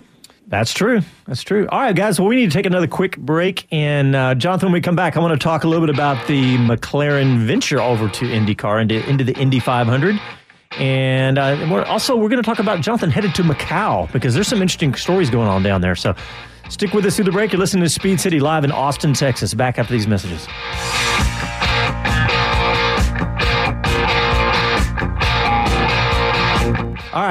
That's 0.48 0.72
true. 0.72 1.00
That's 1.26 1.42
true. 1.42 1.66
All 1.68 1.80
right, 1.80 1.94
guys. 1.94 2.20
Well, 2.20 2.28
we 2.28 2.36
need 2.36 2.50
to 2.50 2.56
take 2.56 2.66
another 2.66 2.86
quick 2.86 3.16
break. 3.16 3.66
And 3.72 4.14
uh, 4.14 4.34
Jonathan, 4.36 4.68
when 4.68 4.74
we 4.74 4.80
come 4.80 4.94
back, 4.94 5.16
I 5.16 5.20
want 5.20 5.32
to 5.32 5.42
talk 5.42 5.64
a 5.64 5.68
little 5.68 5.84
bit 5.84 5.94
about 5.94 6.24
the 6.28 6.56
McLaren 6.58 7.44
venture 7.44 7.80
over 7.80 8.08
to 8.08 8.24
IndyCar 8.26 8.80
into 8.82 9.08
into 9.08 9.24
the 9.24 9.34
Indy 9.36 9.58
500. 9.58 10.20
And 10.78 11.38
uh, 11.38 11.66
we're 11.70 11.84
also 11.84 12.16
we're 12.16 12.28
going 12.28 12.42
to 12.42 12.46
talk 12.46 12.60
about 12.60 12.80
Jonathan 12.80 13.10
headed 13.10 13.34
to 13.36 13.42
Macau 13.42 14.10
because 14.12 14.34
there's 14.34 14.46
some 14.48 14.62
interesting 14.62 14.94
stories 14.94 15.30
going 15.30 15.48
on 15.48 15.64
down 15.64 15.80
there. 15.80 15.96
So 15.96 16.14
stick 16.68 16.92
with 16.92 17.04
us 17.06 17.16
through 17.16 17.24
the 17.24 17.32
break. 17.32 17.52
You're 17.52 17.60
listening 17.60 17.82
to 17.82 17.90
Speed 17.90 18.20
City 18.20 18.38
live 18.38 18.62
in 18.62 18.70
Austin, 18.70 19.14
Texas. 19.14 19.52
Back 19.52 19.80
after 19.80 19.92
these 19.92 20.06
messages. 20.06 20.46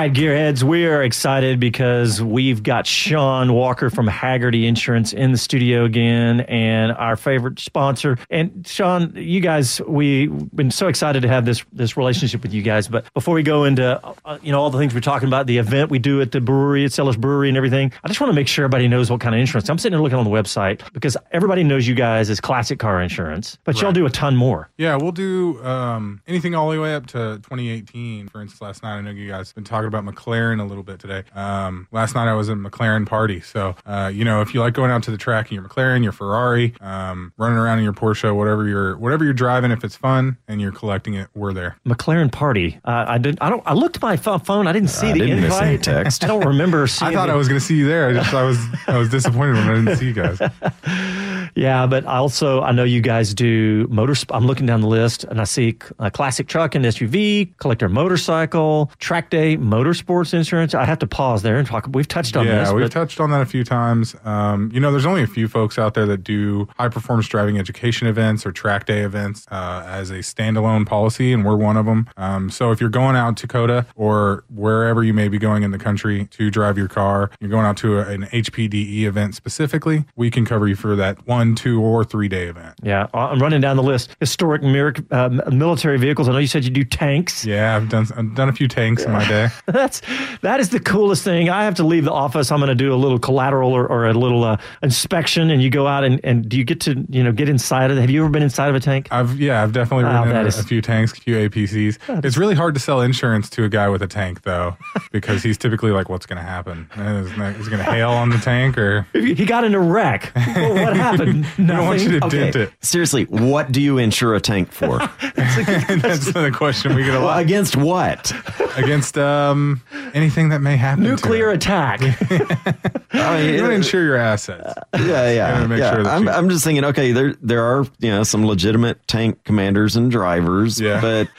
Right, 0.05 0.13
Gearheads, 0.13 0.61
we 0.61 0.85
are 0.85 1.01
excited 1.01 1.59
because 1.59 2.21
we've 2.21 2.61
got 2.61 2.85
Sean 2.85 3.53
Walker 3.53 3.89
from 3.89 4.05
Hagerty 4.07 4.67
Insurance 4.67 5.13
in 5.13 5.31
the 5.31 5.37
studio 5.39 5.83
again 5.83 6.41
and 6.41 6.91
our 6.91 7.15
favorite 7.17 7.57
sponsor. 7.57 8.19
And 8.29 8.67
Sean, 8.67 9.11
you 9.15 9.39
guys, 9.39 9.81
we've 9.87 10.31
been 10.55 10.69
so 10.69 10.89
excited 10.89 11.21
to 11.23 11.27
have 11.27 11.45
this 11.45 11.65
this 11.73 11.97
relationship 11.97 12.43
with 12.43 12.53
you 12.53 12.61
guys. 12.61 12.87
But 12.87 13.11
before 13.15 13.33
we 13.33 13.41
go 13.41 13.63
into 13.63 13.99
uh, 14.25 14.37
you 14.43 14.51
know 14.51 14.61
all 14.61 14.69
the 14.69 14.77
things 14.77 14.93
we're 14.93 14.99
talking 14.99 15.27
about, 15.27 15.47
the 15.47 15.57
event 15.57 15.89
we 15.89 15.97
do 15.97 16.21
at 16.21 16.31
the 16.31 16.39
brewery, 16.39 16.85
at 16.85 16.93
Celis 16.93 17.15
Brewery 17.15 17.47
and 17.47 17.57
everything, 17.57 17.91
I 18.03 18.07
just 18.07 18.21
want 18.21 18.29
to 18.29 18.35
make 18.35 18.47
sure 18.47 18.63
everybody 18.65 18.87
knows 18.87 19.09
what 19.09 19.21
kind 19.21 19.33
of 19.33 19.41
insurance. 19.41 19.71
I'm 19.71 19.79
sitting 19.79 19.93
there 19.97 20.03
looking 20.03 20.19
on 20.19 20.25
the 20.25 20.29
website 20.29 20.81
because 20.93 21.17
everybody 21.31 21.63
knows 21.63 21.87
you 21.87 21.95
guys 21.95 22.29
as 22.29 22.39
classic 22.39 22.77
car 22.77 23.01
insurance, 23.01 23.57
but 23.63 23.77
y'all 23.77 23.85
Right. 23.85 23.95
do 23.95 24.05
a 24.05 24.11
ton 24.11 24.35
more. 24.35 24.69
Yeah, 24.77 24.97
we'll 24.97 25.13
do 25.13 25.63
um, 25.65 26.21
anything 26.27 26.53
all 26.53 26.69
the 26.69 26.79
way 26.79 26.93
up 26.93 27.07
to 27.07 27.39
2018. 27.41 28.27
For 28.27 28.43
instance, 28.43 28.61
last 28.61 28.83
night 28.83 28.97
I 28.97 29.01
know 29.01 29.09
you 29.09 29.27
guys 29.27 29.47
have 29.49 29.55
been 29.55 29.63
talking 29.63 29.87
about 29.87 29.94
McLaren 30.03 30.59
a 30.59 30.63
little 30.65 30.83
bit 30.83 30.99
today. 30.99 31.23
Um, 31.33 31.87
last 31.91 32.15
night 32.15 32.27
I 32.27 32.33
was 32.33 32.49
at 32.49 32.53
a 32.53 32.59
McLaren 32.59 33.05
party, 33.07 33.39
so 33.41 33.75
uh, 33.85 34.11
you 34.13 34.25
know 34.25 34.41
if 34.41 34.53
you 34.53 34.59
like 34.59 34.73
going 34.73 34.91
out 34.91 35.03
to 35.03 35.11
the 35.11 35.17
track 35.17 35.51
in 35.51 35.55
your 35.55 35.63
McLaren, 35.63 36.03
your 36.03 36.11
Ferrari, 36.11 36.73
um, 36.81 37.31
running 37.37 37.57
around 37.57 37.77
in 37.77 37.83
your 37.83 37.93
Porsche, 37.93 38.35
whatever 38.35 38.67
you're 38.67 38.97
whatever 38.97 39.23
you're 39.23 39.33
driving, 39.33 39.71
if 39.71 39.83
it's 39.83 39.95
fun 39.95 40.37
and 40.47 40.59
you're 40.59 40.71
collecting 40.71 41.13
it, 41.13 41.27
we're 41.35 41.53
there. 41.53 41.77
McLaren 41.87 42.31
party. 42.31 42.79
Uh, 42.83 43.05
I 43.07 43.17
did. 43.17 43.37
I 43.41 43.49
don't. 43.49 43.63
I 43.65 43.73
looked 43.73 43.97
at 43.97 44.01
my 44.01 44.17
pho- 44.17 44.39
phone. 44.39 44.67
I 44.67 44.73
didn't 44.73 44.89
see 44.89 45.07
I 45.09 45.13
the 45.13 45.19
didn't 45.19 45.41
miss 45.41 45.53
invite. 45.53 45.67
any 45.67 45.77
text. 45.77 46.23
I 46.25 46.27
don't 46.27 46.45
remember 46.45 46.87
seeing. 46.87 47.11
I 47.11 47.13
thought 47.13 47.27
the- 47.27 47.33
I 47.33 47.35
was 47.35 47.47
going 47.47 47.59
to 47.59 47.65
see 47.65 47.75
you 47.75 47.87
there. 47.87 48.09
I 48.09 48.13
just 48.13 48.33
I 48.33 48.43
was 48.43 48.57
I 48.87 48.97
was 48.97 49.09
disappointed 49.09 49.53
when 49.55 49.69
I 49.69 49.75
didn't 49.75 49.95
see 49.97 50.07
you 50.07 50.13
guys. 50.13 50.39
Yeah, 51.55 51.87
but 51.87 52.05
also 52.05 52.61
I 52.61 52.71
know 52.71 52.83
you 52.83 53.01
guys 53.01 53.33
do 53.33 53.87
motor. 53.89 54.13
I'm 54.29 54.45
looking 54.45 54.65
down 54.65 54.81
the 54.81 54.87
list 54.87 55.23
and 55.23 55.39
I 55.39 55.45
see 55.45 55.77
a 55.99 56.11
classic 56.11 56.47
truck 56.47 56.75
and 56.75 56.83
SUV, 56.85 57.57
collector 57.57 57.89
motorcycle, 57.89 58.91
track 58.99 59.29
day, 59.29 59.57
motorsports 59.57 60.33
insurance. 60.33 60.73
I 60.73 60.85
have 60.85 60.99
to 60.99 61.07
pause 61.07 61.41
there 61.41 61.57
and 61.57 61.67
talk. 61.67 61.87
We've 61.91 62.07
touched 62.07 62.35
on 62.35 62.45
yeah, 62.45 62.65
this. 62.65 62.73
we've 62.73 62.83
but- 62.83 62.91
touched 62.91 63.19
on 63.19 63.31
that 63.31 63.41
a 63.41 63.45
few 63.45 63.63
times. 63.63 64.15
Um, 64.25 64.69
you 64.73 64.79
know, 64.79 64.91
there's 64.91 65.05
only 65.05 65.23
a 65.23 65.27
few 65.27 65.47
folks 65.47 65.79
out 65.79 65.93
there 65.93 66.05
that 66.07 66.23
do 66.23 66.67
high 66.77 66.89
performance 66.89 67.27
driving 67.27 67.57
education 67.57 68.07
events 68.07 68.45
or 68.45 68.51
track 68.51 68.85
day 68.85 69.01
events 69.01 69.45
uh, 69.49 69.83
as 69.87 70.09
a 70.11 70.15
standalone 70.15 70.85
policy, 70.85 71.31
and 71.31 71.45
we're 71.45 71.55
one 71.55 71.77
of 71.77 71.85
them. 71.85 72.09
Um, 72.17 72.49
so 72.49 72.71
if 72.71 72.81
you're 72.81 72.89
going 72.89 73.15
out 73.15 73.37
to 73.37 73.47
COTA 73.47 73.85
or 73.95 74.43
wherever 74.53 75.03
you 75.03 75.13
may 75.13 75.27
be 75.27 75.37
going 75.37 75.63
in 75.63 75.71
the 75.71 75.77
country 75.77 76.25
to 76.31 76.51
drive 76.51 76.77
your 76.77 76.87
car, 76.87 77.31
you're 77.39 77.49
going 77.49 77.65
out 77.65 77.77
to 77.77 77.99
a, 77.99 78.07
an 78.09 78.23
HPDE 78.25 79.03
event 79.03 79.35
specifically, 79.35 80.05
we 80.15 80.29
can 80.29 80.45
cover 80.45 80.67
you 80.67 80.75
for 80.75 80.95
that 80.95 81.25
one, 81.27 81.44
two, 81.53 81.81
or 81.81 82.03
three 82.03 82.27
day 82.27 82.47
event. 82.47 82.73
Yeah, 82.81 83.07
I'm 83.13 83.39
running 83.39 83.61
down 83.61 83.75
the 83.77 83.83
list. 83.83 84.15
Historic 84.19 84.63
uh, 85.11 85.29
military 85.51 85.97
vehicles. 85.99 86.27
I 86.27 86.31
know 86.31 86.37
you 86.39 86.47
said 86.47 86.63
you 86.63 86.71
do 86.71 86.83
tanks. 86.83 87.45
Yeah, 87.45 87.75
I've 87.75 87.89
done 87.89 88.07
I've 88.15 88.33
done 88.33 88.49
a 88.49 88.53
few 88.53 88.67
tanks 88.67 89.03
in 89.03 89.11
my 89.11 89.27
day. 89.27 89.49
That's 89.67 90.01
that 90.41 90.59
is 90.59 90.69
the 90.69 90.79
coolest 90.79 91.23
thing. 91.23 91.49
I 91.49 91.65
have 91.65 91.75
to 91.75 91.83
leave 91.83 92.05
the 92.05 92.11
office. 92.13 92.51
I'm 92.51 92.59
going 92.59 92.69
to 92.69 92.75
do 92.75 92.93
a 92.93 92.95
little 92.95 93.19
collateral 93.19 93.73
or, 93.73 93.85
or 93.87 94.07
a 94.07 94.13
little 94.13 94.43
uh, 94.43 94.57
inspection, 94.81 95.49
and 95.49 95.61
you 95.61 95.69
go 95.69 95.87
out 95.87 96.03
and, 96.03 96.19
and 96.23 96.47
do 96.47 96.57
you 96.57 96.63
get 96.63 96.79
to 96.81 97.05
you 97.09 97.23
know 97.23 97.31
get 97.31 97.49
inside 97.49 97.91
of 97.91 97.97
it? 97.97 98.01
Have 98.01 98.09
you 98.09 98.21
ever 98.21 98.29
been 98.29 98.43
inside 98.43 98.69
of 98.69 98.75
a 98.75 98.79
tank? 98.79 99.07
I've 99.11 99.39
yeah, 99.39 99.61
I've 99.61 99.73
definitely 99.73 100.05
Wow, 100.05 100.23
ridden 100.23 100.37
in 100.37 100.45
a, 100.45 100.47
is- 100.47 100.59
a 100.59 100.63
few 100.63 100.81
tanks, 100.81 101.11
a 101.13 101.15
few 101.17 101.35
APCs. 101.35 101.97
It's 102.23 102.37
really 102.37 102.55
hard 102.55 102.73
to 102.75 102.79
sell 102.79 103.01
insurance 103.01 103.49
to 103.51 103.65
a 103.65 103.69
guy 103.69 103.89
with 103.89 104.01
a 104.01 104.07
tank 104.07 104.43
though, 104.43 104.77
because 105.11 105.43
he's 105.43 105.57
typically 105.57 105.91
like, 105.91 106.07
"What's 106.09 106.25
going 106.25 106.37
to 106.37 106.43
happen? 106.43 106.87
Is 106.95 107.29
he 107.31 107.35
going 107.37 107.83
to 107.83 107.83
hail 107.83 108.11
on 108.11 108.29
the 108.29 108.37
tank 108.37 108.77
or?" 108.77 109.05
He 109.35 109.43
got 109.45 109.63
in 109.65 109.73
a 109.75 109.79
wreck. 109.79 110.31
Well, 110.35 110.75
what 110.75 110.95
happened? 110.95 111.34
I 111.43 111.51
don't 111.67 111.85
want 111.85 112.01
you 112.01 112.11
to 112.11 112.19
Nothing. 112.19 112.39
dent 112.39 112.55
it. 112.55 112.71
Seriously, 112.81 113.25
what 113.25 113.71
do 113.71 113.81
you 113.81 113.97
insure 113.97 114.35
a 114.35 114.41
tank 114.41 114.71
for? 114.71 114.99
That's 115.35 116.25
the 116.31 116.51
question 116.55 116.95
we 116.95 117.03
get 117.03 117.15
a 117.15 117.19
Well, 117.19 117.27
lot. 117.27 117.41
against 117.41 117.75
what? 117.75 118.31
Against 118.77 119.17
um, 119.17 119.81
anything 120.13 120.49
that 120.49 120.59
may 120.59 120.77
happen. 120.77 121.03
Nuclear 121.03 121.49
attack. 121.49 122.01
I 122.01 123.37
mean, 123.41 123.53
You 123.55 123.61
want 123.61 123.71
to 123.71 123.75
insure 123.75 124.03
your 124.03 124.17
assets. 124.17 124.73
yeah, 124.95 125.29
yeah. 125.31 125.65
Make 125.67 125.79
yeah. 125.79 125.93
sure 125.93 126.07
I'm, 126.07 126.23
you- 126.23 126.29
I'm 126.29 126.49
just 126.49 126.63
thinking, 126.63 126.83
okay, 126.85 127.11
there 127.11 127.33
there 127.41 127.63
are 127.63 127.85
you 127.99 128.09
know 128.09 128.23
some 128.23 128.45
legitimate 128.45 129.05
tank 129.07 129.43
commanders 129.43 129.95
and 129.95 130.11
drivers, 130.11 130.79
Yeah. 130.79 130.99
but 131.01 131.29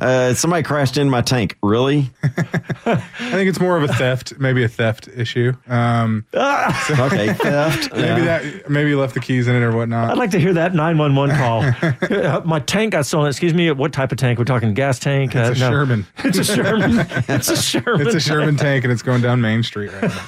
uh, 0.00 0.34
somebody 0.34 0.62
crashed 0.62 0.96
in 0.96 1.08
my 1.10 1.20
tank. 1.20 1.56
Really? 1.62 2.10
I 2.22 2.96
think 3.30 3.48
it's 3.48 3.60
more 3.60 3.76
of 3.76 3.82
a 3.82 3.88
theft, 3.88 4.34
maybe 4.38 4.62
a 4.64 4.68
theft 4.68 5.08
issue. 5.08 5.52
Um, 5.68 6.24
okay, 6.34 7.32
theft. 7.34 7.92
maybe 7.92 8.22
yeah. 8.22 8.38
that 8.40 8.70
maybe 8.70 8.90
you 8.90 8.98
left 9.00 9.14
the 9.14 9.20
keys 9.20 9.48
in 9.48 9.54
it 9.56 9.62
or 9.62 9.74
whatnot. 9.74 10.10
I'd 10.10 10.18
like 10.18 10.30
to 10.32 10.40
hear 10.40 10.54
that 10.54 10.74
911 10.74 11.36
call. 11.36 11.64
Uh, 12.20 12.40
My 12.44 12.58
tank 12.60 12.92
got 12.92 13.06
stolen. 13.06 13.28
Excuse 13.28 13.54
me, 13.54 13.70
what 13.70 13.92
type 13.92 14.10
of 14.12 14.18
tank? 14.18 14.38
We're 14.38 14.44
talking 14.44 14.74
gas 14.74 14.98
tank? 14.98 15.34
Uh, 15.36 15.50
It's 15.50 15.60
a 15.60 15.68
Sherman. 15.70 16.06
It's 16.18 16.38
a 16.38 16.44
Sherman. 16.44 17.06
It's 17.28 17.48
a 17.48 17.56
Sherman. 17.56 18.06
It's 18.06 18.14
a 18.14 18.20
Sherman 18.20 18.56
tank 18.56 18.84
and 18.84 18.92
it's 18.92 19.02
going 19.02 19.22
down 19.22 19.40
Main 19.40 19.62
Street 19.62 19.92
right 19.92 20.02
now. 20.10 20.26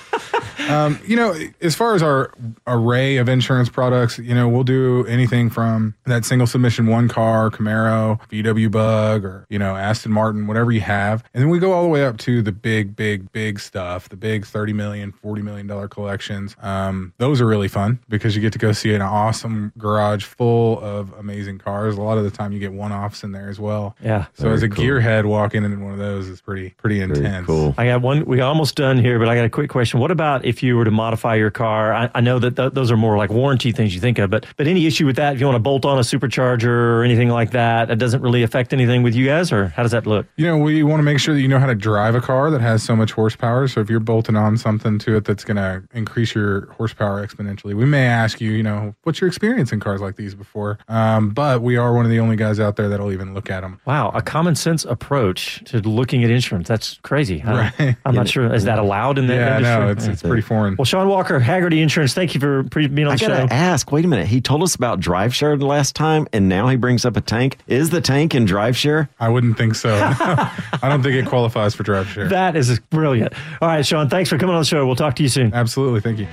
Um, 0.72 0.98
you 1.06 1.16
know, 1.16 1.34
as 1.60 1.74
far 1.74 1.94
as 1.94 2.02
our 2.02 2.32
array 2.66 3.16
of 3.16 3.28
insurance 3.28 3.68
products, 3.68 4.18
you 4.18 4.34
know, 4.34 4.48
we'll 4.48 4.64
do 4.64 5.06
anything 5.06 5.50
from 5.50 5.94
that 6.06 6.24
single 6.24 6.46
submission 6.46 6.86
one 6.86 7.08
car, 7.08 7.50
Camaro, 7.50 8.20
VW 8.30 8.70
Bug, 8.70 9.24
or, 9.24 9.46
you 9.48 9.58
know, 9.58 9.76
Aston 9.76 10.12
Martin, 10.12 10.46
whatever 10.46 10.72
you 10.72 10.80
have. 10.80 11.24
And 11.34 11.42
then 11.42 11.50
we 11.50 11.58
go 11.58 11.72
all 11.72 11.82
the 11.82 11.88
way 11.88 12.04
up 12.04 12.18
to 12.18 12.42
the 12.42 12.52
big, 12.52 12.96
big, 12.96 13.30
big 13.32 13.60
stuff, 13.60 14.08
the 14.08 14.16
big 14.16 14.46
30 14.46 14.72
million, 14.72 15.12
40 15.12 15.42
million 15.42 15.66
dollar 15.66 15.88
collections. 15.88 16.56
Um, 16.60 17.12
those 17.18 17.40
are 17.40 17.46
really 17.46 17.68
fun 17.68 17.98
because 18.08 18.34
you 18.34 18.42
get 18.42 18.52
to 18.52 18.58
go 18.58 18.72
see 18.72 18.94
an 18.94 19.02
awesome 19.02 19.72
garage 19.78 20.24
full 20.24 20.80
of 20.80 21.12
amazing 21.14 21.58
cars. 21.58 21.96
A 21.96 22.02
lot 22.02 22.18
of 22.18 22.24
the 22.24 22.30
time 22.30 22.52
you 22.52 22.58
get 22.58 22.72
one 22.72 22.92
offs 22.92 23.24
in 23.24 23.32
there 23.32 23.48
as 23.48 23.60
well. 23.60 23.96
Yeah. 24.02 24.26
So 24.34 24.50
as 24.50 24.62
a 24.62 24.68
cool. 24.68 24.84
gearhead 24.84 25.24
walking 25.24 25.64
into 25.64 25.78
one 25.78 25.92
of 25.92 25.98
those 25.98 26.28
is 26.28 26.40
pretty, 26.40 26.70
pretty 26.70 27.00
intense. 27.00 27.46
cool. 27.46 27.74
I 27.78 27.86
got 27.86 28.02
one. 28.02 28.24
We 28.24 28.40
almost 28.40 28.76
done 28.76 28.98
here, 28.98 29.18
but 29.18 29.28
I 29.28 29.34
got 29.34 29.44
a 29.44 29.50
quick 29.50 29.70
question. 29.70 30.00
What 30.00 30.10
about 30.10 30.44
if 30.44 30.61
you 30.62 30.76
were 30.76 30.84
to 30.84 30.90
modify 30.90 31.34
your 31.36 31.50
car? 31.50 31.92
I, 31.92 32.10
I 32.14 32.20
know 32.20 32.38
that 32.38 32.56
th- 32.56 32.72
those 32.72 32.90
are 32.90 32.96
more 32.96 33.16
like 33.16 33.30
warranty 33.30 33.72
things 33.72 33.94
you 33.94 34.00
think 34.00 34.18
of, 34.18 34.30
but 34.30 34.46
but 34.56 34.66
any 34.66 34.86
issue 34.86 35.06
with 35.06 35.16
that? 35.16 35.34
If 35.34 35.40
you 35.40 35.46
want 35.46 35.56
to 35.56 35.60
bolt 35.60 35.84
on 35.84 35.98
a 35.98 36.02
supercharger 36.02 36.64
or 36.66 37.02
anything 37.04 37.28
like 37.28 37.50
that, 37.52 37.90
it 37.90 37.96
doesn't 37.96 38.22
really 38.22 38.42
affect 38.42 38.72
anything 38.72 39.02
with 39.02 39.14
you 39.14 39.26
guys, 39.26 39.52
or 39.52 39.68
how 39.68 39.82
does 39.82 39.92
that 39.92 40.06
look? 40.06 40.26
You 40.36 40.46
know, 40.46 40.58
we 40.58 40.82
want 40.82 41.00
to 41.00 41.04
make 41.04 41.18
sure 41.18 41.34
that 41.34 41.40
you 41.40 41.48
know 41.48 41.58
how 41.58 41.66
to 41.66 41.74
drive 41.74 42.14
a 42.14 42.20
car 42.20 42.50
that 42.50 42.60
has 42.60 42.82
so 42.82 42.94
much 42.96 43.12
horsepower. 43.12 43.68
So 43.68 43.80
if 43.80 43.90
you're 43.90 44.00
bolting 44.00 44.36
on 44.36 44.56
something 44.56 44.98
to 45.00 45.16
it 45.16 45.24
that's 45.24 45.44
going 45.44 45.56
to 45.56 45.82
increase 45.92 46.34
your 46.34 46.66
horsepower 46.72 47.26
exponentially, 47.26 47.74
we 47.74 47.84
may 47.84 48.06
ask 48.06 48.40
you, 48.40 48.50
you 48.52 48.62
know, 48.62 48.94
what's 49.02 49.20
your 49.20 49.28
experience 49.28 49.72
in 49.72 49.80
cars 49.80 50.00
like 50.00 50.16
these 50.16 50.34
before? 50.34 50.78
Um, 50.88 51.30
but 51.30 51.62
we 51.62 51.76
are 51.76 51.92
one 51.94 52.04
of 52.04 52.10
the 52.10 52.20
only 52.20 52.36
guys 52.36 52.60
out 52.60 52.76
there 52.76 52.88
that'll 52.88 53.12
even 53.12 53.34
look 53.34 53.50
at 53.50 53.60
them. 53.62 53.80
Wow, 53.86 54.10
a 54.14 54.22
common 54.22 54.54
sense 54.54 54.84
approach 54.84 55.62
to 55.66 55.78
looking 55.80 56.24
at 56.24 56.30
insurance. 56.30 56.68
That's 56.68 56.98
crazy. 57.02 57.42
I, 57.42 57.52
Right. 57.78 57.96
I'm 58.04 58.14
not 58.14 58.28
sure. 58.28 58.52
Is 58.52 58.64
that 58.64 58.78
allowed 58.78 59.18
in 59.18 59.26
the 59.26 59.34
Yeah, 59.34 59.56
industry? 59.58 59.84
no, 59.84 59.90
it's 59.90 60.06
it's 60.06 60.22
pretty 60.22 60.41
foreign. 60.42 60.76
Well, 60.76 60.84
Sean 60.84 61.08
Walker, 61.08 61.40
Hagerty 61.40 61.80
Insurance, 61.82 62.12
thank 62.14 62.34
you 62.34 62.40
for 62.40 62.64
pre- 62.64 62.88
being 62.88 63.06
on 63.08 63.14
I 63.14 63.16
the 63.16 63.26
gotta 63.26 63.40
show. 63.42 63.46
ask. 63.50 63.90
Wait 63.90 64.04
a 64.04 64.08
minute. 64.08 64.26
He 64.26 64.40
told 64.40 64.62
us 64.62 64.74
about 64.74 65.00
drive 65.00 65.34
share 65.34 65.56
the 65.56 65.66
last 65.66 65.96
time, 65.96 66.26
and 66.32 66.48
now 66.48 66.68
he 66.68 66.76
brings 66.76 67.04
up 67.04 67.16
a 67.16 67.20
tank. 67.20 67.56
Is 67.66 67.90
the 67.90 68.00
tank 68.00 68.34
in 68.34 68.44
drive 68.44 68.76
share? 68.76 69.08
I 69.18 69.28
wouldn't 69.30 69.56
think 69.56 69.74
so. 69.74 69.94
I 70.20 70.60
don't 70.82 71.02
think 71.02 71.14
it 71.14 71.26
qualifies 71.26 71.74
for 71.74 71.82
drive 71.82 72.08
share. 72.08 72.28
That 72.28 72.56
is 72.56 72.78
brilliant. 72.90 73.32
All 73.60 73.68
right, 73.68 73.84
Sean, 73.86 74.08
thanks 74.08 74.28
for 74.28 74.36
coming 74.38 74.54
on 74.54 74.60
the 74.60 74.66
show. 74.66 74.84
We'll 74.86 74.96
talk 74.96 75.16
to 75.16 75.22
you 75.22 75.28
soon. 75.28 75.54
Absolutely. 75.54 76.00
Thank 76.00 76.18
you. 76.18 76.26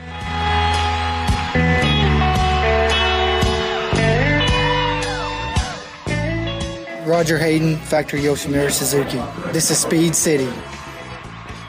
Roger 7.05 7.39
Hayden, 7.39 7.75
Factory 7.77 8.21
Yoshimura 8.21 8.71
Suzuki. 8.71 9.17
This 9.51 9.71
is 9.71 9.79
Speed 9.79 10.15
City. 10.15 10.47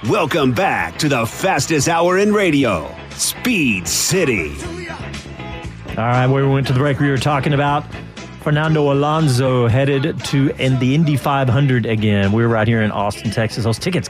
Welcome 0.08 0.52
back 0.52 0.96
to 1.00 1.10
the 1.10 1.26
fastest 1.26 1.86
hour 1.86 2.16
in 2.16 2.32
radio, 2.32 2.90
Speed 3.10 3.86
City. 3.86 4.56
All 5.90 5.96
right, 5.96 6.26
where 6.26 6.42
we 6.42 6.50
went 6.50 6.66
to 6.68 6.72
the 6.72 6.78
break, 6.78 6.98
we 7.00 7.10
were 7.10 7.18
talking 7.18 7.52
about 7.52 7.84
Fernando 8.40 8.94
Alonso 8.94 9.68
headed 9.68 10.18
to 10.24 10.54
in 10.56 10.78
the 10.78 10.94
Indy 10.94 11.18
500 11.18 11.84
again. 11.84 12.32
We 12.32 12.40
were 12.40 12.48
right 12.48 12.66
here 12.66 12.80
in 12.80 12.90
Austin, 12.90 13.30
Texas. 13.30 13.64
Those 13.64 13.78
tickets 13.78 14.08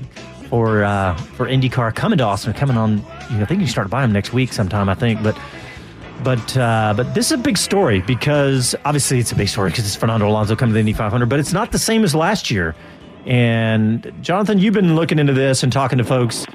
for 0.49 0.85
uh, 0.85 1.17
for 1.17 1.49
IndyCar 1.49 1.93
coming 1.97 2.19
to 2.19 2.25
Austin 2.25 2.53
coming 2.53 2.77
on. 2.77 2.99
You 3.29 3.39
know, 3.39 3.43
I 3.43 3.47
think 3.47 3.61
you 3.61 3.67
start 3.67 3.91
buying 3.91 4.05
them 4.05 4.13
next 4.13 4.33
week 4.33 4.53
sometime. 4.53 4.89
I 4.89 4.95
think, 4.95 5.25
but 5.25 5.37
but 6.23 6.57
uh, 6.57 6.95
but 6.97 7.17
this 7.17 7.27
is 7.27 7.33
a 7.33 7.39
big 7.39 7.59
story 7.59 8.01
because 8.03 8.77
obviously 8.85 9.19
it's 9.19 9.33
a 9.33 9.37
big 9.37 9.49
story 9.49 9.71
because 9.71 9.87
it's 9.87 9.97
Fernando 9.97 10.29
Alonso 10.29 10.55
coming 10.55 10.71
to 10.71 10.75
the 10.75 10.81
Indy 10.81 10.93
500, 10.93 11.29
but 11.29 11.41
it's 11.41 11.53
not 11.53 11.73
the 11.73 11.81
same 11.81 12.05
as 12.05 12.15
last 12.15 12.49
year. 12.49 12.77
And 13.27 14.13
Jonathan, 14.23 14.59
you've 14.59 14.75
been 14.75 14.97
looking 14.97 15.19
into 15.19 15.33
this 15.33 15.63
and 15.63 15.73
talking 15.73 15.99
to 15.99 16.05
folks. 16.05 16.47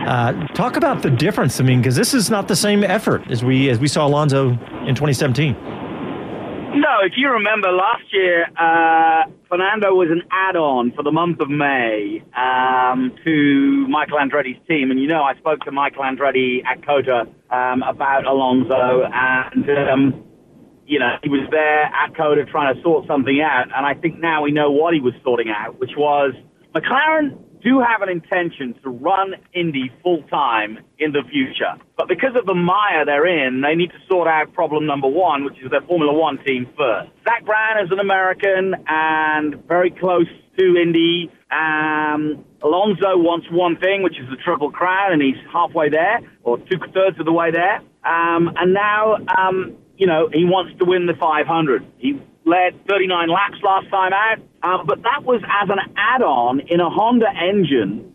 Uh, 0.00 0.32
talk 0.54 0.76
about 0.76 1.02
the 1.02 1.10
difference. 1.10 1.60
I 1.60 1.64
mean, 1.64 1.80
because 1.80 1.96
this 1.96 2.14
is 2.14 2.30
not 2.30 2.48
the 2.48 2.56
same 2.56 2.82
effort 2.82 3.30
as 3.30 3.44
we 3.44 3.68
as 3.68 3.78
we 3.78 3.88
saw 3.88 4.06
Alonso 4.06 4.50
in 4.86 4.94
2017. 4.94 5.78
No, 6.74 7.00
if 7.02 7.14
you 7.16 7.30
remember 7.30 7.72
last 7.72 8.04
year, 8.12 8.44
uh, 8.56 9.24
Fernando 9.48 9.94
was 9.94 10.10
an 10.10 10.22
add-on 10.30 10.92
for 10.92 11.02
the 11.02 11.10
month 11.10 11.40
of 11.40 11.48
May 11.48 12.22
um, 12.36 13.12
to 13.24 13.86
Michael 13.88 14.18
Andretti's 14.18 14.60
team, 14.68 14.90
and 14.90 15.00
you 15.00 15.08
know 15.08 15.22
I 15.22 15.34
spoke 15.36 15.60
to 15.60 15.72
Michael 15.72 16.02
Andretti 16.02 16.64
at 16.64 16.84
COTA 16.86 17.26
um, 17.50 17.82
about 17.82 18.26
Alonso, 18.26 19.08
and 19.12 19.70
um, 19.88 20.24
you 20.88 20.98
know 20.98 21.16
he 21.22 21.28
was 21.28 21.46
there 21.50 21.84
at 21.84 22.16
COTA 22.16 22.46
trying 22.46 22.74
to 22.74 22.82
sort 22.82 23.06
something 23.06 23.40
out, 23.40 23.68
and 23.74 23.86
I 23.86 23.94
think 23.94 24.18
now 24.18 24.42
we 24.42 24.50
know 24.50 24.70
what 24.70 24.94
he 24.94 25.00
was 25.00 25.14
sorting 25.22 25.52
out, 25.54 25.78
which 25.78 25.92
was 25.96 26.34
McLaren 26.74 27.38
do 27.62 27.80
have 27.80 28.02
an 28.02 28.08
intention 28.08 28.74
to 28.82 28.90
run 28.90 29.34
Indy 29.52 29.90
full 30.02 30.22
time 30.24 30.78
in 30.98 31.12
the 31.12 31.22
future. 31.30 31.74
But 31.96 32.08
because 32.08 32.36
of 32.36 32.46
the 32.46 32.54
mire 32.54 33.04
they're 33.04 33.26
in, 33.26 33.62
they 33.62 33.74
need 33.74 33.90
to 33.90 33.98
sort 34.08 34.28
out 34.28 34.52
problem 34.52 34.86
number 34.86 35.08
one, 35.08 35.44
which 35.44 35.58
is 35.62 35.70
their 35.70 35.82
Formula 35.82 36.12
One 36.12 36.38
team 36.46 36.66
first. 36.76 37.10
Zak 37.24 37.44
Brown 37.44 37.84
is 37.84 37.90
an 37.90 37.98
American 37.98 38.74
and 38.86 39.56
very 39.66 39.90
close 39.90 40.28
to 40.58 40.76
Indy. 40.76 41.30
Um, 41.50 42.44
Alonso 42.62 43.16
wants 43.16 43.46
one 43.50 43.76
thing, 43.76 44.02
which 44.02 44.18
is 44.18 44.28
the 44.30 44.36
Triple 44.36 44.70
Crown, 44.70 45.12
and 45.12 45.22
he's 45.22 45.38
halfway 45.52 45.88
there, 45.88 46.20
or 46.42 46.58
two 46.58 46.78
thirds 46.94 47.18
of 47.18 47.26
the 47.26 47.32
way 47.32 47.50
there. 47.50 47.76
Um, 48.04 48.50
and 48.56 48.74
now, 48.74 49.16
um, 49.36 49.76
you 49.98 50.06
know, 50.06 50.30
he 50.32 50.44
wants 50.44 50.78
to 50.78 50.84
win 50.84 51.06
the 51.06 51.14
500. 51.14 51.84
He 51.98 52.20
led 52.44 52.86
39 52.88 53.28
laps 53.28 53.58
last 53.62 53.90
time 53.90 54.12
out, 54.12 54.38
um, 54.62 54.86
but 54.86 55.02
that 55.02 55.24
was 55.24 55.42
as 55.42 55.68
an 55.68 55.78
add-on 55.96 56.60
in 56.60 56.80
a 56.80 56.88
Honda 56.88 57.26
engine 57.28 58.14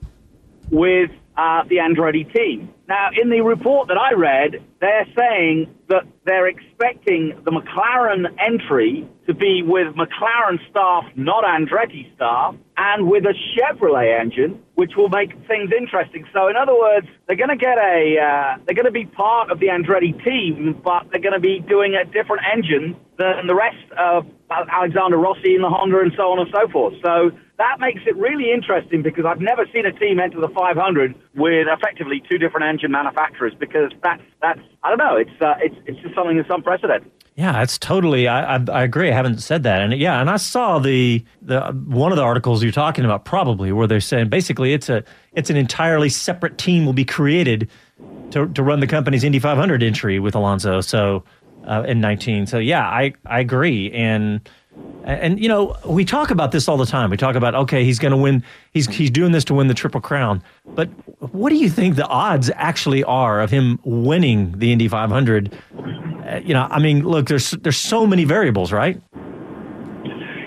with 0.71 1.11
uh, 1.37 1.63
the 1.67 1.75
Andretti 1.77 2.33
team. 2.33 2.72
Now, 2.87 3.09
in 3.19 3.29
the 3.29 3.41
report 3.41 3.87
that 3.87 3.97
I 3.97 4.13
read, 4.13 4.61
they're 4.81 5.07
saying 5.17 5.73
that 5.87 6.03
they're 6.25 6.47
expecting 6.47 7.41
the 7.45 7.51
McLaren 7.51 8.25
entry 8.37 9.07
to 9.25 9.33
be 9.33 9.63
with 9.63 9.95
McLaren 9.95 10.59
staff, 10.69 11.05
not 11.15 11.45
Andretti 11.45 12.13
staff, 12.15 12.55
and 12.75 13.07
with 13.07 13.23
a 13.23 13.33
Chevrolet 13.55 14.19
engine, 14.19 14.61
which 14.75 14.91
will 14.97 15.07
make 15.07 15.31
things 15.47 15.71
interesting. 15.71 16.25
So, 16.33 16.49
in 16.49 16.57
other 16.57 16.77
words, 16.77 17.07
they're 17.27 17.37
going 17.37 17.49
to 17.49 17.55
get 17.55 17.77
a, 17.77 18.17
uh, 18.19 18.63
they're 18.65 18.75
going 18.75 18.85
to 18.85 18.91
be 18.91 19.05
part 19.05 19.49
of 19.49 19.59
the 19.59 19.67
Andretti 19.67 20.21
team, 20.25 20.81
but 20.83 21.07
they're 21.09 21.21
going 21.21 21.33
to 21.33 21.39
be 21.39 21.59
doing 21.59 21.95
a 21.95 22.03
different 22.03 22.43
engine 22.51 22.97
than 23.17 23.47
the 23.47 23.55
rest 23.55 23.85
of 23.97 24.25
Alexander 24.51 25.17
Rossi 25.17 25.55
and 25.55 25.63
the 25.63 25.69
Honda 25.69 25.99
and 25.99 26.11
so 26.17 26.31
on 26.31 26.39
and 26.39 26.49
so 26.51 26.67
forth. 26.67 26.95
So 27.03 27.31
that 27.57 27.79
makes 27.79 28.01
it 28.05 28.15
really 28.17 28.51
interesting 28.51 29.03
because 29.03 29.25
I've 29.25 29.39
never 29.39 29.65
seen 29.71 29.85
a 29.85 29.91
team 29.91 30.19
enter 30.19 30.39
the 30.39 30.49
500 30.49 31.15
with 31.35 31.67
effectively 31.67 32.21
two 32.29 32.37
different 32.37 32.65
engine 32.65 32.91
manufacturers 32.91 33.53
because 33.59 33.91
that's 34.01 34.23
that's 34.41 34.59
I 34.81 34.89
don't 34.89 34.97
know 34.97 35.15
it's 35.17 35.41
uh, 35.41 35.55
it's 35.59 35.75
it's 35.85 35.99
just 35.99 36.15
something 36.15 36.37
that's 36.37 36.49
unprecedented. 36.49 37.11
Yeah, 37.35 37.63
it's 37.63 37.79
totally. 37.79 38.27
I, 38.27 38.57
I, 38.57 38.65
I 38.71 38.83
agree. 38.83 39.09
I 39.09 39.13
haven't 39.13 39.39
said 39.39 39.63
that, 39.63 39.81
and 39.81 39.93
yeah, 39.93 40.21
and 40.21 40.29
I 40.29 40.37
saw 40.37 40.79
the 40.79 41.23
the 41.41 41.61
one 41.87 42.11
of 42.11 42.15
the 42.15 42.23
articles 42.23 42.63
you're 42.63 42.71
talking 42.71 43.05
about 43.05 43.25
probably 43.25 43.71
where 43.71 43.87
they're 43.87 44.01
saying 44.01 44.29
basically 44.29 44.73
it's 44.73 44.89
a 44.89 45.03
it's 45.33 45.49
an 45.49 45.57
entirely 45.57 46.09
separate 46.09 46.57
team 46.57 46.85
will 46.85 46.93
be 46.93 47.05
created 47.05 47.69
to 48.31 48.47
to 48.47 48.63
run 48.63 48.79
the 48.79 48.87
company's 48.87 49.23
Indy 49.23 49.39
500 49.39 49.81
entry 49.81 50.19
with 50.19 50.35
Alonso. 50.35 50.81
So 50.81 51.23
uh, 51.65 51.83
in 51.87 52.01
19. 52.01 52.47
So 52.47 52.57
yeah, 52.57 52.87
I 52.87 53.13
I 53.25 53.39
agree, 53.39 53.91
and 53.91 54.47
and 55.03 55.39
you 55.39 55.49
know 55.49 55.75
we 55.85 56.05
talk 56.05 56.31
about 56.31 56.51
this 56.51 56.67
all 56.67 56.77
the 56.77 56.85
time. 56.85 57.09
We 57.09 57.17
talk 57.17 57.35
about 57.35 57.55
okay, 57.55 57.83
he's 57.83 57.99
going 57.99 58.11
to 58.11 58.17
win. 58.17 58.43
He's 58.71 58.87
he's 58.87 59.11
doing 59.11 59.31
this 59.31 59.43
to 59.45 59.53
win 59.53 59.67
the 59.67 59.73
Triple 59.73 60.01
Crown. 60.01 60.41
But 60.65 60.89
what 61.33 61.49
do 61.49 61.55
you 61.55 61.69
think 61.69 61.95
the 61.95 62.07
odds 62.07 62.49
actually 62.55 63.03
are 63.03 63.41
of 63.41 63.51
him 63.51 63.79
winning 63.83 64.57
the 64.57 64.71
Indy 64.71 64.87
500? 64.87 65.53
Uh, 65.75 66.39
you 66.43 66.53
know, 66.53 66.67
I 66.69 66.79
mean, 66.79 67.03
look, 67.03 67.27
there's 67.27 67.51
there's 67.51 67.77
so 67.77 68.07
many 68.07 68.23
variables, 68.23 68.71
right? 68.71 69.01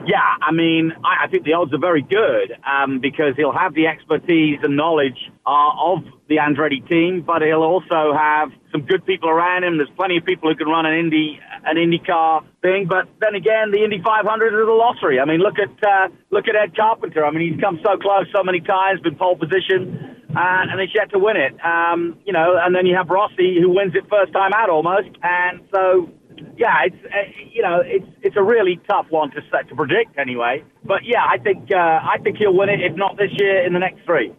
Yeah, 0.07 0.23
I 0.41 0.53
mean, 0.53 0.93
I, 1.05 1.25
I 1.25 1.29
think 1.29 1.45
the 1.45 1.55
odds 1.55 1.75
are 1.75 1.79
very 1.79 2.03
good 2.03 2.57
um, 2.65 3.01
because 3.01 3.35
he'll 3.37 3.53
have 3.53 3.75
the 3.75 3.89
expertise 3.89 4.61
and 4.63 4.77
knowledge 4.77 5.33
uh, 5.45 5.71
of 5.77 6.05
the 6.29 6.37
Andretti 6.37 6.87
team, 6.89 7.23
but 7.23 7.43
he'll 7.43 7.63
also 7.63 8.15
have 8.15 8.51
some 8.71 8.83
good 8.83 9.05
people 9.05 9.29
around 9.29 9.65
him. 9.65 9.79
There's 9.79 9.91
plenty 9.97 10.17
of 10.17 10.25
people 10.25 10.49
who 10.49 10.57
can 10.57 10.69
run 10.69 10.87
an 10.87 10.95
Indy 10.97 11.41
an 11.67 11.77
IndyCar 11.77 12.45
thing, 12.63 12.87
but 12.89 13.09
then 13.21 13.35
again, 13.35 13.71
the 13.73 13.83
Indy 13.83 14.01
500 14.03 14.23
is 14.55 14.69
a 14.69 14.73
lottery. 14.73 15.19
I 15.21 15.25
mean, 15.25 15.41
look 15.41 15.59
at 15.59 15.75
uh, 15.83 16.09
look 16.31 16.47
at 16.49 16.55
Ed 16.55 16.77
Carpenter. 16.77 17.27
I 17.27 17.31
mean, 17.31 17.53
he's 17.53 17.61
come 17.61 17.81
so 17.83 17.99
close 17.99 18.27
so 18.35 18.43
many 18.43 18.61
times, 18.61 19.01
been 19.01 19.17
pole 19.17 19.37
position, 19.37 20.23
uh, 20.31 20.71
and 20.71 20.81
he's 20.81 20.95
yet 20.95 21.11
to 21.11 21.19
win 21.19 21.37
it. 21.37 21.59
Um, 21.65 22.19
you 22.25 22.33
know, 22.33 22.57
and 22.57 22.75
then 22.75 22.87
you 22.87 22.97
have 22.97 23.11
Rossi 23.11 23.59
who 23.61 23.71
wins 23.75 23.95
it 23.95 24.07
first 24.09 24.33
time 24.33 24.53
out 24.55 24.71
almost, 24.71 25.11
and 25.23 25.61
so 25.75 26.09
yeah, 26.57 26.87
it's 26.87 27.03
uh, 27.05 27.27
you 27.53 27.63
know 27.63 27.83
it's 27.85 28.07
it's 28.23 28.37
a 28.37 28.43
really 28.43 28.81
tough 28.89 29.07
one 29.11 29.31
to 29.33 29.41
set 29.51 29.69
to 29.69 29.75
predict 29.75 30.19
anyway. 30.19 30.63
But 30.85 31.05
yeah, 31.05 31.25
I 31.27 31.39
think 31.39 31.71
uh, 31.73 31.77
I 31.77 32.19
think 32.23 32.39
he'll 32.39 32.57
win 32.57 32.69
it 32.69 32.81
if 32.81 32.97
not 32.97 33.17
this 33.17 33.31
year, 33.39 33.67
in 33.67 33.73
the 33.73 33.81
next 33.81 34.05
three. 34.05 34.33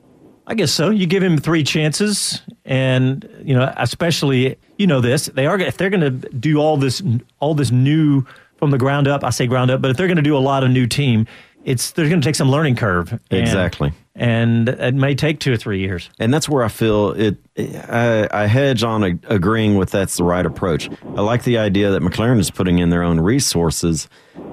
I 0.50 0.56
guess 0.56 0.72
so. 0.72 0.90
You 0.90 1.06
give 1.06 1.22
him 1.22 1.38
three 1.38 1.64
chances, 1.64 2.42
and 2.64 3.30
you 3.44 3.54
know, 3.54 3.72
especially 3.76 4.58
you 4.78 4.88
know 4.88 5.02
this. 5.02 5.26
They 5.26 5.46
are 5.46 5.60
if 5.60 5.76
they're 5.76 5.90
going 5.90 6.02
to 6.22 6.30
do 6.30 6.58
all 6.60 6.78
this 6.78 7.04
all 7.40 7.54
this 7.54 7.70
new 7.70 8.26
from 8.56 8.72
the 8.72 8.78
ground 8.78 9.10
up. 9.10 9.26
I 9.26 9.30
say 9.30 9.46
ground 9.46 9.72
up, 9.72 9.82
but 9.82 9.92
if 9.92 9.98
they're 9.98 10.08
going 10.08 10.16
to 10.16 10.24
do 10.24 10.38
a 10.38 10.40
lot 10.40 10.64
of 10.64 10.72
new 10.72 10.88
team, 10.88 11.28
it's 11.66 11.92
they're 11.92 12.08
going 12.08 12.22
to 12.22 12.26
take 12.26 12.36
some 12.36 12.50
learning 12.50 12.78
curve. 12.78 13.12
And, 13.12 13.42
Exactly. 13.42 13.92
and 14.16 14.70
it 14.70 14.96
may 14.96 15.16
take 15.16 15.42
two 15.42 15.52
or 15.52 15.58
three 15.58 15.80
years. 15.82 16.10
And 16.18 16.34
that's 16.34 16.48
where 16.48 16.64
I 16.64 16.70
feel 16.70 17.12
it. 17.12 17.36
I, 17.58 18.30
I 18.32 18.46
hedge 18.46 18.84
on 18.84 19.04
a, 19.04 19.20
agreeing 19.28 19.76
with 19.76 19.92
that's 19.92 20.16
the 20.16 20.24
right 20.24 20.46
approach. 20.46 20.90
I 21.18 21.22
like 21.22 21.44
the 21.44 21.58
idea 21.58 21.92
that 21.92 22.02
McLaren 22.02 22.40
is 22.40 22.50
putting 22.52 22.80
in 22.80 22.90
their 22.90 23.04
own 23.04 23.20
resources, 23.20 24.08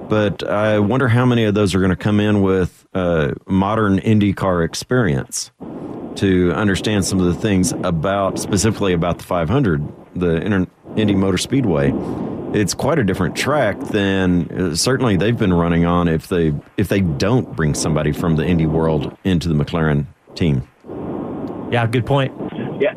but 0.09 0.43
I 0.43 0.79
wonder 0.79 1.07
how 1.07 1.25
many 1.25 1.45
of 1.45 1.53
those 1.53 1.73
are 1.73 1.79
going 1.79 1.89
to 1.91 1.95
come 1.95 2.19
in 2.19 2.41
with 2.41 2.85
uh, 2.93 3.31
modern 3.47 3.99
IndyCar 3.99 4.65
experience 4.65 5.51
to 6.17 6.51
understand 6.53 7.05
some 7.05 7.19
of 7.19 7.25
the 7.25 7.33
things 7.33 7.71
about 7.83 8.39
specifically 8.39 8.93
about 8.93 9.17
the 9.17 9.23
500, 9.23 9.83
the 10.15 10.41
Inter- 10.41 10.67
Indy 10.95 11.15
Motor 11.15 11.37
Speedway. 11.37 11.91
It's 12.53 12.73
quite 12.73 12.99
a 12.99 13.03
different 13.03 13.35
track 13.35 13.77
than 13.87 14.49
uh, 14.49 14.75
certainly 14.75 15.17
they've 15.17 15.37
been 15.37 15.53
running 15.53 15.85
on. 15.85 16.07
If 16.07 16.29
they 16.29 16.53
if 16.77 16.87
they 16.87 17.01
don't 17.01 17.53
bring 17.55 17.73
somebody 17.73 18.13
from 18.13 18.37
the 18.37 18.45
Indy 18.45 18.65
world 18.65 19.17
into 19.23 19.49
the 19.49 19.55
McLaren 19.55 20.05
team. 20.35 20.67
Yeah, 21.71 21.85
good 21.87 22.05
point. 22.05 22.33
Yeah, 22.79 22.93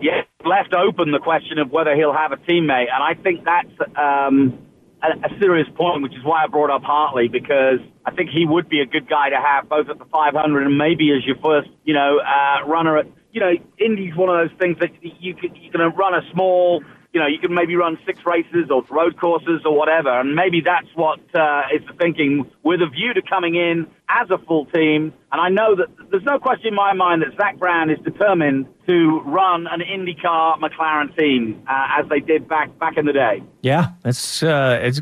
yeah. 0.00 0.22
Left 0.44 0.72
open 0.72 1.10
the 1.10 1.18
question 1.18 1.58
of 1.58 1.70
whether 1.70 1.94
he'll 1.94 2.14
have 2.14 2.32
a 2.32 2.36
teammate, 2.36 2.86
and 2.90 3.02
I 3.02 3.14
think 3.14 3.44
that's 3.44 3.90
um, 3.96 4.58
a, 5.02 5.38
serious 5.38 5.68
point, 5.76 6.02
which 6.02 6.12
is 6.12 6.24
why 6.24 6.44
I 6.44 6.46
brought 6.46 6.70
up 6.70 6.82
Hartley 6.82 7.28
because 7.28 7.80
I 8.04 8.10
think 8.10 8.30
he 8.30 8.46
would 8.46 8.68
be 8.68 8.80
a 8.80 8.86
good 8.86 9.08
guy 9.08 9.30
to 9.30 9.36
have 9.36 9.68
both 9.68 9.88
at 9.88 9.98
the 9.98 10.04
500 10.04 10.66
and 10.66 10.78
maybe 10.78 11.12
as 11.12 11.24
your 11.24 11.36
first, 11.36 11.70
you 11.84 11.94
know, 11.94 12.18
uh, 12.18 12.66
runner 12.66 12.98
at. 12.98 13.06
You 13.30 13.40
know, 13.40 13.52
Indy's 13.78 14.16
one 14.16 14.30
of 14.30 14.48
those 14.48 14.58
things 14.58 14.78
that 14.80 14.90
you 15.02 15.34
can 15.34 15.54
you 15.54 15.70
can 15.70 15.82
run 15.94 16.14
a 16.14 16.22
small 16.32 16.82
you 17.12 17.20
know, 17.20 17.26
you 17.26 17.38
can 17.38 17.54
maybe 17.54 17.74
run 17.74 17.98
six 18.04 18.20
races 18.26 18.70
or 18.70 18.82
road 18.90 19.16
courses 19.18 19.62
or 19.64 19.76
whatever, 19.76 20.20
and 20.20 20.34
maybe 20.34 20.60
that's 20.60 20.88
what 20.94 21.20
uh, 21.34 21.62
is 21.74 21.82
the 21.86 21.94
thinking 21.98 22.50
with 22.62 22.82
a 22.82 22.86
view 22.86 23.14
to 23.14 23.22
coming 23.22 23.54
in 23.54 23.86
as 24.10 24.30
a 24.30 24.38
full 24.38 24.66
team. 24.66 25.12
And 25.32 25.40
I 25.40 25.48
know 25.48 25.74
that 25.76 25.86
there's 26.10 26.24
no 26.24 26.38
question 26.38 26.68
in 26.68 26.74
my 26.74 26.92
mind 26.92 27.22
that 27.22 27.34
Zak 27.36 27.58
Brown 27.58 27.90
is 27.90 27.98
determined 28.00 28.66
to 28.86 29.20
run 29.20 29.66
an 29.68 29.80
IndyCar 29.80 30.58
McLaren 30.60 31.16
team 31.16 31.62
uh, 31.66 31.98
as 31.98 32.08
they 32.08 32.20
did 32.20 32.46
back 32.46 32.78
back 32.78 32.98
in 32.98 33.06
the 33.06 33.12
day. 33.12 33.42
Yeah, 33.62 33.90
it's 34.04 34.42
uh, 34.42 34.78
it's 34.82 35.00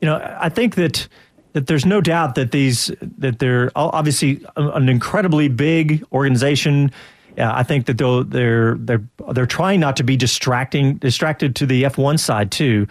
you 0.00 0.06
know 0.06 0.36
I 0.40 0.48
think 0.48 0.76
that 0.76 1.08
that 1.54 1.66
there's 1.66 1.86
no 1.86 2.00
doubt 2.00 2.36
that 2.36 2.52
these 2.52 2.92
that 3.00 3.40
they're 3.40 3.72
obviously 3.74 4.44
an 4.56 4.88
incredibly 4.88 5.48
big 5.48 6.04
organization. 6.12 6.92
Yeah, 7.38 7.54
I 7.54 7.62
think 7.62 7.86
that 7.86 7.98
they'll, 7.98 8.24
they're 8.24 8.74
they're 8.74 9.04
they're 9.32 9.46
trying 9.46 9.78
not 9.78 9.96
to 9.98 10.02
be 10.02 10.16
distracting 10.16 10.96
distracted 10.96 11.54
to 11.56 11.66
the 11.66 11.84
F1 11.84 12.18
side 12.18 12.50
too, 12.50 12.88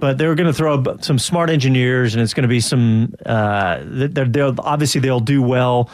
but 0.00 0.18
they're 0.18 0.34
going 0.34 0.48
to 0.48 0.52
throw 0.52 0.82
some 1.00 1.16
smart 1.16 1.48
engineers, 1.48 2.12
and 2.12 2.20
it's 2.20 2.34
going 2.34 2.42
to 2.42 2.48
be 2.48 2.58
some. 2.58 3.14
Uh, 3.24 3.78
they're, 3.84 4.24
they'll 4.24 4.56
obviously 4.58 5.00
they'll 5.00 5.20
do 5.20 5.40
well, 5.40 5.88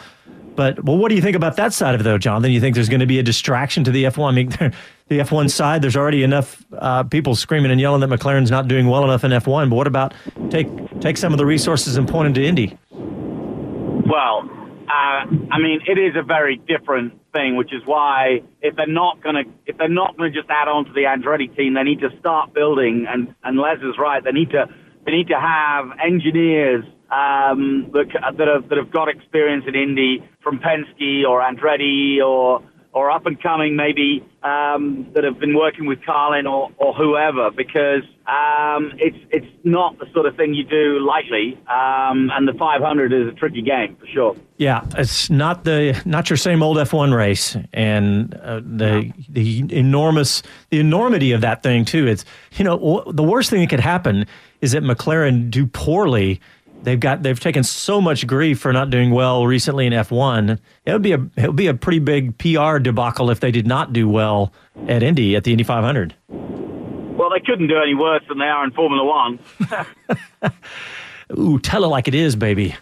but 0.57 0.82
well, 0.82 0.97
what 0.97 1.11
do 1.11 1.14
you 1.14 1.20
think 1.20 1.37
about 1.37 1.57
that 1.57 1.74
side 1.74 1.95
of 1.95 2.01
it, 2.01 2.05
though, 2.05 2.16
Jonathan? 2.16 2.53
You 2.53 2.61
think 2.61 2.74
there's 2.74 2.89
going 2.89 3.01
to 3.01 3.07
be 3.07 3.18
a 3.18 3.22
distraction 3.22 3.85
to 3.85 3.91
the 3.91 4.05
F1? 4.05 4.28
I 4.28 4.32
mean, 4.32 4.49
the 5.09 5.18
F1 5.18 5.51
side, 5.51 5.82
there's 5.82 5.95
already 5.95 6.22
enough 6.22 6.64
uh, 6.72 7.03
people 7.03 7.35
screaming 7.35 7.70
and 7.70 7.78
yelling 7.78 8.01
that 8.01 8.09
McLaren's 8.09 8.51
not 8.51 8.66
doing 8.66 8.87
well 8.87 9.05
enough 9.05 9.24
in 9.24 9.30
F1. 9.30 9.68
But 9.68 9.76
what 9.76 9.87
about 9.87 10.14
take 10.49 10.68
take 11.01 11.18
some 11.18 11.32
of 11.32 11.39
the 11.39 11.45
resources 11.45 11.97
and 11.97 12.09
point 12.09 12.26
them 12.26 12.35
to 12.35 12.45
Indy? 12.45 12.78
Well, 12.93 14.49
uh, 14.95 15.26
I 15.51 15.59
mean, 15.59 15.80
it 15.86 15.99
is 15.99 16.14
a 16.14 16.22
very 16.22 16.57
different 16.57 17.14
thing, 17.32 17.57
which 17.57 17.72
is 17.72 17.82
why 17.84 18.42
if 18.62 18.76
they're 18.76 18.86
not 18.86 19.20
going 19.22 19.34
to 19.34 19.45
if 19.66 19.76
they're 19.76 19.88
not 19.88 20.16
going 20.16 20.32
to 20.32 20.38
just 20.38 20.49
add 20.51 20.68
on 20.68 20.84
to 20.84 20.92
the 20.92 21.03
Andretti 21.03 21.55
team, 21.57 21.74
they 21.74 21.82
need 21.82 22.01
to 22.01 22.11
start 22.20 22.55
building. 22.55 23.07
And 23.09 23.34
and 23.42 23.59
Les 23.59 23.78
is 23.78 23.99
right; 23.99 24.22
they 24.22 24.30
need 24.30 24.51
to 24.51 24.66
they 25.05 25.11
need 25.11 25.28
to 25.28 25.40
have 25.40 25.86
engineers 25.99 26.84
um, 27.11 27.90
that 27.92 28.07
that 28.38 28.47
have 28.47 28.68
that 28.68 28.78
have 28.78 28.92
got 28.92 29.09
experience 29.09 29.64
in 29.66 29.74
Indy 29.74 30.22
from 30.45 30.61
Penske 30.61 31.24
or 31.28 31.42
Andretti 31.42 32.22
or 32.24 32.62
or 32.95 33.11
up 33.11 33.26
and 33.26 33.42
coming 33.42 33.74
maybe 33.74 34.24
um, 34.45 35.09
that 35.14 35.24
have 35.24 35.40
been 35.40 35.55
working 35.57 35.84
with 35.84 35.99
Carlin 36.07 36.47
or, 36.47 36.70
or 36.78 36.95
whoever 36.95 37.51
because 37.51 38.05
um, 38.26 38.92
it's 38.99 39.18
it's 39.30 39.47
not 39.64 39.99
the 39.99 40.07
sort 40.14 40.26
of 40.26 40.36
thing 40.36 40.55
you 40.55 40.64
do 40.64 40.99
lightly, 41.01 41.59
um, 41.68 42.30
and 42.32 42.49
the 42.49 42.55
500 42.59 43.12
is 43.12 43.28
a 43.28 43.32
tricky 43.32 43.61
game 43.61 43.97
for 43.97 44.07
sure. 44.07 44.36
Yeah, 44.57 44.86
it's 44.97 45.28
not 45.28 45.64
the 45.64 46.01
not 46.05 46.30
your 46.30 46.36
same 46.36 46.62
old 46.62 46.76
F1 46.76 47.14
race, 47.14 47.57
and 47.72 48.32
uh, 48.36 48.61
the 48.61 49.12
the 49.28 49.64
enormous 49.76 50.42
the 50.70 50.78
enormity 50.78 51.32
of 51.32 51.40
that 51.40 51.62
thing 51.62 51.84
too. 51.84 52.07
It's 52.07 52.24
you 52.53 52.64
know 52.64 52.78
w- 52.78 53.12
the 53.12 53.24
worst 53.24 53.51
thing 53.51 53.61
that 53.61 53.70
could 53.70 53.80
happen 53.80 54.26
is 54.61 54.72
that 54.72 54.82
McLaren 54.84 55.51
do 55.51 55.66
poorly. 55.66 56.40
They've 56.85 57.01
got 57.01 57.22
they've 57.22 57.41
taken 57.41 57.64
so 57.64 57.99
much 58.01 58.26
grief 58.26 58.61
for 58.61 58.72
not 58.72 58.91
doing 58.91 59.11
well 59.11 59.47
recently 59.47 59.87
in 59.87 59.95
F1. 59.95 60.59
It 60.85 60.93
would 60.93 61.03
be 61.03 61.12
a 61.12 61.26
it 61.37 61.47
would 61.47 61.57
be 61.57 61.66
a 61.66 61.74
pretty 61.74 61.99
big 61.99 62.37
PR 62.37 62.78
debacle 62.78 63.30
if 63.30 63.41
they 63.41 63.51
did 63.51 63.66
not 63.66 63.95
do 63.95 64.07
well 64.07 64.53
at 64.87 65.03
Indy 65.03 65.35
at 65.35 65.45
the 65.45 65.53
Indy 65.53 65.64
500. 65.64 66.14
Well, 66.28 67.30
they 67.30 67.41
couldn't 67.41 67.68
do 67.68 67.78
any 67.78 67.95
worse 67.95 68.22
than 68.28 68.39
they 68.39 68.45
are 68.45 68.64
in 68.64 68.70
Formula 68.72 69.03
One. 69.03 69.39
Ooh, 71.39 71.59
tell 71.59 71.85
it 71.85 71.89
like 71.89 72.07
it 72.07 72.14
is, 72.14 72.37
baby. 72.37 72.76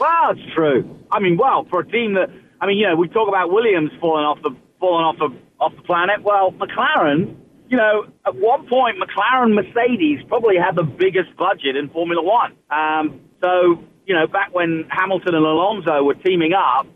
Well, 0.00 0.30
it's 0.30 0.54
true. 0.54 0.98
I 1.12 1.20
mean, 1.20 1.36
well, 1.36 1.64
for 1.70 1.80
a 1.80 1.86
team 1.86 2.14
that 2.14 2.30
I 2.60 2.66
mean, 2.66 2.78
you 2.78 2.88
know, 2.88 2.96
we 2.96 3.06
talk 3.06 3.28
about 3.28 3.52
Williams 3.52 3.92
falling 4.00 4.24
off 4.24 4.42
the 4.42 4.50
falling 4.80 5.04
off 5.04 5.16
the 5.18 5.36
off 5.60 5.76
the 5.76 5.82
planet. 5.82 6.22
Well, 6.24 6.50
McLaren, 6.50 7.36
you 7.68 7.76
know, 7.76 8.06
at 8.26 8.34
one 8.34 8.66
point, 8.66 8.96
McLaren 8.98 9.54
Mercedes 9.54 10.24
probably 10.26 10.56
had 10.56 10.74
the 10.74 10.82
biggest 10.82 11.36
budget 11.36 11.76
in 11.76 11.88
Formula 11.90 12.20
One. 12.20 12.54
Um, 12.70 13.20
so, 13.42 13.82
you 14.06 14.14
know, 14.14 14.26
back 14.26 14.54
when 14.54 14.86
Hamilton 14.90 15.34
and 15.34 15.44
Alonso 15.44 16.02
were 16.02 16.14
teaming 16.14 16.52
up, 16.52 16.86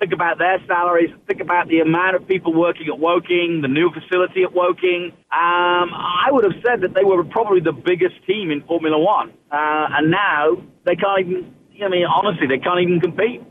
think 0.00 0.12
about 0.12 0.38
their 0.38 0.58
salaries, 0.66 1.10
think 1.28 1.40
about 1.40 1.68
the 1.68 1.80
amount 1.80 2.16
of 2.16 2.26
people 2.26 2.52
working 2.54 2.88
at 2.88 2.98
Woking, 2.98 3.60
the 3.62 3.68
new 3.68 3.90
facility 3.92 4.42
at 4.42 4.52
Woking. 4.52 5.12
Um, 5.30 5.92
I 5.92 6.28
would 6.30 6.44
have 6.44 6.54
said 6.66 6.80
that 6.80 6.94
they 6.94 7.04
were 7.04 7.22
probably 7.22 7.60
the 7.60 7.72
biggest 7.72 8.14
team 8.26 8.50
in 8.50 8.62
Formula 8.62 8.98
One, 8.98 9.30
uh, 9.52 9.88
and 9.92 10.10
now 10.10 10.56
they 10.84 10.96
can't 10.96 11.20
even. 11.20 11.54
I 11.82 11.88
mean, 11.88 12.04
honestly, 12.04 12.46
they 12.46 12.58
can't 12.58 12.80
even 12.80 13.00
compete. 13.00 13.42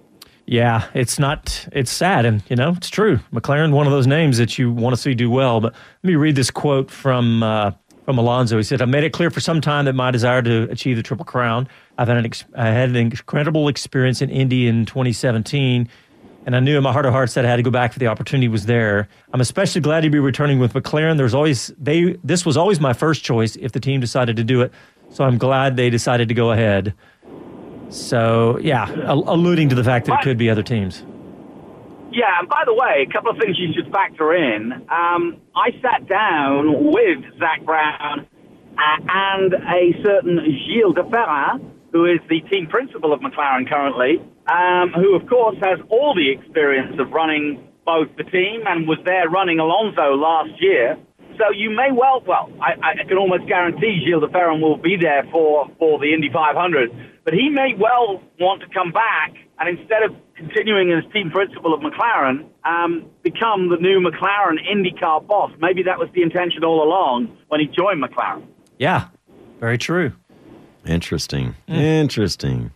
Yeah, 0.46 0.88
it's 0.94 1.18
not. 1.18 1.68
It's 1.72 1.92
sad, 1.92 2.26
and 2.26 2.44
you 2.50 2.56
know 2.56 2.74
it's 2.76 2.90
true. 2.90 3.20
McLaren, 3.32 3.72
one 3.72 3.88
of 3.88 3.92
those 3.92 4.08
names 4.08 4.38
that 4.40 4.58
you 4.58 4.72
want 4.72 4.96
to 4.96 5.02
see 5.02 5.14
do 5.14 5.30
well. 5.30 5.62
But 5.62 5.74
let 6.04 6.08
me 6.08 6.16
read 6.16 6.36
this 6.36 6.52
quote 6.52 6.92
from 6.92 7.44
uh, 7.44 7.72
from 8.10 8.18
Alonso. 8.18 8.58
He 8.58 8.64
said, 8.64 8.82
"I've 8.82 8.90
made 8.90 9.04
it 9.04 9.14
clear 9.14 9.30
for 9.30 9.40
some 9.40 9.62
time 9.62 9.86
that 9.86 9.94
my 9.94 10.10
desire 10.10 10.42
to 10.42 10.64
achieve 10.72 10.98
the 10.98 11.04
triple 11.04 11.26
crown. 11.26 11.68
I've 11.96 12.08
had 12.08 12.18
an 12.18 12.26
ex- 12.26 12.44
I 12.56 12.70
had 12.70 12.90
an 12.90 12.96
incredible 12.96 13.68
experience 13.68 14.20
in 14.24 14.32
Indy 14.32 14.66
in 14.66 14.88
2017." 14.88 15.88
And 16.48 16.56
I 16.56 16.60
knew 16.60 16.76
in 16.76 16.82
my 16.82 16.92
heart 16.92 17.06
of 17.06 17.12
hearts 17.12 17.36
that 17.36 17.46
I 17.46 17.50
had 17.50 17.58
to 17.58 17.62
go 17.62 17.70
back 17.70 17.92
if 17.92 18.00
the 18.00 18.08
opportunity 18.08 18.48
was 18.48 18.66
there. 18.66 19.08
I'm 19.32 19.42
especially 19.42 19.82
glad 19.82 20.02
to 20.02 20.10
be 20.10 20.18
returning 20.18 20.58
with 20.58 20.74
McLaren. 20.74 21.18
There's 21.18 21.36
always 21.36 21.72
they. 21.80 22.18
This 22.24 22.48
was 22.48 22.58
always 22.58 22.80
my 22.80 22.94
first 22.94 23.24
choice 23.24 23.56
if 23.58 23.74
the 23.74 23.80
team 23.80 24.02
decided 24.02 24.38
to 24.38 24.44
do 24.44 24.64
it. 24.64 24.72
So 25.12 25.24
I'm 25.24 25.38
glad 25.38 25.78
they 25.78 25.92
decided 25.92 26.30
to 26.30 26.34
go 26.34 26.52
ahead. 26.52 26.96
So 27.90 28.58
yeah, 28.60 28.90
al- 29.06 29.24
alluding 29.28 29.70
to 29.70 29.76
the 29.76 29.84
fact 29.84 30.08
that 30.08 30.20
it 30.20 30.24
could 30.24 30.40
be 30.40 30.50
other 30.50 30.64
teams. 30.64 31.04
Yeah, 32.12 32.40
and 32.40 32.50
by 32.50 32.64
the 32.66 32.74
way, 32.74 33.06
a 33.08 33.12
couple 33.12 33.32
of 33.32 33.38
things 33.38 33.58
you 33.60 33.70
should 33.74 33.92
factor 33.94 34.34
in. 34.34 34.74
Um, 34.90 35.38
I 35.56 35.70
sat 35.82 36.10
down 36.10 36.90
with 36.90 37.22
Zak 37.38 37.64
Brown 37.66 38.26
uh, 38.74 38.98
and 39.08 39.54
a 39.54 39.94
certain 40.04 40.40
Gil 40.66 40.94
de 40.94 41.04
Ferran, 41.04 41.62
who 41.92 42.06
is 42.06 42.20
the 42.30 42.42
team 42.50 42.68
principal 42.68 43.14
of 43.14 43.22
McLaren 43.22 43.70
currently, 43.70 44.18
um, 44.50 44.92
who, 44.96 45.16
of 45.16 45.28
course, 45.30 45.58
has 45.62 45.80
all 45.90 46.16
the 46.16 46.32
experience 46.32 47.00
of 47.00 47.12
running 47.12 47.62
both 47.86 48.10
the 48.18 48.24
team 48.24 48.66
and 48.66 48.88
was 48.88 48.98
there 49.06 49.30
running 49.30 49.60
Alonso 49.60 50.16
last 50.18 50.52
year. 50.60 50.98
So 51.38 51.54
you 51.54 51.70
may 51.70 51.92
well, 51.94 52.22
well, 52.26 52.50
I, 52.60 53.02
I 53.02 53.04
can 53.08 53.18
almost 53.18 53.48
guarantee 53.48 54.04
Gil 54.06 54.20
de 54.20 54.28
Ferran 54.28 54.62
will 54.62 54.78
be 54.78 54.98
there 55.00 55.24
for, 55.32 55.70
for 55.78 56.00
the 56.00 56.14
Indy 56.14 56.30
500, 56.34 56.90
but 57.24 57.34
he 57.34 57.50
may 57.50 57.74
well 57.78 58.22
want 58.40 58.62
to 58.62 58.68
come 58.74 58.92
back 58.92 59.34
and 59.60 59.78
instead 59.78 60.04
of 60.04 60.16
continuing 60.36 60.92
as 60.92 61.04
team 61.12 61.30
principal 61.32 61.74
of 61.74 61.82
McLaren, 61.82 62.46
um, 62.64 63.06
become 63.24 63.70
the 63.70 63.78
new 63.78 64.00
McLaren 64.00 64.58
IndyCar 64.72 65.26
boss. 65.28 65.52
Maybe 65.60 65.84
that 65.84 66.00
was 66.00 66.10
the 66.14 66.22
intention 66.22 66.64
all 66.64 66.82
along 66.84 67.36
when 67.50 67.60
he 67.60 67.68
joined 67.68 68.02
McLaren. 68.04 68.44
Yeah, 68.78 69.08
very 69.60 69.78
true. 69.78 70.14
Interesting. 70.86 71.56
Interesting. 71.68 72.72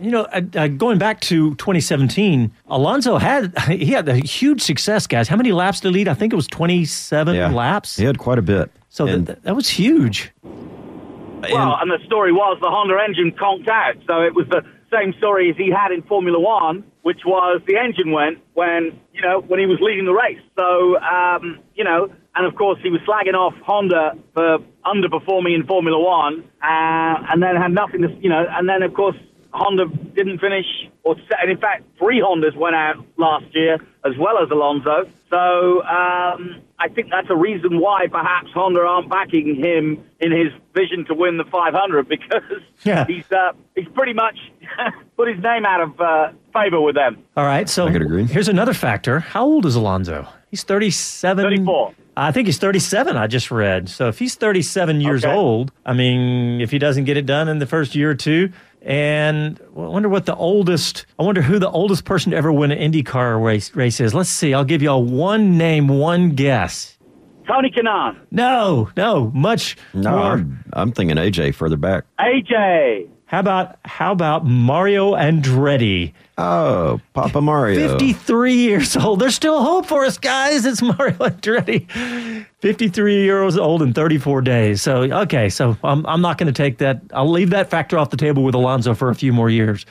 You 0.00 0.10
know, 0.10 0.22
uh, 0.32 0.40
uh, 0.56 0.66
going 0.68 0.98
back 0.98 1.20
to 1.22 1.54
2017, 1.56 2.50
Alonso 2.68 3.18
had 3.18 3.56
he 3.68 3.86
had 3.92 4.08
a 4.08 4.16
huge 4.16 4.60
success, 4.62 5.06
guys. 5.06 5.28
How 5.28 5.36
many 5.36 5.52
laps 5.52 5.80
did 5.80 5.88
he 5.88 5.94
lead? 6.00 6.08
I 6.08 6.14
think 6.14 6.32
it 6.32 6.36
was 6.36 6.46
27 6.48 7.34
Yeah. 7.36 7.50
laps. 7.50 7.96
He 7.96 8.04
had 8.04 8.18
quite 8.18 8.38
a 8.38 8.42
bit. 8.42 8.70
So 8.88 9.06
And- 9.06 9.26
th- 9.26 9.38
that 9.42 9.54
was 9.56 9.68
huge. 9.68 10.32
Well, 10.44 11.76
and 11.80 11.90
the 11.90 11.98
story 12.06 12.32
was 12.32 12.58
the 12.60 12.70
Honda 12.70 12.94
engine 13.04 13.32
conked 13.32 13.68
out. 13.68 13.96
So 14.06 14.22
it 14.22 14.32
was 14.34 14.46
the 14.48 14.62
same 14.92 15.12
story 15.18 15.50
as 15.50 15.56
he 15.56 15.70
had 15.70 15.92
in 15.92 16.02
Formula 16.02 16.38
One, 16.38 16.84
which 17.02 17.20
was 17.24 17.62
the 17.66 17.76
engine 17.76 18.12
went 18.12 18.38
when, 18.54 19.00
you 19.12 19.22
know, 19.22 19.40
when 19.40 19.58
he 19.58 19.66
was 19.66 19.78
leading 19.80 20.04
the 20.04 20.12
race. 20.12 20.40
So, 20.56 20.98
um, 20.98 21.60
you 21.74 21.84
know, 21.84 22.08
and 22.34 22.46
of 22.46 22.54
course 22.54 22.78
he 22.82 22.90
was 22.90 23.00
slagging 23.02 23.34
off 23.34 23.54
Honda 23.64 24.16
for 24.34 24.58
underperforming 24.84 25.54
in 25.54 25.66
Formula 25.66 25.98
One, 25.98 26.44
uh, 26.62 27.30
and 27.30 27.42
then 27.42 27.56
had 27.56 27.72
nothing 27.72 28.02
to, 28.02 28.08
you 28.20 28.28
know, 28.28 28.44
and 28.48 28.68
then 28.68 28.82
of 28.82 28.94
course 28.94 29.16
Honda 29.52 29.86
didn't 30.14 30.38
finish, 30.38 30.66
or 31.02 31.16
and 31.40 31.50
in 31.50 31.58
fact 31.58 31.84
three 31.98 32.20
Hondas 32.20 32.56
went 32.56 32.74
out 32.74 33.04
last 33.18 33.46
year 33.54 33.78
as 34.04 34.12
well 34.18 34.38
as 34.42 34.50
Alonso. 34.50 35.10
So 35.30 35.82
um, 35.84 36.62
I 36.84 36.88
think 36.88 37.10
that's 37.10 37.28
a 37.30 37.36
reason 37.36 37.78
why 37.80 38.06
perhaps 38.10 38.48
Honda 38.52 38.80
aren't 38.80 39.08
backing 39.08 39.54
him 39.54 40.02
in 40.20 40.32
his 40.32 40.52
vision 40.74 41.04
to 41.06 41.14
win 41.14 41.36
the 41.36 41.44
500 41.44 42.08
because 42.16 42.42
Yeah. 42.84 43.04
he's 43.06 43.30
uh, 43.30 43.52
he's 43.76 43.88
pretty 43.94 44.12
much 44.14 44.36
put 45.16 45.28
his 45.28 45.42
name 45.42 45.64
out 45.64 45.80
of 45.80 46.00
uh, 46.00 46.32
favor 46.52 46.80
with 46.80 46.94
them. 46.96 47.18
All 47.36 47.44
right, 47.44 47.68
so 47.68 47.86
here's 47.86 48.48
another 48.48 48.74
factor. 48.74 49.20
How 49.20 49.44
old 49.44 49.66
is 49.66 49.76
Alonso? 49.76 50.26
He's 50.50 50.64
37. 50.64 51.44
34. 51.44 51.94
I 52.14 52.30
think 52.30 52.46
he's 52.46 52.58
37, 52.58 53.16
I 53.16 53.26
just 53.26 53.50
read. 53.50 53.88
So 53.88 54.08
if 54.08 54.18
he's 54.18 54.34
37 54.34 55.00
years 55.00 55.24
Okay. 55.24 55.32
old, 55.34 55.72
I 55.86 55.94
mean, 55.94 56.60
if 56.60 56.70
he 56.70 56.78
doesn't 56.78 57.04
get 57.04 57.16
it 57.16 57.24
done 57.24 57.48
in 57.48 57.58
the 57.58 57.66
first 57.66 57.94
year 57.94 58.10
or 58.10 58.14
two, 58.14 58.50
and 58.84 59.60
I 59.76 59.80
wonder 59.80 60.08
what 60.08 60.26
the 60.26 60.34
oldest, 60.34 61.06
I 61.18 61.22
wonder 61.22 61.42
who 61.42 61.58
the 61.58 61.70
oldest 61.70 62.04
person 62.04 62.32
to 62.32 62.36
ever 62.36 62.52
win 62.52 62.70
an 62.70 62.92
IndyCar 62.92 63.42
race, 63.42 63.74
race 63.74 64.00
is. 64.00 64.14
Let's 64.14 64.28
see. 64.30 64.54
I'll 64.54 64.64
give 64.64 64.82
y'all 64.82 65.04
one 65.04 65.56
name, 65.58 65.88
one 65.88 66.30
guess. 66.30 66.98
Tony 67.46 67.70
Kanaan, 67.70 68.18
No, 68.30 68.90
no, 68.96 69.30
much 69.34 69.76
No, 69.94 70.10
more. 70.10 70.32
I'm, 70.34 70.64
I'm 70.72 70.92
thinking 70.92 71.16
AJ 71.16 71.54
further 71.56 71.76
back. 71.76 72.04
AJ. 72.20 73.08
How 73.32 73.40
about 73.40 73.76
how 73.86 74.12
about 74.12 74.44
Mario 74.44 75.12
Andretti? 75.14 76.12
Oh, 76.36 77.00
Papa 77.14 77.40
Mario. 77.40 77.88
53 77.88 78.54
years 78.54 78.94
old. 78.94 79.20
There's 79.20 79.34
still 79.34 79.62
hope 79.62 79.86
for 79.86 80.04
us, 80.04 80.18
guys. 80.18 80.66
It's 80.66 80.82
Mario 80.82 81.14
Andretti. 81.14 82.46
53 82.60 83.22
years 83.24 83.56
old 83.56 83.80
in 83.82 83.94
34 83.94 84.42
days. 84.42 84.82
So, 84.82 85.02
okay, 85.22 85.48
so 85.48 85.76
I'm, 85.82 86.04
I'm 86.06 86.20
not 86.20 86.36
going 86.36 86.46
to 86.46 86.52
take 86.52 86.76
that. 86.78 87.00
I'll 87.14 87.30
leave 87.30 87.50
that 87.50 87.70
factor 87.70 87.98
off 87.98 88.10
the 88.10 88.16
table 88.18 88.42
with 88.44 88.54
Alonso 88.54 88.92
for 88.94 89.08
a 89.08 89.14
few 89.14 89.32
more 89.32 89.48
years. 89.48 89.86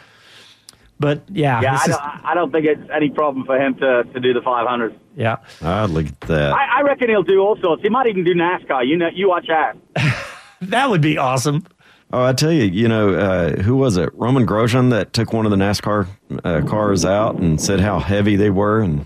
But 0.99 1.23
yeah, 1.29 1.61
Yeah, 1.61 1.71
I 1.73 1.75
is- 1.83 1.87
don't, 1.87 2.01
I 2.25 2.33
don't 2.35 2.51
think 2.51 2.65
it's 2.67 2.89
any 2.93 3.09
problem 3.09 3.43
for 3.45 3.57
him 3.59 3.73
to, 3.75 4.03
to 4.03 4.19
do 4.19 4.33
the 4.33 4.41
500. 4.41 4.95
yeah. 5.15 5.37
I'd 5.63 5.89
look 5.89 6.05
at 6.05 6.19
that. 6.21 6.53
I, 6.53 6.79
I 6.79 6.81
reckon 6.83 7.09
he'll 7.09 7.23
do 7.23 7.39
all 7.39 7.55
sorts. 7.57 7.81
He 7.81 7.89
might 7.89 8.05
even 8.05 8.23
do 8.23 8.35
NASCAR. 8.35 8.85
You 8.87 8.97
know, 8.97 9.09
you 9.11 9.29
watch 9.29 9.49
out. 9.49 9.77
That 10.65 10.91
would 10.91 11.01
be 11.01 11.17
awesome. 11.17 11.65
Oh, 12.13 12.23
I 12.23 12.33
tell 12.33 12.51
you, 12.51 12.63
you 12.63 12.87
know, 12.89 13.13
uh, 13.13 13.61
who 13.61 13.77
was 13.77 13.95
it? 13.95 14.09
Romain 14.13 14.45
Grosjean 14.45 14.89
that 14.89 15.13
took 15.13 15.31
one 15.31 15.45
of 15.45 15.51
the 15.51 15.57
NASCAR 15.57 16.07
uh, 16.43 16.61
cars 16.67 17.05
out 17.05 17.35
and 17.35 17.59
said 17.59 17.79
how 17.79 17.99
heavy 17.99 18.35
they 18.35 18.49
were, 18.49 18.81
and 18.81 19.05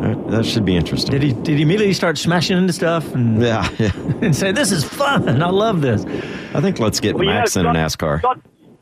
that, 0.00 0.30
that 0.30 0.46
should 0.46 0.64
be 0.64 0.76
interesting. 0.76 1.10
Did 1.10 1.22
he 1.22 1.32
did 1.32 1.56
he 1.56 1.62
immediately 1.62 1.94
start 1.94 2.16
smashing 2.16 2.56
into 2.56 2.72
stuff 2.72 3.12
and 3.12 3.42
Yeah, 3.42 3.68
yeah. 3.78 3.90
and 4.22 4.36
say 4.36 4.52
this 4.52 4.70
is 4.70 4.84
fun? 4.84 5.42
I 5.42 5.50
love 5.50 5.80
this. 5.80 6.04
I 6.54 6.60
think 6.60 6.78
let's 6.78 7.00
get 7.00 7.16
Well, 7.16 7.24
you 7.24 7.30
know, 7.30 7.40
Max 7.40 7.56
in 7.56 7.66
a 7.66 7.72
NASCAR. 7.72 8.20
Scott, 8.20 8.40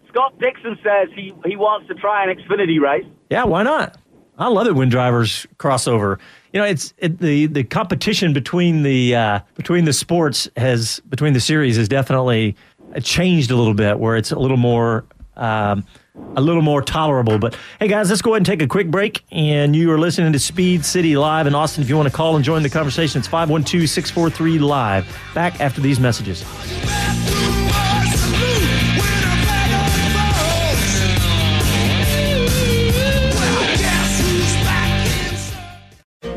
Scott 0.08 0.38
Dixon 0.38 0.78
says 0.82 1.08
he, 1.14 1.32
he 1.46 1.56
wants 1.56 1.88
to 1.88 1.94
try 1.94 2.28
an 2.28 2.36
Xfinity 2.36 2.78
race. 2.78 3.06
Yeah, 3.30 3.44
why 3.44 3.62
not? 3.62 3.96
I 4.36 4.48
love 4.48 4.66
it 4.66 4.74
when 4.74 4.88
drivers 4.88 5.46
crossover. 5.58 6.18
You 6.52 6.60
know, 6.60 6.66
it's 6.66 6.92
it, 6.98 7.18
the 7.18 7.46
the 7.46 7.64
competition 7.64 8.32
between 8.32 8.82
the 8.82 9.14
uh, 9.14 9.40
between 9.54 9.84
the 9.84 9.92
sports 9.92 10.48
has 10.56 11.00
between 11.08 11.32
the 11.32 11.40
series 11.40 11.76
has 11.76 11.88
definitely 11.88 12.56
changed 13.00 13.50
a 13.50 13.56
little 13.56 13.74
bit, 13.74 13.98
where 13.98 14.16
it's 14.16 14.30
a 14.30 14.38
little 14.38 14.56
more 14.56 15.04
um, 15.36 15.84
a 16.36 16.40
little 16.40 16.62
more 16.62 16.82
tolerable. 16.82 17.38
But 17.38 17.56
hey, 17.80 17.88
guys, 17.88 18.08
let's 18.10 18.22
go 18.22 18.30
ahead 18.30 18.38
and 18.38 18.46
take 18.46 18.62
a 18.62 18.66
quick 18.66 18.90
break. 18.90 19.24
And 19.32 19.74
you 19.74 19.90
are 19.92 19.98
listening 19.98 20.32
to 20.32 20.38
Speed 20.38 20.84
City 20.84 21.16
Live 21.16 21.46
in 21.46 21.54
Austin. 21.54 21.82
If 21.82 21.88
you 21.88 21.96
want 21.96 22.08
to 22.08 22.14
call 22.14 22.36
and 22.36 22.44
join 22.44 22.62
the 22.62 22.70
conversation, 22.70 23.18
it's 23.18 23.28
512 23.28 23.88
643 23.88 24.58
Live. 24.58 25.20
Back 25.34 25.60
after 25.60 25.80
these 25.80 25.98
messages. 25.98 26.44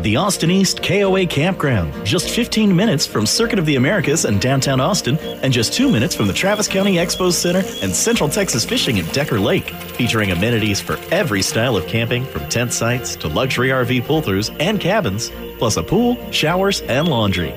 The 0.08 0.16
Austin 0.16 0.50
East 0.50 0.82
KOA 0.84 1.26
Campground, 1.26 1.94
just 2.06 2.30
15 2.30 2.74
minutes 2.74 3.06
from 3.06 3.26
Circuit 3.26 3.60
of 3.60 3.66
the 3.66 3.76
Americas 3.76 4.24
and 4.24 4.40
downtown 4.40 4.80
Austin, 4.80 5.18
and 5.44 5.52
just 5.52 5.74
two 5.74 5.92
minutes 5.92 6.16
from 6.16 6.28
the 6.28 6.34
Travis 6.34 6.66
County 6.66 6.94
Expo 6.94 7.30
Center 7.30 7.62
and 7.84 7.94
Central 7.94 8.30
Texas 8.30 8.64
Fishing 8.64 9.00
at 9.00 9.14
Decker 9.14 9.38
Lake, 9.38 9.70
featuring 9.98 10.32
amenities 10.32 10.80
for 10.80 10.98
every 11.12 11.42
style 11.42 11.76
of 11.76 11.86
camping 11.88 12.24
from 12.24 12.48
tent 12.48 12.72
sites 12.72 13.18
to 13.18 13.28
luxury 13.28 13.68
RV 13.68 14.06
pull 14.06 14.22
throughs 14.22 14.56
and 14.62 14.80
cabins, 14.80 15.30
plus 15.58 15.76
a 15.76 15.84
pool, 15.84 16.16
showers, 16.32 16.80
and 16.84 17.10
laundry. 17.10 17.52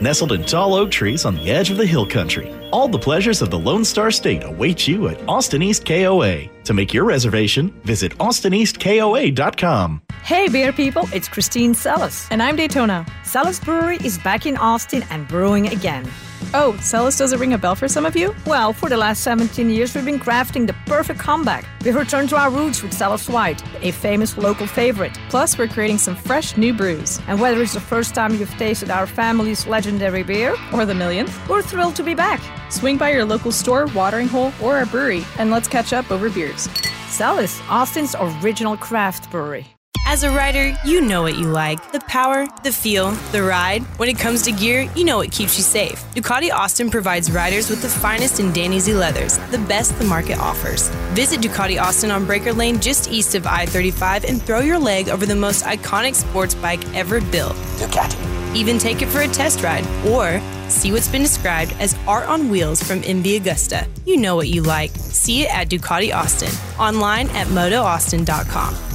Nestled 0.00 0.32
in 0.32 0.44
tall 0.44 0.72
oak 0.72 0.90
trees 0.90 1.26
on 1.26 1.34
the 1.34 1.50
edge 1.50 1.70
of 1.70 1.76
the 1.76 1.84
hill 1.84 2.06
country, 2.06 2.50
all 2.70 2.88
the 2.88 2.98
pleasures 2.98 3.42
of 3.42 3.50
the 3.50 3.58
Lone 3.58 3.84
Star 3.84 4.10
State 4.10 4.44
await 4.44 4.88
you 4.88 5.08
at 5.08 5.20
Austin 5.28 5.60
East 5.60 5.84
KOA. 5.84 6.48
To 6.64 6.72
make 6.72 6.94
your 6.94 7.04
reservation, 7.04 7.70
visit 7.84 8.16
austineastkoa.com. 8.16 10.00
Hey, 10.24 10.48
beer 10.48 10.72
people, 10.72 11.08
it's 11.12 11.28
Christine 11.28 11.74
Celis. 11.74 12.28
And 12.30 12.42
I'm 12.42 12.54
Daytona. 12.56 13.04
Celis 13.24 13.58
Brewery 13.58 13.96
is 14.04 14.18
back 14.18 14.46
in 14.46 14.56
Austin 14.56 15.04
and 15.10 15.26
brewing 15.26 15.66
again. 15.68 16.08
Oh, 16.54 16.76
Celis 16.80 17.18
does 17.18 17.32
it 17.32 17.40
ring 17.40 17.54
a 17.54 17.58
bell 17.58 17.74
for 17.74 17.88
some 17.88 18.06
of 18.06 18.14
you? 18.14 18.32
Well, 18.46 18.72
for 18.72 18.88
the 18.88 18.96
last 18.96 19.22
17 19.24 19.68
years, 19.68 19.94
we've 19.94 20.04
been 20.04 20.20
crafting 20.20 20.66
the 20.66 20.74
perfect 20.86 21.18
comeback. 21.18 21.64
We've 21.84 21.94
returned 21.96 22.28
to 22.30 22.36
our 22.36 22.50
roots 22.50 22.82
with 22.82 22.92
Celis 22.92 23.28
White, 23.28 23.62
a 23.82 23.90
famous 23.90 24.36
local 24.38 24.66
favorite. 24.66 25.18
Plus, 25.28 25.58
we're 25.58 25.66
creating 25.68 25.98
some 25.98 26.14
fresh 26.14 26.56
new 26.56 26.72
brews. 26.72 27.20
And 27.26 27.40
whether 27.40 27.60
it's 27.60 27.74
the 27.74 27.80
first 27.80 28.14
time 28.14 28.34
you've 28.34 28.50
tasted 28.58 28.90
our 28.90 29.06
family's 29.08 29.66
legendary 29.66 30.22
beer, 30.22 30.54
Or 30.72 30.86
the 30.86 30.94
millionth. 30.94 31.36
we're 31.48 31.62
thrilled 31.62 31.96
to 31.96 32.02
be 32.04 32.14
back. 32.14 32.40
Swing 32.70 32.96
by 32.96 33.10
your 33.10 33.24
local 33.24 33.50
store, 33.50 33.86
watering 33.86 34.28
hole, 34.28 34.52
or 34.62 34.76
our 34.76 34.86
brewery, 34.86 35.24
and 35.38 35.50
let's 35.50 35.68
catch 35.68 35.92
up 35.92 36.10
over 36.12 36.30
beers. 36.30 36.68
Celis, 37.08 37.60
Austin's 37.68 38.14
original 38.20 38.76
craft 38.76 39.28
brewery. 39.30 39.66
As 40.12 40.24
a 40.24 40.30
rider, 40.30 40.76
you 40.84 41.00
know 41.00 41.22
what 41.22 41.38
you 41.38 41.46
like 41.46 41.90
the 41.90 42.00
power, 42.00 42.46
the 42.64 42.70
feel, 42.70 43.12
the 43.32 43.42
ride. 43.42 43.82
When 43.98 44.10
it 44.10 44.18
comes 44.18 44.42
to 44.42 44.52
gear, 44.52 44.90
you 44.94 45.04
know 45.04 45.16
what 45.16 45.32
keeps 45.32 45.56
you 45.56 45.62
safe. 45.62 46.04
Ducati 46.14 46.52
Austin 46.52 46.90
provides 46.90 47.30
riders 47.30 47.70
with 47.70 47.80
the 47.80 47.88
finest 47.88 48.38
in 48.38 48.52
Dainese 48.52 48.94
leathers, 48.94 49.38
the 49.50 49.58
best 49.58 49.98
the 49.98 50.04
market 50.04 50.38
offers. 50.38 50.90
Visit 51.14 51.40
Ducati 51.40 51.80
Austin 51.80 52.10
on 52.10 52.26
Breaker 52.26 52.52
Lane 52.52 52.78
just 52.78 53.10
east 53.10 53.34
of 53.34 53.46
I 53.46 53.64
35 53.64 54.24
and 54.24 54.42
throw 54.42 54.60
your 54.60 54.78
leg 54.78 55.08
over 55.08 55.24
the 55.24 55.34
most 55.34 55.64
iconic 55.64 56.14
sports 56.14 56.54
bike 56.54 56.86
ever 56.94 57.22
built. 57.22 57.54
Ducati. 57.78 58.54
Even 58.54 58.78
take 58.78 59.00
it 59.00 59.08
for 59.08 59.22
a 59.22 59.28
test 59.28 59.62
ride 59.62 59.86
or 60.06 60.42
see 60.68 60.92
what's 60.92 61.08
been 61.08 61.22
described 61.22 61.74
as 61.80 61.96
art 62.06 62.28
on 62.28 62.50
wheels 62.50 62.82
from 62.82 63.00
MV 63.00 63.40
Agusta. 63.40 63.88
You 64.04 64.18
know 64.18 64.36
what 64.36 64.48
you 64.48 64.62
like. 64.62 64.90
See 64.90 65.44
it 65.44 65.54
at 65.54 65.70
Ducati 65.70 66.14
Austin. 66.14 66.50
Online 66.78 67.30
at 67.30 67.46
motoaustin.com. 67.46 68.91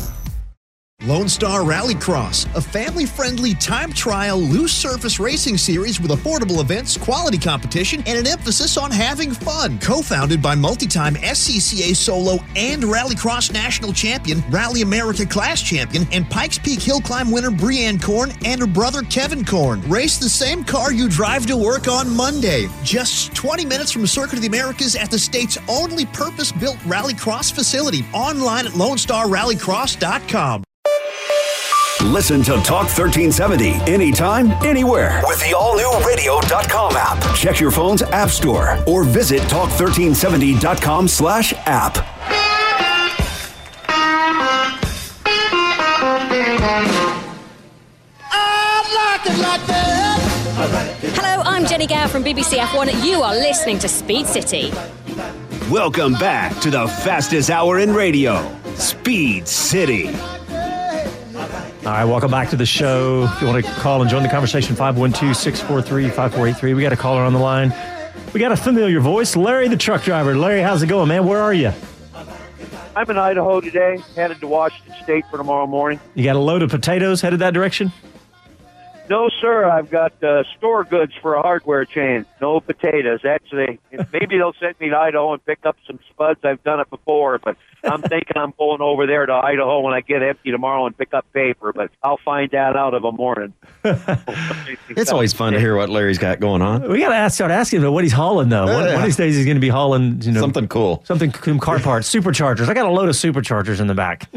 Lone 1.08 1.30
Star 1.30 1.62
Rallycross, 1.62 2.54
a 2.54 2.60
family 2.60 3.06
friendly 3.06 3.54
time 3.54 3.93
trial 3.93 4.38
loose 4.39 4.74
surface 4.74 5.22
racing 5.22 5.58
series 5.58 6.02
with 6.02 6.12
affordable 6.12 6.60
events, 6.60 6.98
quality 6.98 7.38
competition, 7.38 8.04
and 8.06 8.20
an 8.20 8.28
emphasis 8.28 8.76
on 8.76 8.91
having 8.91 9.32
fun. 9.32 9.80
Co 9.80 10.02
founded 10.02 10.41
by 10.41 10.54
multi 10.54 10.86
time 10.86 11.16
SCCA 11.16 11.95
solo 11.95 12.39
and 12.58 12.84
Rallycross 12.84 13.54
national 13.54 13.93
champion, 13.93 14.43
Rally 14.50 14.82
America 14.82 15.26
class 15.26 15.62
champion, 15.62 16.06
and 16.12 16.30
Pikes 16.30 16.60
Peak 16.60 16.82
Hill 16.82 17.00
Climb 17.00 17.32
winner 17.32 17.52
Brianne 17.52 18.02
Korn 18.02 18.34
and 18.43 18.60
her 18.60 18.68
brother 18.68 19.02
Kevin 19.04 19.45
Korn. 19.45 19.88
Race 19.89 20.18
the 20.18 20.28
same 20.28 20.66
car 20.66 20.91
you 20.91 21.08
drive 21.08 21.45
to 21.45 21.56
work 21.56 21.88
on 21.88 22.14
Monday. 22.14 22.68
Just 22.84 23.34
20 23.34 23.64
minutes 23.64 23.91
from 23.91 24.06
Circuit 24.08 24.34
of 24.34 24.41
the 24.41 24.48
Americas 24.48 24.98
at 24.98 25.10
the 25.10 25.20
state's 25.20 25.58
only 25.70 26.06
purpose 26.08 26.52
built 26.52 26.78
Rallycross 26.80 27.50
facility. 27.50 28.04
Online 28.14 28.68
at 28.68 28.74
LoneStarRallycross.com. 28.74 30.66
Listen 32.08 32.41
to 32.43 32.53
Talk 32.64 32.88
1370 32.88 33.74
anytime, 33.91 34.51
anywhere 34.66 35.22
with 35.26 35.41
the 35.41 35.53
all 35.53 35.76
new 35.76 36.08
radio.com 36.08 36.93
app. 36.95 37.36
Check 37.36 37.60
your 37.60 37.70
phone's 37.70 38.01
app 38.01 38.30
store 38.30 38.80
or 38.88 39.03
visit 39.03 39.41
talk1370.com 39.41 41.10
slash 41.10 41.53
app. 41.66 41.97
Hello, 51.14 51.43
I'm 51.43 51.66
Jenny 51.66 51.88
Gow 51.88 52.08
from 52.08 52.24
BBC 52.24 52.58
F1. 52.58 53.05
You 53.05 53.22
are 53.22 53.36
listening 53.36 53.80
to 53.80 53.89
Speed 53.89 54.28
City. 54.28 54.72
Welcome 55.70 56.14
back 56.14 56.58
to 56.62 56.72
the 56.72 56.88
fastest 56.88 57.49
hour 57.49 57.80
in 57.80 57.93
radio, 57.93 58.49
Speed 58.76 59.45
City. 59.45 60.16
All 61.88 61.94
right, 61.94 62.04
welcome 62.04 62.30
back 62.30 62.50
to 62.50 62.58
the 62.58 62.66
show. 62.66 63.30
If 63.32 63.40
you 63.40 63.48
want 63.48 63.64
to 63.66 63.72
call 63.72 64.02
and 64.02 64.10
join 64.10 64.22
the 64.22 64.28
conversation, 64.28 64.76
512 64.76 65.38
643 65.38 66.10
5483. 66.10 66.74
We 66.74 66.82
got 66.82 66.92
a 66.92 66.98
caller 66.98 67.22
on 67.22 67.32
the 67.32 67.40
line. 67.40 67.74
We 68.34 68.42
got 68.42 68.52
a 68.52 68.58
familiar 68.58 69.00
voice, 69.00 69.38
Larry 69.38 69.70
the 69.70 69.78
truck 69.78 70.04
driver. 70.04 70.36
Larry, 70.36 70.60
how's 70.60 70.84
it 70.84 70.88
going, 70.88 71.08
man? 71.08 71.26
Where 71.26 71.40
are 71.40 71.54
you? 71.54 71.72
I'm 72.94 73.10
in 73.10 73.18
Idaho 73.18 73.62
today, 73.62 74.00
headed 74.18 74.42
to 74.42 74.48
Washington 74.48 75.02
State 75.02 75.24
for 75.32 75.38
tomorrow 75.38 75.66
morning. 75.66 76.02
You 76.14 76.26
got 76.26 76.36
a 76.36 76.40
load 76.40 76.62
of 76.62 76.72
potatoes 76.72 77.22
headed 77.22 77.40
that 77.40 77.54
direction? 77.54 77.94
No, 79.10 79.30
sir. 79.41 79.66
I've 79.66 79.89
got 79.89 80.22
uh, 80.24 80.43
store 80.58 80.84
goods 80.84 81.14
for 81.22 81.36
a 81.36 81.41
hardware 81.41 81.86
chain. 81.86 82.26
No 82.41 82.60
potatoes. 82.60 83.22
Actually, 83.26 83.80
maybe 84.14 84.38
they'll 84.38 84.53
send 84.60 84.80
me 84.80 84.89
to 84.89 84.97
Idaho 84.97 85.34
and 85.34 85.45
pick 85.45 85.60
up 85.66 85.78
some 85.88 85.99
spuds. 86.10 86.39
I've 86.43 86.64
done 86.64 86.80
it 86.80 86.89
before, 86.89 87.39
but 87.39 87.55
I'm 87.84 88.01
thinking 88.14 88.36
I'm 88.36 88.51
pulling 88.51 88.82
over 88.82 89.08
there 89.08 89.26
to 89.26 89.34
Idaho 89.34 89.80
when 89.82 89.93
I 89.93 90.01
get 90.01 90.22
empty 90.24 90.51
tomorrow 90.51 90.86
and 90.86 90.97
pick 90.97 91.14
up 91.14 91.26
paper. 91.34 91.72
But 91.74 91.91
I'll 92.03 92.20
find 92.24 92.51
that 92.51 92.76
out 92.76 92.93
of 92.93 93.03
a 93.03 93.12
morning. 93.12 93.53
It's 94.89 95.12
always 95.12 95.32
fun 95.34 95.53
to 95.53 95.60
hear 95.60 95.76
what 95.78 95.89
Larry's 95.89 96.18
got 96.18 96.39
going 96.39 96.62
on. 96.62 96.89
We 96.89 96.99
got 96.99 97.10
to 97.10 97.16
ask, 97.16 97.36
start 97.36 97.51
asking 97.51 97.82
him 97.84 97.93
what 97.93 98.03
he's 98.03 98.14
hauling, 98.14 98.49
though. 98.49 98.66
One, 98.66 98.86
one 98.86 98.95
of 98.95 99.03
these 99.03 99.16
days 99.16 99.36
he's 99.36 99.45
going 99.45 99.55
to 99.58 99.62
be 99.62 99.70
hauling, 99.70 100.22
you 100.22 100.32
know, 100.32 100.41
Something 100.41 100.68
cool. 100.68 101.03
something 101.05 101.32
some 101.34 101.60
car 101.60 101.80
parts, 101.80 102.12
superchargers. 102.14 102.68
I 102.68 102.74
got 102.74 102.86
a 102.88 102.91
load 102.91 103.10
of 103.10 103.16
superchargers 103.16 103.80
in 103.80 103.88
the 103.88 103.93
back. 103.93 104.28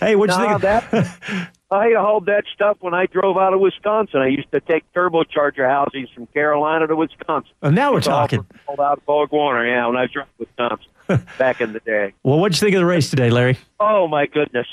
hey, 0.00 0.16
what'd 0.16 0.34
you 0.36 0.42
No, 0.42 0.58
think? 0.58 0.64
Of, 0.64 0.90
that 0.92 1.50
I 1.70 1.90
hauled 1.96 2.26
that 2.26 2.44
stuff 2.54 2.76
when 2.80 2.94
I 2.94 3.06
drove 3.06 3.36
out 3.36 3.52
of 3.52 3.58
Wisconsin. 3.60 4.20
I 4.20 4.28
used 4.28 4.50
to 4.52 4.60
take 4.60 4.84
turbocharger 4.94 5.68
housings 5.68 6.08
from 6.14 6.26
Carolina 6.26 6.86
to 6.86 6.94
Wisconsin. 6.94 7.50
Oh, 7.62 7.70
now 7.70 7.90
we're 7.92 7.98
It's 7.98 8.06
talking. 8.06 8.46
Hauled 8.66 8.78
out 8.80 8.98
of 8.98 9.06
Borg 9.06 9.32
Warner, 9.32 9.66
yeah, 9.66 9.86
when 9.88 9.96
I 9.96 10.06
drove 10.06 10.28
Wisconsin 10.38 10.86
back 11.38 11.60
in 11.60 11.72
the 11.72 11.80
day. 11.80 12.12
well, 12.22 12.38
what'd 12.38 12.56
you 12.60 12.64
think 12.64 12.76
of 12.76 12.80
the 12.80 12.86
race 12.86 13.10
today, 13.10 13.30
Larry? 13.30 13.58
Oh 13.80 14.06
my 14.06 14.26
goodness! 14.26 14.66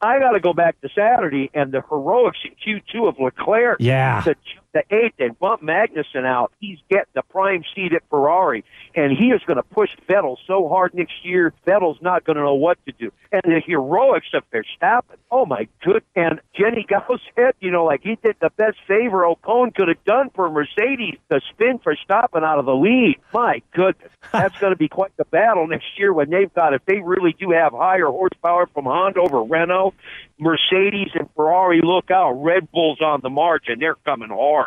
I 0.00 0.18
got 0.18 0.32
to 0.32 0.40
go 0.40 0.52
back 0.52 0.80
to 0.80 0.88
Saturday 0.94 1.50
and 1.54 1.70
the 1.72 1.82
heroics 1.88 2.38
in 2.44 2.80
Q2 2.82 3.08
of 3.08 3.20
Leclerc. 3.20 3.76
Yeah. 3.80 4.22
The, 4.22 4.34
the 4.74 4.82
eighth 4.90 5.14
and 5.20 5.38
bump 5.38 5.62
Magnussen 5.62 6.26
out. 6.26 6.52
He's 6.60 6.78
getting 6.90 7.04
the 7.14 7.22
prime 7.22 7.62
seat 7.74 7.92
at 7.94 8.02
Ferrari, 8.10 8.64
and 8.94 9.16
he 9.16 9.28
is 9.28 9.40
going 9.46 9.56
to 9.56 9.62
push 9.62 9.90
Vettel 10.08 10.36
so 10.46 10.68
hard 10.68 10.92
next 10.94 11.24
year. 11.24 11.54
Vettel's 11.66 12.02
not 12.02 12.24
going 12.24 12.36
to 12.36 12.42
know 12.42 12.54
what 12.54 12.76
to 12.86 12.92
do. 12.92 13.12
And 13.32 13.42
the 13.44 13.62
heroics 13.64 14.26
of 14.34 14.42
Verstappen. 14.50 15.16
Oh 15.30 15.46
my 15.46 15.68
good! 15.82 16.02
And 16.14 16.40
Jenny 16.54 16.84
Gow 16.88 17.18
said, 17.34 17.54
you 17.60 17.70
know, 17.70 17.84
like 17.84 18.02
he 18.02 18.18
did 18.22 18.36
the 18.40 18.50
best 18.56 18.76
favor 18.86 19.22
Ocon 19.22 19.74
could 19.74 19.88
have 19.88 20.04
done 20.04 20.30
for 20.34 20.50
Mercedes 20.50 21.16
to 21.30 21.40
spin 21.50 21.78
Verstappen 21.78 22.44
out 22.44 22.58
of 22.58 22.66
the 22.66 22.74
lead. 22.74 23.16
My 23.32 23.62
goodness, 23.72 24.10
that's 24.32 24.58
going 24.58 24.72
to 24.72 24.78
be 24.78 24.88
quite 24.88 25.16
the 25.16 25.24
battle 25.24 25.66
next 25.66 25.86
year 25.96 26.12
when 26.12 26.30
they've 26.30 26.52
got 26.52 26.74
if 26.74 26.84
they 26.84 27.00
really 27.00 27.34
do 27.38 27.50
have 27.50 27.72
higher 27.72 28.06
horsepower 28.06 28.66
from 28.66 28.84
Honda 28.84 29.20
over 29.20 29.42
Renault, 29.42 29.94
Mercedes 30.38 31.10
and 31.14 31.28
Ferrari. 31.36 31.80
Look 31.82 32.10
out, 32.10 32.32
Red 32.32 32.70
Bull's 32.70 33.00
on 33.00 33.20
the 33.22 33.30
margin. 33.30 33.78
They're 33.78 33.96
coming 34.04 34.30
hard. 34.30 34.63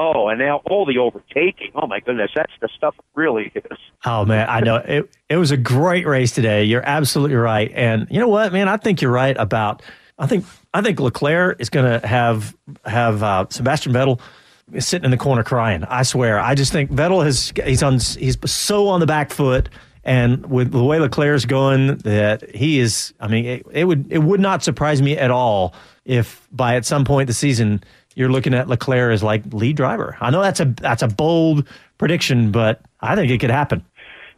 Oh, 0.00 0.28
and 0.28 0.38
now 0.38 0.62
all 0.64 0.86
the 0.86 0.98
overtaking. 0.98 1.72
Oh 1.74 1.88
my 1.88 1.98
goodness, 1.98 2.30
that's 2.34 2.52
the 2.60 2.68
stuff 2.76 2.94
it 2.98 3.04
really 3.16 3.50
is. 3.54 3.78
Oh 4.04 4.24
man, 4.24 4.48
I 4.48 4.60
know 4.60 4.76
it. 4.76 5.10
It 5.28 5.36
was 5.36 5.50
a 5.50 5.56
great 5.56 6.06
race 6.06 6.30
today. 6.30 6.62
You're 6.62 6.86
absolutely 6.86 7.34
right, 7.36 7.70
and 7.74 8.06
you 8.08 8.20
know 8.20 8.28
what, 8.28 8.52
man? 8.52 8.68
I 8.68 8.76
think 8.76 9.02
you're 9.02 9.10
right 9.10 9.36
about. 9.36 9.82
I 10.16 10.26
think 10.26 10.44
I 10.72 10.82
think 10.82 11.00
Leclerc 11.00 11.60
is 11.60 11.68
going 11.68 12.00
to 12.00 12.06
have 12.06 12.56
have 12.84 13.22
uh, 13.24 13.46
Sebastian 13.50 13.92
Vettel 13.92 14.20
sitting 14.78 15.04
in 15.04 15.10
the 15.10 15.16
corner 15.16 15.42
crying. 15.42 15.82
I 15.84 16.04
swear. 16.04 16.38
I 16.38 16.54
just 16.54 16.70
think 16.70 16.92
Vettel 16.92 17.24
has 17.24 17.52
he's 17.64 17.82
on 17.82 17.94
he's 17.94 18.36
so 18.44 18.88
on 18.88 19.00
the 19.00 19.06
back 19.06 19.32
foot, 19.32 19.68
and 20.04 20.46
with 20.46 20.70
the 20.70 20.84
way 20.84 21.00
Leclerc's 21.00 21.44
going, 21.44 21.98
that 21.98 22.54
he 22.54 22.78
is. 22.78 23.14
I 23.18 23.28
mean, 23.28 23.44
it, 23.44 23.66
it 23.72 23.84
would 23.84 24.12
it 24.12 24.18
would 24.18 24.40
not 24.40 24.62
surprise 24.62 25.02
me 25.02 25.16
at 25.16 25.32
all 25.32 25.74
if 26.04 26.46
by 26.52 26.76
at 26.76 26.84
some 26.84 27.04
point 27.04 27.26
the 27.26 27.34
season 27.34 27.82
you're 28.18 28.28
looking 28.28 28.52
at 28.52 28.68
Leclerc 28.68 29.12
as 29.12 29.22
like 29.22 29.44
lead 29.52 29.76
driver. 29.76 30.16
I 30.20 30.30
know 30.30 30.42
that's 30.42 30.58
a 30.58 30.64
that's 30.64 31.02
a 31.02 31.08
bold 31.08 31.68
prediction, 31.98 32.50
but 32.50 32.82
I 33.00 33.14
think 33.14 33.30
it 33.30 33.38
could 33.38 33.50
happen. 33.50 33.84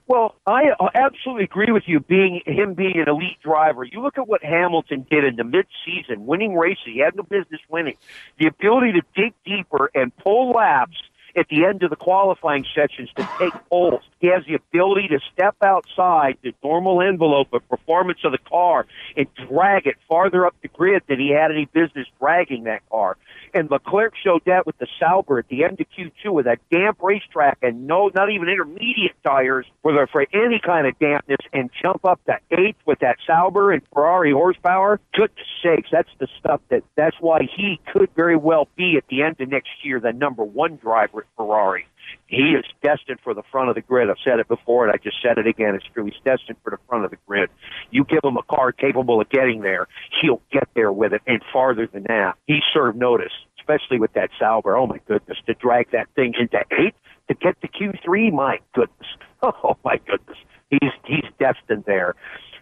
Well, 0.06 0.34
I 0.46 0.72
absolutely 0.94 1.44
agree 1.44 1.70
with 1.70 1.84
you. 1.86 2.00
Being 2.00 2.42
him 2.44 2.74
being 2.74 2.98
an 2.98 3.08
elite 3.08 3.40
driver, 3.42 3.84
you 3.84 4.02
look 4.02 4.18
at 4.18 4.26
what 4.26 4.42
Hamilton 4.42 5.06
did 5.08 5.24
in 5.24 5.36
the 5.36 5.44
mid-season, 5.44 6.26
winning 6.26 6.56
races. 6.56 6.82
He 6.84 6.98
had 6.98 7.14
no 7.14 7.22
business 7.22 7.60
winning. 7.68 7.94
The 8.38 8.48
ability 8.48 8.92
to 8.92 9.02
dig 9.14 9.32
deeper 9.46 9.90
and 9.94 10.14
pull 10.16 10.50
laps 10.50 10.96
at 11.40 11.48
the 11.48 11.64
end 11.64 11.82
of 11.82 11.88
the 11.88 11.96
qualifying 11.96 12.66
sections 12.74 13.08
to 13.16 13.26
take 13.38 13.54
poles. 13.70 14.02
He 14.20 14.26
has 14.26 14.44
the 14.46 14.54
ability 14.54 15.08
to 15.08 15.20
step 15.32 15.56
outside 15.64 16.36
the 16.42 16.54
normal 16.62 17.00
envelope 17.00 17.48
of 17.54 17.66
performance 17.68 18.18
of 18.24 18.32
the 18.32 18.38
car 18.38 18.86
and 19.16 19.26
drag 19.48 19.86
it 19.86 19.96
farther 20.06 20.46
up 20.46 20.54
the 20.60 20.68
grid 20.68 21.02
than 21.08 21.18
he 21.18 21.30
had 21.30 21.50
any 21.50 21.64
business 21.64 22.06
dragging 22.20 22.64
that 22.64 22.86
car. 22.90 23.16
And 23.54 23.70
Leclerc 23.70 24.12
showed 24.22 24.42
that 24.44 24.66
with 24.66 24.76
the 24.78 24.86
Sauber 24.98 25.38
at 25.38 25.48
the 25.48 25.64
end 25.64 25.80
of 25.80 25.86
Q2 25.98 26.32
with 26.32 26.44
that 26.44 26.58
damp 26.70 26.98
racetrack 27.02 27.58
and 27.62 27.86
no, 27.86 28.10
not 28.14 28.30
even 28.30 28.48
intermediate 28.48 29.16
tires 29.24 29.66
were 29.82 29.94
there 29.94 30.06
for 30.06 30.26
any 30.34 30.60
kind 30.64 30.86
of 30.86 30.98
dampness 30.98 31.40
and 31.54 31.70
jump 31.80 32.04
up 32.04 32.20
to 32.26 32.36
eighth 32.50 32.78
with 32.84 32.98
that 33.00 33.16
Sauber 33.26 33.72
and 33.72 33.82
Ferrari 33.94 34.32
horsepower. 34.32 35.00
Goodness 35.14 35.46
sakes, 35.64 35.88
that's 35.90 36.10
the 36.18 36.28
stuff 36.38 36.60
that, 36.68 36.82
that's 36.96 37.16
why 37.20 37.48
he 37.56 37.80
could 37.92 38.10
very 38.14 38.36
well 38.36 38.68
be 38.76 38.96
at 38.98 39.04
the 39.08 39.22
end 39.22 39.40
of 39.40 39.48
next 39.48 39.70
year 39.82 39.98
the 39.98 40.12
number 40.12 40.44
one 40.44 40.76
driver 40.76 41.24
Ferrari. 41.36 41.86
He 42.26 42.54
is 42.54 42.64
destined 42.82 43.18
for 43.22 43.34
the 43.34 43.42
front 43.50 43.68
of 43.68 43.74
the 43.74 43.80
grid. 43.80 44.10
I've 44.10 44.16
said 44.24 44.38
it 44.38 44.48
before, 44.48 44.86
and 44.86 44.92
I 44.92 44.98
just 45.02 45.16
said 45.22 45.38
it 45.38 45.46
again. 45.46 45.74
It's 45.74 45.84
true. 45.92 46.04
He's 46.04 46.14
destined 46.24 46.58
for 46.62 46.70
the 46.70 46.78
front 46.88 47.04
of 47.04 47.10
the 47.10 47.18
grid. 47.26 47.50
You 47.90 48.04
give 48.04 48.20
him 48.24 48.36
a 48.36 48.42
car 48.42 48.72
capable 48.72 49.20
of 49.20 49.28
getting 49.30 49.62
there, 49.62 49.86
he'll 50.20 50.42
get 50.52 50.68
there 50.74 50.92
with 50.92 51.12
it, 51.12 51.22
and 51.26 51.42
farther 51.52 51.86
than 51.86 52.04
that. 52.04 52.34
He 52.46 52.60
served 52.72 52.98
notice, 52.98 53.32
especially 53.58 53.98
with 53.98 54.12
that 54.14 54.30
Sauber. 54.38 54.76
Oh 54.76 54.86
my 54.86 54.98
goodness, 55.06 55.38
to 55.46 55.54
drag 55.54 55.90
that 55.92 56.08
thing 56.14 56.34
into 56.38 56.58
eighth 56.72 56.96
to 57.28 57.34
get 57.34 57.60
to 57.62 57.68
Q3. 57.68 58.32
My 58.32 58.58
goodness. 58.74 59.08
Oh 59.42 59.78
my 59.86 59.96
goodness. 60.06 60.36
He's 60.68 60.92
he's 61.06 61.24
destined 61.38 61.84
there. 61.86 62.14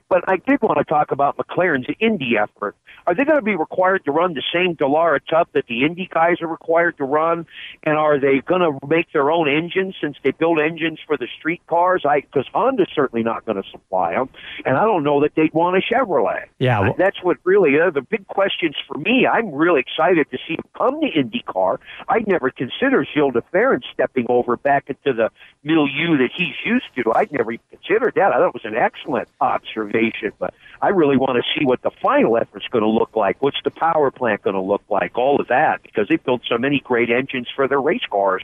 But 0.09 0.25
I 0.29 0.37
did 0.37 0.63
want 0.63 0.79
to 0.79 0.85
talk 0.85 1.13
about 1.13 1.37
McLaren's 1.37 1.87
Indy 2.01 2.37
effort. 2.41 2.75
Are 3.07 3.15
they 3.15 3.25
going 3.25 3.39
to 3.39 3.45
be 3.45 3.57
required 3.57 4.05
to 4.07 4.13
run 4.13 4.35
the 4.35 4.43
same 4.53 4.75
Dallara 4.75 5.21
tub 5.29 5.49
that 5.53 5.67
the 5.67 5.85
Indy 5.85 6.09
guys 6.11 6.41
are 6.41 6.47
required 6.47 6.97
to 6.99 7.05
run? 7.05 7.47
And 7.83 7.97
are 7.97 8.19
they 8.19 8.41
going 8.41 8.61
to 8.61 8.79
make 8.87 9.13
their 9.13 9.31
own 9.31 9.49
engines 9.49 9.97
since 10.01 10.17
they 10.23 10.31
build 10.31 10.59
engines 10.61 10.99
for 11.07 11.17
the 11.17 11.27
street 11.39 11.61
cars? 11.67 12.05
I 12.07 12.21
because 12.21 12.47
Honda's 12.53 12.89
certainly 12.95 13.23
not 13.23 13.45
going 13.45 13.63
to 13.63 13.69
supply 13.71 14.15
them, 14.15 14.29
and 14.65 14.77
I 14.77 14.85
don't 14.85 15.05
know 15.05 15.21
that 15.23 15.35
they'd 15.35 15.53
want 15.53 15.77
a 15.77 15.81
Chevrolet. 15.81 16.45
Yeah, 16.59 16.81
well- 16.81 16.95
that's 16.99 17.23
what 17.23 17.39
really 17.45 17.75
are 17.77 17.91
the 17.91 18.03
big 18.03 18.27
questions 18.27 18.77
for 18.87 18.99
me. 18.99 19.27
I'm 19.27 19.53
really 19.53 19.81
excited 19.81 20.31
to 20.31 20.39
see 20.47 20.55
him 20.55 20.65
come 20.77 21.01
to 21.01 21.07
IndyCar. 21.11 21.79
I'd 22.09 22.27
never 22.27 22.51
consider 22.51 23.07
Gil 23.15 23.31
de 23.31 23.43
Ferran 23.53 23.83
stepping 23.93 24.27
over 24.29 24.57
back 24.57 24.85
into 24.89 25.13
the 25.13 25.31
milieu 25.63 26.17
that 26.19 26.31
he's 26.35 26.55
used 26.65 26.87
to. 26.97 27.13
I'd 27.15 27.33
never 27.33 27.53
even 27.53 27.65
considered 27.71 28.15
that. 28.17 28.33
I 28.33 28.37
thought 28.39 28.49
it 28.49 28.55
was 28.55 28.65
an 28.65 28.77
excellent 28.77 29.29
observation, 29.41 29.98
but 30.39 30.55
I 30.81 30.89
really 30.89 31.17
want 31.17 31.43
to 31.43 31.59
see 31.59 31.65
what 31.65 31.83
the 31.83 31.91
final 32.03 32.37
effort's 32.37 32.67
going 32.69 32.83
to 32.85 32.89
look 32.89 33.17
like. 33.17 33.41
What's 33.43 33.59
the 33.65 33.71
power 33.71 34.11
plant 34.11 34.43
going 34.43 34.55
to 34.55 34.63
look 34.63 34.83
like? 34.89 35.17
All 35.19 35.41
of 35.41 35.49
that 35.49 35.83
because 35.83 36.09
they 36.09 36.17
built 36.17 36.43
so 36.49 36.59
many 36.59 36.81
great 36.81 37.11
engines 37.11 37.49
for 37.55 37.67
their 37.69 37.81
race 37.81 38.05
cars. 38.11 38.43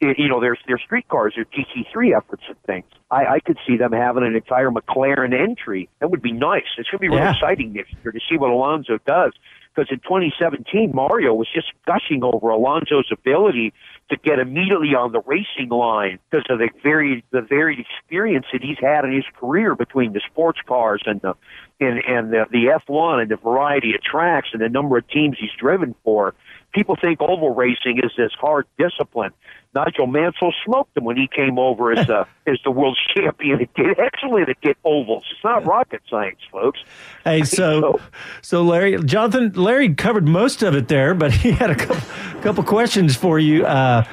You 0.00 0.28
know, 0.28 0.40
their 0.40 0.56
their 0.66 0.78
street 0.78 1.08
cars, 1.08 1.34
their 1.36 1.46
GT3 1.46 2.14
efforts 2.16 2.42
and 2.48 2.56
things. 2.66 2.84
I, 3.10 3.26
I 3.36 3.40
could 3.40 3.56
see 3.66 3.76
them 3.78 3.92
having 3.92 4.24
an 4.24 4.34
entire 4.36 4.70
McLaren 4.70 5.32
entry. 5.32 5.88
That 6.00 6.10
would 6.10 6.20
be 6.20 6.32
nice. 6.32 6.64
It's 6.76 6.90
going 6.90 6.98
to 6.98 7.02
be 7.02 7.08
really 7.08 7.20
Yeah. 7.22 7.32
exciting 7.32 7.72
next 7.72 7.94
year 8.02 8.12
to 8.12 8.20
see 8.28 8.36
what 8.36 8.50
Alonso 8.50 8.98
does. 9.06 9.32
Because 9.76 9.92
in 9.92 9.98
2017, 9.98 10.92
Mario 10.94 11.34
was 11.34 11.48
just 11.54 11.70
gushing 11.86 12.24
over 12.24 12.48
Alonso's 12.48 13.08
ability 13.12 13.74
to 14.08 14.16
get 14.16 14.38
immediately 14.38 14.94
on 14.94 15.12
the 15.12 15.20
racing 15.20 15.68
line 15.68 16.18
because 16.30 16.46
of 16.48 16.60
the 16.60 16.70
varied 16.82 17.24
the 17.30 17.42
varied 17.42 17.78
experience 17.80 18.46
that 18.52 18.62
he's 18.62 18.78
had 18.80 19.04
in 19.04 19.12
his 19.12 19.24
career 19.38 19.74
between 19.74 20.14
the 20.14 20.20
sports 20.30 20.60
cars 20.66 21.02
and 21.04 21.20
the 21.20 21.34
and 21.78 21.98
and 22.06 22.32
the, 22.32 22.46
the 22.50 22.78
F1 22.88 23.20
and 23.20 23.30
the 23.30 23.36
variety 23.36 23.94
of 23.94 24.02
tracks 24.02 24.48
and 24.52 24.62
the 24.62 24.68
number 24.70 24.96
of 24.96 25.06
teams 25.08 25.36
he's 25.38 25.50
driven 25.58 25.94
for. 26.04 26.34
People 26.72 26.96
think 26.96 27.20
oval 27.20 27.54
racing 27.54 27.98
is 28.02 28.12
this 28.16 28.32
hard 28.40 28.66
discipline. 28.78 29.32
Nigel 29.76 30.06
Mansell 30.06 30.54
smoked 30.64 30.96
him 30.96 31.04
when 31.04 31.18
he 31.18 31.28
came 31.28 31.58
over 31.58 31.92
as 31.92 32.08
uh, 32.08 32.24
as 32.46 32.58
the 32.64 32.70
world 32.70 32.98
champion. 33.14 33.60
It 33.60 33.68
did 33.74 33.98
excellent 33.98 34.48
at 34.48 34.58
get 34.62 34.78
ovals. 34.84 35.24
It's 35.30 35.44
not 35.44 35.66
rocket 35.66 36.00
science, 36.08 36.38
folks. 36.50 36.80
Hey, 37.24 37.42
so 37.44 38.00
so 38.40 38.62
Larry, 38.62 38.96
Jonathan, 39.04 39.52
Larry 39.54 39.94
covered 39.94 40.26
most 40.26 40.62
of 40.62 40.74
it 40.74 40.88
there, 40.88 41.12
but 41.14 41.30
he 41.42 41.50
had 41.50 41.70
a 41.70 41.74
couple, 41.74 42.40
couple 42.40 42.64
questions 42.64 43.14
for 43.16 43.38
you. 43.38 43.66
Uh, 43.66 44.04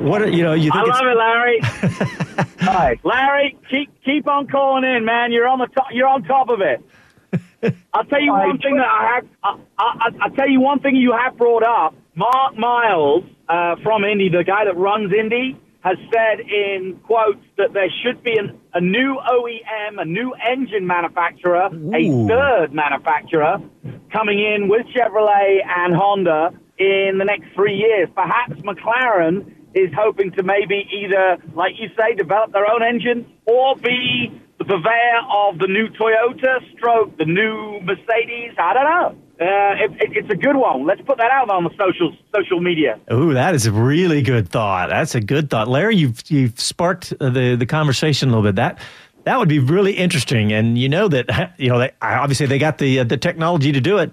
what 0.00 0.20
are- 0.22 0.28
you 0.28 0.42
know? 0.42 0.54
You 0.54 0.72
think 0.72 0.88
I 0.88 0.98
love 0.98 1.06
it, 1.06 1.16
Larry. 1.16 1.60
Hi, 2.60 2.98
Larry. 3.04 3.56
Keep 3.70 4.02
keep 4.04 4.26
on 4.26 4.48
calling 4.48 4.82
in, 4.84 5.04
man. 5.04 5.30
You're 5.30 5.46
on 5.46 5.60
the 5.60 5.68
top. 5.68 5.86
You're 5.92 6.08
on 6.08 6.24
top 6.24 6.48
of 6.48 6.60
it. 6.60 6.82
I'll 7.94 8.04
tell 8.04 8.20
you 8.20 8.32
one 8.32 8.58
thing 8.58 8.76
that 8.76 8.88
I 8.88 9.14
have. 9.14 9.28
I, 9.44 9.56
I, 9.78 10.08
I'll 10.22 10.30
tell 10.30 10.48
you 10.50 10.60
one 10.60 10.80
thing 10.80 10.96
you 10.96 11.12
have 11.12 11.36
brought 11.36 11.62
up. 11.62 11.94
Mark 12.14 12.58
Miles 12.58 13.24
uh, 13.48 13.76
from 13.82 14.04
Indy, 14.04 14.28
the 14.28 14.44
guy 14.44 14.64
that 14.66 14.76
runs 14.76 15.12
Indy, 15.12 15.58
has 15.80 15.96
said 16.12 16.40
in 16.40 17.00
quotes 17.04 17.42
that 17.56 17.72
there 17.72 17.88
should 18.04 18.22
be 18.22 18.36
an, 18.36 18.60
a 18.74 18.80
new 18.80 19.18
OEM, 19.18 20.00
a 20.00 20.04
new 20.04 20.32
engine 20.34 20.86
manufacturer, 20.86 21.66
a 21.66 22.28
third 22.28 22.72
manufacturer 22.72 23.58
coming 24.12 24.38
in 24.38 24.68
with 24.68 24.86
Chevrolet 24.94 25.58
and 25.66 25.94
Honda 25.94 26.50
in 26.78 27.16
the 27.18 27.24
next 27.24 27.54
three 27.54 27.74
years. 27.74 28.08
Perhaps 28.14 28.60
McLaren 28.60 29.54
is 29.74 29.90
hoping 29.96 30.30
to 30.32 30.42
maybe 30.42 30.86
either, 30.92 31.38
like 31.54 31.72
you 31.78 31.88
say, 31.98 32.14
develop 32.14 32.52
their 32.52 32.70
own 32.70 32.82
engine 32.82 33.26
or 33.46 33.74
be 33.76 34.30
the 34.58 34.64
purveyor 34.64 35.22
of 35.48 35.58
the 35.58 35.66
new 35.66 35.88
Toyota 35.88 36.60
stroke, 36.76 37.16
the 37.16 37.24
new 37.24 37.80
Mercedes. 37.80 38.52
I 38.58 38.74
don't 38.74 38.84
know. 38.84 39.21
Uh, 39.42 39.74
it, 39.84 39.90
it, 40.00 40.16
it's 40.16 40.30
a 40.30 40.36
good 40.36 40.54
one. 40.54 40.86
Let's 40.86 41.00
put 41.00 41.18
that 41.18 41.32
out 41.32 41.50
on 41.50 41.64
the 41.64 41.70
social 41.70 42.16
social 42.32 42.60
media. 42.60 43.00
Ooh, 43.12 43.34
that 43.34 43.56
is 43.56 43.66
a 43.66 43.72
really 43.72 44.22
good 44.22 44.48
thought. 44.48 44.90
That's 44.90 45.16
a 45.16 45.20
good 45.20 45.50
thought, 45.50 45.66
Larry. 45.66 45.96
You've 45.96 46.22
you've 46.30 46.60
sparked 46.60 47.10
the 47.18 47.56
the 47.58 47.66
conversation 47.66 48.28
a 48.28 48.32
little 48.32 48.48
bit. 48.48 48.56
That 48.56 48.78
that 49.24 49.38
would 49.38 49.48
be 49.48 49.58
really 49.58 49.94
interesting. 49.94 50.52
And 50.52 50.78
you 50.78 50.88
know 50.88 51.08
that 51.08 51.54
you 51.58 51.68
know 51.70 51.80
they, 51.80 51.90
obviously 52.00 52.46
they 52.46 52.58
got 52.58 52.78
the 52.78 53.00
uh, 53.00 53.04
the 53.04 53.16
technology 53.16 53.72
to 53.72 53.80
do 53.80 53.98
it. 53.98 54.12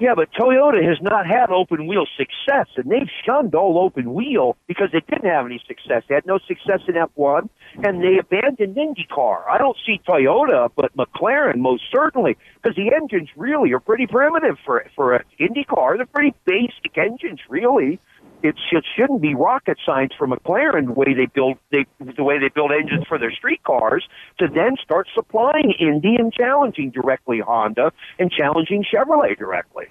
Yeah, 0.00 0.14
but 0.14 0.30
Toyota 0.32 0.86
has 0.86 0.98
not 1.02 1.26
had 1.26 1.50
open 1.50 1.88
wheel 1.88 2.06
success, 2.16 2.68
and 2.76 2.88
they've 2.88 3.10
shunned 3.26 3.54
all 3.56 3.80
open 3.80 4.14
wheel 4.14 4.56
because 4.68 4.90
they 4.92 5.00
didn't 5.00 5.28
have 5.28 5.44
any 5.44 5.60
success. 5.66 6.04
They 6.08 6.14
had 6.14 6.26
no 6.26 6.38
success 6.46 6.80
in 6.86 6.94
F1, 6.94 7.48
and 7.84 8.02
they 8.02 8.18
abandoned 8.18 8.76
IndyCar. 8.76 9.48
I 9.48 9.58
don't 9.58 9.76
see 9.84 10.00
Toyota, 10.06 10.70
but 10.76 10.96
McLaren 10.96 11.56
most 11.56 11.82
certainly, 11.92 12.36
because 12.62 12.76
the 12.76 12.92
engines 12.94 13.28
really 13.36 13.72
are 13.72 13.80
pretty 13.80 14.06
primitive 14.06 14.56
for 14.64 14.86
for 14.94 15.24
IndyCar. 15.40 15.96
They're 15.96 16.06
pretty 16.06 16.34
basic 16.44 16.96
engines, 16.96 17.40
really. 17.48 17.98
It, 18.42 18.54
it 18.70 18.84
shouldn't 18.96 19.20
be 19.20 19.34
rocket 19.34 19.78
science 19.84 20.12
for 20.16 20.26
McLaren 20.28 20.86
the 20.86 20.92
way 20.92 21.12
they 21.14 21.26
build 21.26 21.58
they, 21.72 21.86
the 21.98 22.22
way 22.22 22.38
they 22.38 22.48
build 22.48 22.70
engines 22.72 23.04
for 23.08 23.18
their 23.18 23.32
street 23.32 23.62
cars 23.64 24.06
to 24.38 24.46
then 24.46 24.76
start 24.82 25.08
supplying 25.14 25.74
Indy 25.78 26.16
and 26.16 26.32
challenging 26.32 26.90
directly 26.90 27.40
Honda 27.40 27.92
and 28.18 28.30
challenging 28.30 28.84
Chevrolet 28.84 29.36
directly 29.36 29.86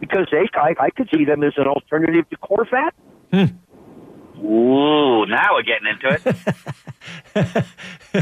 because 0.00 0.26
they 0.32 0.48
I, 0.54 0.74
I 0.80 0.90
could 0.90 1.08
see 1.14 1.24
them 1.24 1.44
as 1.44 1.52
an 1.56 1.66
alternative 1.66 2.28
to 2.30 2.36
Corvette. 2.38 2.94
Hmm. 3.32 4.44
Ooh, 4.44 5.24
now 5.26 5.54
we're 5.54 5.62
getting 5.62 5.88
into 5.88 6.44
it. 7.34 7.64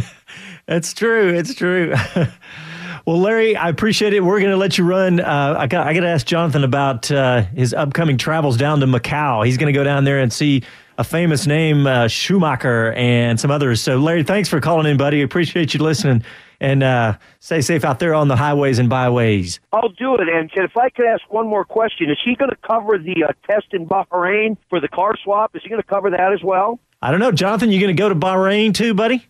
It's 0.66 0.94
true. 0.94 1.28
It's 1.28 1.54
true. 1.54 1.94
well, 3.06 3.20
Larry, 3.20 3.56
I 3.56 3.68
appreciate 3.68 4.12
it. 4.12 4.20
We're 4.20 4.40
going 4.40 4.50
to 4.50 4.56
let 4.56 4.78
you 4.78 4.84
run. 4.84 5.20
Uh, 5.20 5.56
I 5.58 5.66
got 5.66 5.86
I 5.86 5.94
got 5.94 6.00
to 6.00 6.08
ask 6.08 6.26
Jonathan 6.26 6.64
about 6.64 7.10
uh, 7.10 7.42
his 7.54 7.74
upcoming 7.74 8.16
travels 8.16 8.56
down 8.56 8.80
to 8.80 8.86
Macau. 8.86 9.44
He's 9.44 9.56
going 9.56 9.72
to 9.72 9.78
go 9.78 9.84
down 9.84 10.04
there 10.04 10.20
and 10.20 10.32
see 10.32 10.62
a 10.98 11.04
famous 11.04 11.46
name, 11.46 11.86
uh, 11.86 12.08
Schumacher, 12.08 12.92
and 12.92 13.38
some 13.38 13.50
others. 13.50 13.80
So, 13.80 13.98
Larry, 13.98 14.22
thanks 14.22 14.48
for 14.48 14.60
calling 14.60 14.86
in, 14.86 14.96
buddy. 14.96 15.22
Appreciate 15.22 15.74
you 15.74 15.82
listening, 15.82 16.22
and 16.60 16.82
uh, 16.82 17.18
stay 17.40 17.60
safe 17.60 17.84
out 17.84 17.98
there 17.98 18.14
on 18.14 18.28
the 18.28 18.36
highways 18.36 18.78
and 18.78 18.88
byways. 18.88 19.60
I'll 19.72 19.88
do 19.88 20.14
it. 20.14 20.28
And 20.28 20.50
if 20.54 20.76
I 20.76 20.88
could 20.90 21.06
ask 21.06 21.22
one 21.32 21.48
more 21.48 21.64
question, 21.64 22.10
is 22.10 22.18
he 22.24 22.36
going 22.36 22.50
to 22.50 22.56
cover 22.66 22.98
the 22.98 23.24
uh, 23.24 23.32
test 23.50 23.66
in 23.72 23.86
Bahrain 23.86 24.56
for 24.68 24.80
the 24.80 24.88
car 24.88 25.16
swap? 25.22 25.56
Is 25.56 25.62
he 25.62 25.68
going 25.68 25.82
to 25.82 25.88
cover 25.88 26.10
that 26.10 26.32
as 26.32 26.42
well? 26.42 26.78
I 27.02 27.10
don't 27.10 27.20
know, 27.20 27.32
Jonathan. 27.32 27.70
You 27.70 27.80
going 27.80 27.94
to 27.94 28.00
go 28.00 28.08
to 28.08 28.14
Bahrain 28.14 28.72
too, 28.72 28.94
buddy? 28.94 29.26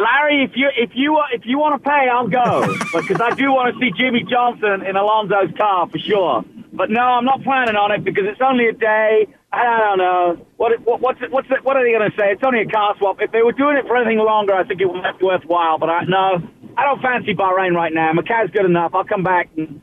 Larry, 0.00 0.44
if 0.44 0.52
you 0.54 0.68
if 0.76 0.90
you 0.94 1.20
if 1.32 1.44
you 1.44 1.58
want 1.58 1.82
to 1.82 1.88
pay, 1.88 2.08
I'll 2.08 2.28
go 2.28 2.66
because 2.94 3.20
I 3.20 3.30
do 3.34 3.52
want 3.52 3.74
to 3.74 3.80
see 3.80 3.92
Jimmie 3.96 4.24
Johnson 4.24 4.84
in 4.86 4.96
Alonso's 4.96 5.56
car 5.56 5.88
for 5.88 5.98
sure. 5.98 6.44
But 6.72 6.90
no, 6.90 7.02
I'm 7.02 7.24
not 7.24 7.42
planning 7.42 7.76
on 7.76 7.92
it 7.92 8.02
because 8.02 8.24
it's 8.26 8.40
only 8.40 8.66
a 8.66 8.72
day. 8.72 9.26
I 9.52 9.78
don't 9.78 9.98
know 9.98 10.46
what 10.56 10.80
what 10.80 11.00
what's 11.00 11.20
it, 11.20 11.30
what's 11.30 11.48
it, 11.50 11.64
what 11.64 11.76
are 11.76 11.84
they 11.84 11.92
going 11.92 12.10
to 12.10 12.16
say? 12.16 12.32
It's 12.32 12.42
only 12.42 12.62
a 12.62 12.66
car 12.66 12.96
swap. 12.96 13.20
If 13.20 13.32
they 13.32 13.42
were 13.42 13.52
doing 13.52 13.76
it 13.76 13.86
for 13.86 13.96
anything 13.96 14.18
longer, 14.18 14.54
I 14.54 14.64
think 14.64 14.80
it 14.80 14.86
would 14.86 15.02
be 15.02 15.26
worthwhile. 15.26 15.78
But 15.78 15.90
I 15.90 16.04
no, 16.04 16.40
I 16.76 16.84
don't 16.84 17.02
fancy 17.02 17.34
Bahrain 17.34 17.74
right 17.74 17.92
now. 17.92 18.12
Macau's 18.12 18.50
good 18.50 18.64
enough. 18.64 18.94
I'll 18.94 19.04
come 19.04 19.22
back. 19.22 19.50
And, 19.56 19.82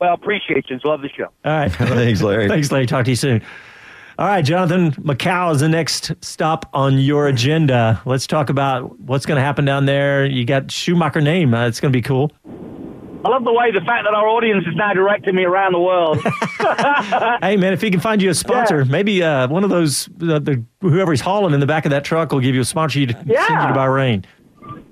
well, 0.00 0.14
appreciate 0.14 0.70
you. 0.70 0.78
Love 0.84 1.02
the 1.02 1.10
show. 1.10 1.28
All 1.44 1.52
right. 1.52 1.70
Thanks, 1.72 2.22
Larry. 2.22 2.48
Thanks, 2.48 2.72
Larry. 2.72 2.86
Talk 2.86 3.04
to 3.04 3.10
you 3.10 3.16
soon. 3.16 3.42
All 4.20 4.26
right, 4.26 4.44
Jonathan, 4.44 4.92
Macau 5.02 5.54
is 5.54 5.60
the 5.60 5.68
next 5.70 6.12
stop 6.20 6.68
on 6.74 6.98
your 6.98 7.28
agenda. 7.28 8.02
Let's 8.04 8.26
talk 8.26 8.50
about 8.50 9.00
what's 9.00 9.24
going 9.24 9.36
to 9.36 9.42
happen 9.42 9.64
down 9.64 9.86
there. 9.86 10.26
You 10.26 10.44
got 10.44 10.70
Schumacher 10.70 11.22
name. 11.22 11.54
Uh, 11.54 11.66
it's 11.66 11.80
going 11.80 11.90
to 11.90 11.96
be 11.96 12.02
cool. 12.02 12.30
I 13.24 13.30
love 13.30 13.44
the 13.44 13.52
way 13.54 13.70
the 13.72 13.80
fact 13.80 14.04
that 14.04 14.12
our 14.12 14.28
audience 14.28 14.66
is 14.66 14.76
now 14.76 14.92
directing 14.92 15.34
me 15.34 15.44
around 15.44 15.72
the 15.72 15.80
world. 15.80 16.18
hey, 17.40 17.56
man, 17.56 17.72
if 17.72 17.80
he 17.80 17.90
can 17.90 18.00
find 18.00 18.20
you 18.20 18.28
a 18.28 18.34
sponsor, 18.34 18.84
maybe 18.84 19.22
uh, 19.22 19.48
one 19.48 19.64
of 19.64 19.70
those, 19.70 20.06
uh, 20.20 20.38
the, 20.38 20.62
whoever's 20.82 21.22
hauling 21.22 21.54
in 21.54 21.60
the 21.60 21.66
back 21.66 21.86
of 21.86 21.90
that 21.90 22.04
truck 22.04 22.30
will 22.30 22.40
give 22.40 22.54
you 22.54 22.60
a 22.60 22.64
sponsor 22.66 23.00
you 23.00 23.06
to 23.06 23.14
send 23.14 23.26
you 23.26 23.34
to 23.34 23.74
Bahrain. 23.74 24.26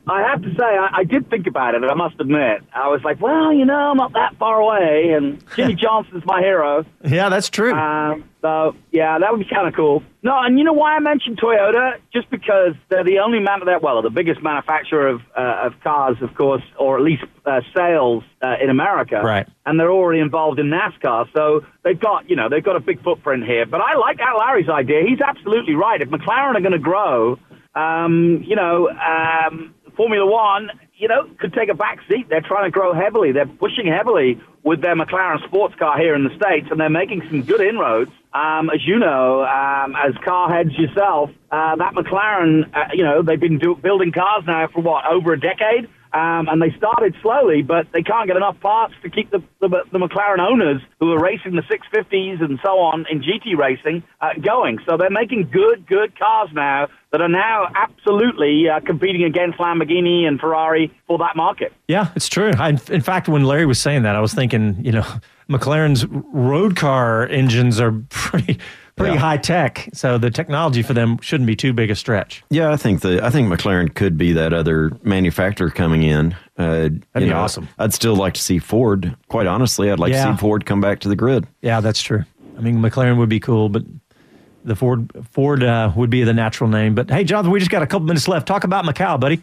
I 0.08 0.22
have 0.28 0.42
to 0.42 0.48
say, 0.50 0.64
I, 0.64 0.88
I 0.98 1.04
did 1.04 1.28
think 1.30 1.46
about 1.46 1.74
it. 1.74 1.82
I 1.84 1.94
must 1.94 2.18
admit, 2.20 2.62
I 2.74 2.88
was 2.88 3.00
like, 3.04 3.20
well, 3.20 3.52
you 3.52 3.64
know, 3.64 3.74
I'm 3.74 3.96
not 3.96 4.12
that 4.14 4.36
far 4.38 4.60
away, 4.60 5.12
and 5.16 5.42
Jimmie 5.54 5.74
Johnson's 5.80 6.24
my 6.24 6.40
hero. 6.40 6.84
Yeah, 7.04 7.28
that's 7.28 7.50
true. 7.50 7.72
Um, 7.72 8.24
so 8.40 8.76
yeah, 8.92 9.18
that 9.18 9.32
would 9.32 9.40
be 9.40 9.52
kind 9.52 9.66
of 9.66 9.74
cool. 9.74 10.02
No, 10.22 10.38
and 10.38 10.58
you 10.58 10.64
know 10.64 10.72
why 10.72 10.94
I 10.94 11.00
mentioned 11.00 11.40
Toyota? 11.40 11.98
Just 12.12 12.30
because 12.30 12.74
they're 12.88 13.04
the 13.04 13.18
only 13.18 13.40
man 13.40 13.60
that 13.66 13.82
well, 13.82 14.00
the 14.00 14.10
biggest 14.10 14.42
manufacturer 14.42 15.08
of 15.08 15.20
uh, 15.36 15.66
of 15.66 15.80
cars, 15.82 16.16
of 16.22 16.34
course, 16.34 16.62
or 16.78 16.96
at 16.96 17.02
least 17.02 17.24
uh, 17.44 17.60
sales 17.76 18.22
uh, 18.40 18.54
in 18.62 18.70
America. 18.70 19.20
Right. 19.22 19.48
And 19.66 19.78
they're 19.78 19.90
already 19.90 20.20
involved 20.20 20.60
in 20.60 20.66
NASCAR, 20.70 21.26
so 21.34 21.66
they've 21.82 21.98
got 21.98 22.30
you 22.30 22.36
know 22.36 22.48
they've 22.48 22.64
got 22.64 22.76
a 22.76 22.80
big 22.80 23.02
footprint 23.02 23.44
here. 23.44 23.66
But 23.66 23.80
I 23.80 23.96
like 23.96 24.20
Al 24.20 24.38
Larry's 24.38 24.68
idea. 24.68 25.02
He's 25.06 25.20
absolutely 25.20 25.74
right. 25.74 26.00
If 26.00 26.08
McLaren 26.08 26.54
are 26.54 26.60
going 26.60 26.72
to 26.72 26.78
grow, 26.78 27.38
um, 27.74 28.44
you 28.46 28.56
know, 28.56 28.88
um, 28.88 29.74
Formula 29.98 30.24
One, 30.24 30.70
you 30.96 31.08
know, 31.08 31.28
could 31.40 31.52
take 31.52 31.68
a 31.68 31.74
back 31.74 31.98
seat. 32.08 32.28
They're 32.28 32.40
trying 32.40 32.64
to 32.64 32.70
grow 32.70 32.94
heavily. 32.94 33.32
They're 33.32 33.46
pushing 33.46 33.86
heavily 33.86 34.40
with 34.62 34.80
their 34.80 34.94
McLaren 34.94 35.44
sports 35.44 35.74
car 35.74 35.98
here 35.98 36.14
in 36.14 36.22
the 36.22 36.34
States, 36.36 36.68
and 36.70 36.78
they're 36.78 36.88
making 36.88 37.22
some 37.28 37.42
good 37.42 37.60
inroads. 37.60 38.12
Um, 38.32 38.70
as 38.70 38.86
you 38.86 39.00
know, 39.00 39.42
um, 39.42 39.96
as 39.96 40.14
car 40.24 40.54
heads 40.54 40.70
yourself, 40.78 41.30
uh, 41.50 41.74
that 41.76 41.94
McLaren, 41.94 42.72
uh, 42.72 42.90
you 42.92 43.02
know, 43.02 43.22
they've 43.22 43.40
been 43.40 43.58
do- 43.58 43.74
building 43.74 44.12
cars 44.12 44.44
now 44.46 44.68
for 44.68 44.82
what, 44.82 45.04
over 45.04 45.32
a 45.32 45.40
decade? 45.40 45.88
Um, 46.12 46.48
and 46.48 46.60
they 46.62 46.70
started 46.76 47.14
slowly, 47.20 47.62
but 47.62 47.86
they 47.92 48.02
can't 48.02 48.26
get 48.26 48.36
enough 48.36 48.58
parts 48.60 48.94
to 49.02 49.10
keep 49.10 49.30
the, 49.30 49.42
the, 49.60 49.68
the 49.92 49.98
McLaren 49.98 50.40
owners 50.40 50.80
who 51.00 51.12
are 51.12 51.20
racing 51.20 51.54
the 51.54 51.62
650s 51.62 52.42
and 52.42 52.58
so 52.64 52.78
on 52.78 53.04
in 53.10 53.20
GT 53.20 53.56
racing 53.56 54.02
uh, 54.20 54.30
going. 54.40 54.78
So 54.88 54.96
they're 54.96 55.10
making 55.10 55.50
good, 55.52 55.86
good 55.86 56.18
cars 56.18 56.48
now 56.54 56.88
that 57.12 57.20
are 57.20 57.28
now 57.28 57.68
absolutely 57.74 58.68
uh, 58.68 58.80
competing 58.80 59.24
against 59.24 59.58
Lamborghini 59.58 60.24
and 60.24 60.40
Ferrari 60.40 60.92
for 61.06 61.18
that 61.18 61.36
market. 61.36 61.72
Yeah, 61.88 62.10
it's 62.14 62.28
true. 62.28 62.52
I, 62.58 62.70
in 62.90 63.00
fact, 63.00 63.28
when 63.28 63.44
Larry 63.44 63.66
was 63.66 63.80
saying 63.80 64.02
that, 64.02 64.16
I 64.16 64.20
was 64.20 64.34
thinking, 64.34 64.82
you 64.84 64.92
know, 64.92 65.06
McLaren's 65.48 66.06
road 66.06 66.76
car 66.76 67.26
engines 67.26 67.80
are 67.80 67.92
pretty 68.10 68.58
pretty 68.98 69.14
yeah. 69.14 69.20
high 69.20 69.36
tech, 69.36 69.88
so 69.92 70.18
the 70.18 70.30
technology 70.30 70.82
for 70.82 70.92
them 70.92 71.18
shouldn't 71.20 71.46
be 71.46 71.56
too 71.56 71.72
big 71.72 71.90
a 71.90 71.94
stretch. 71.94 72.44
Yeah, 72.50 72.72
I 72.72 72.76
think 72.76 73.00
the 73.00 73.24
I 73.24 73.30
think 73.30 73.48
McLaren 73.48 73.94
could 73.94 74.18
be 74.18 74.32
that 74.32 74.52
other 74.52 74.92
manufacturer 75.02 75.70
coming 75.70 76.02
in. 76.02 76.34
Uh, 76.56 76.64
That'd 76.66 77.04
be 77.14 77.26
know, 77.26 77.38
awesome. 77.38 77.68
I'd 77.78 77.94
still 77.94 78.16
like 78.16 78.34
to 78.34 78.42
see 78.42 78.58
Ford. 78.58 79.16
Quite 79.28 79.46
honestly, 79.46 79.90
I'd 79.90 79.98
like 79.98 80.12
yeah. 80.12 80.26
to 80.26 80.32
see 80.32 80.40
Ford 80.40 80.66
come 80.66 80.80
back 80.80 81.00
to 81.00 81.08
the 81.08 81.16
grid. 81.16 81.46
Yeah, 81.62 81.80
that's 81.80 82.02
true. 82.02 82.24
I 82.56 82.60
mean, 82.60 82.76
McLaren 82.76 83.18
would 83.18 83.28
be 83.28 83.40
cool, 83.40 83.68
but 83.68 83.84
the 84.64 84.74
Ford 84.76 85.10
Ford 85.30 85.62
uh, 85.62 85.92
would 85.96 86.10
be 86.10 86.24
the 86.24 86.34
natural 86.34 86.68
name. 86.68 86.94
But 86.94 87.10
hey, 87.10 87.24
Jonathan, 87.24 87.50
we 87.50 87.58
just 87.58 87.70
got 87.70 87.82
a 87.82 87.86
couple 87.86 88.06
minutes 88.06 88.28
left. 88.28 88.46
Talk 88.46 88.64
about 88.64 88.84
Macau, 88.84 89.18
buddy. 89.18 89.40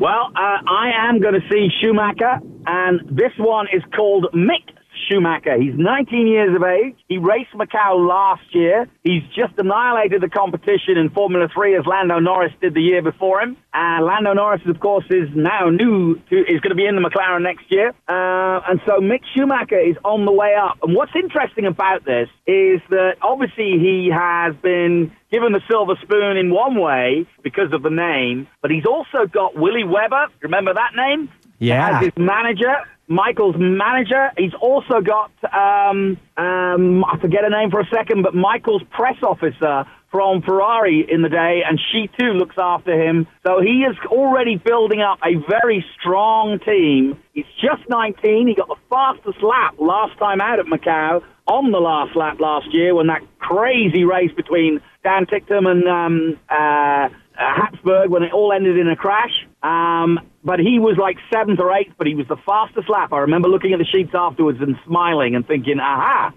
Well, 0.00 0.32
uh, 0.34 0.58
I 0.66 0.92
am 0.96 1.20
going 1.20 1.34
to 1.34 1.46
see 1.50 1.68
Schumacher, 1.80 2.40
and 2.66 3.00
this 3.10 3.32
one 3.36 3.66
is 3.70 3.82
called 3.94 4.26
Mick 4.32 4.62
Schumacher. 5.08 5.60
He's 5.60 5.74
19 5.76 6.26
years 6.26 6.54
of 6.54 6.62
age. 6.62 6.96
He 7.08 7.18
raced 7.18 7.52
Macau 7.54 8.06
last 8.06 8.42
year. 8.52 8.88
He's 9.02 9.22
just 9.34 9.58
annihilated 9.58 10.20
the 10.20 10.28
competition 10.28 10.96
in 10.96 11.10
Formula 11.10 11.48
3 11.52 11.76
as 11.76 11.86
Lando 11.86 12.18
Norris 12.18 12.52
did 12.60 12.74
the 12.74 12.82
year 12.82 13.02
before 13.02 13.40
him. 13.40 13.56
And 13.72 14.04
Lando 14.04 14.32
Norris, 14.32 14.62
of 14.66 14.80
course, 14.80 15.04
is 15.10 15.28
now 15.34 15.70
new 15.70 16.16
to, 16.30 16.36
is 16.36 16.60
going 16.60 16.70
to 16.70 16.74
be 16.74 16.86
in 16.86 16.96
the 16.96 17.02
McLaren 17.02 17.42
next 17.42 17.70
year. 17.70 17.90
Uh, 18.08 18.60
and 18.68 18.80
so 18.86 19.00
Mick 19.00 19.22
Schumacher 19.34 19.78
is 19.78 19.96
on 20.04 20.24
the 20.24 20.32
way 20.32 20.54
up. 20.54 20.78
And 20.82 20.94
what's 20.94 21.12
interesting 21.14 21.66
about 21.66 22.04
this 22.04 22.28
is 22.46 22.80
that 22.90 23.16
obviously 23.22 23.78
he 23.78 24.10
has 24.12 24.54
been 24.62 25.12
given 25.30 25.52
the 25.52 25.60
silver 25.70 25.94
spoon 26.02 26.36
in 26.36 26.50
one 26.50 26.80
way 26.80 27.26
because 27.42 27.72
of 27.72 27.82
the 27.82 27.90
name, 27.90 28.48
but 28.62 28.70
he's 28.70 28.86
also 28.86 29.26
got 29.26 29.54
Willie 29.56 29.84
Weber. 29.84 30.26
Remember 30.42 30.74
that 30.74 30.90
name? 30.96 31.30
Yeah. 31.58 31.98
As 31.98 32.04
his 32.06 32.12
manager. 32.16 32.74
Michael's 33.10 33.56
manager. 33.58 34.30
He's 34.38 34.54
also 34.54 35.00
got, 35.00 35.32
um, 35.52 36.16
um, 36.36 37.04
I 37.04 37.18
forget 37.20 37.42
her 37.42 37.50
name 37.50 37.70
for 37.70 37.80
a 37.80 37.88
second, 37.92 38.22
but 38.22 38.36
Michael's 38.36 38.84
press 38.90 39.16
officer 39.22 39.84
from 40.12 40.42
Ferrari 40.42 41.04
in 41.10 41.22
the 41.22 41.28
day, 41.28 41.62
and 41.66 41.78
she 41.90 42.08
too 42.18 42.32
looks 42.32 42.54
after 42.56 42.92
him. 42.92 43.26
So 43.44 43.60
he 43.60 43.82
is 43.82 43.96
already 44.06 44.56
building 44.56 45.00
up 45.00 45.18
a 45.24 45.34
very 45.48 45.84
strong 45.98 46.60
team. 46.60 47.18
He's 47.32 47.50
just 47.60 47.88
19. 47.88 48.46
He 48.46 48.54
got 48.54 48.68
the 48.68 48.76
fastest 48.88 49.42
lap 49.42 49.74
last 49.78 50.16
time 50.18 50.40
out 50.40 50.60
at 50.60 50.66
Macau 50.66 51.22
on 51.48 51.72
the 51.72 51.78
last 51.78 52.14
lap 52.14 52.38
last 52.38 52.72
year 52.72 52.94
when 52.94 53.08
that 53.08 53.22
crazy 53.40 54.04
race 54.04 54.32
between 54.36 54.80
Dan 55.02 55.26
Ticktum 55.26 55.66
and 55.66 55.88
um, 55.88 56.38
uh, 56.48 57.08
Habsburg 57.40 58.10
when 58.10 58.22
it 58.22 58.32
all 58.32 58.52
ended 58.52 58.76
in 58.78 58.88
a 58.88 58.96
crash. 58.96 59.46
Um, 59.62 60.20
but 60.44 60.58
he 60.58 60.78
was 60.78 60.96
like 60.98 61.16
seventh 61.32 61.60
or 61.60 61.72
eighth, 61.74 61.92
but 61.98 62.06
he 62.06 62.14
was 62.14 62.26
the 62.28 62.36
fastest 62.46 62.88
lap. 62.88 63.12
I 63.12 63.18
remember 63.18 63.48
looking 63.48 63.72
at 63.72 63.78
the 63.78 63.84
sheets 63.84 64.10
afterwards 64.14 64.58
and 64.60 64.76
smiling 64.86 65.34
and 65.34 65.46
thinking, 65.46 65.78
aha. 65.80 66.32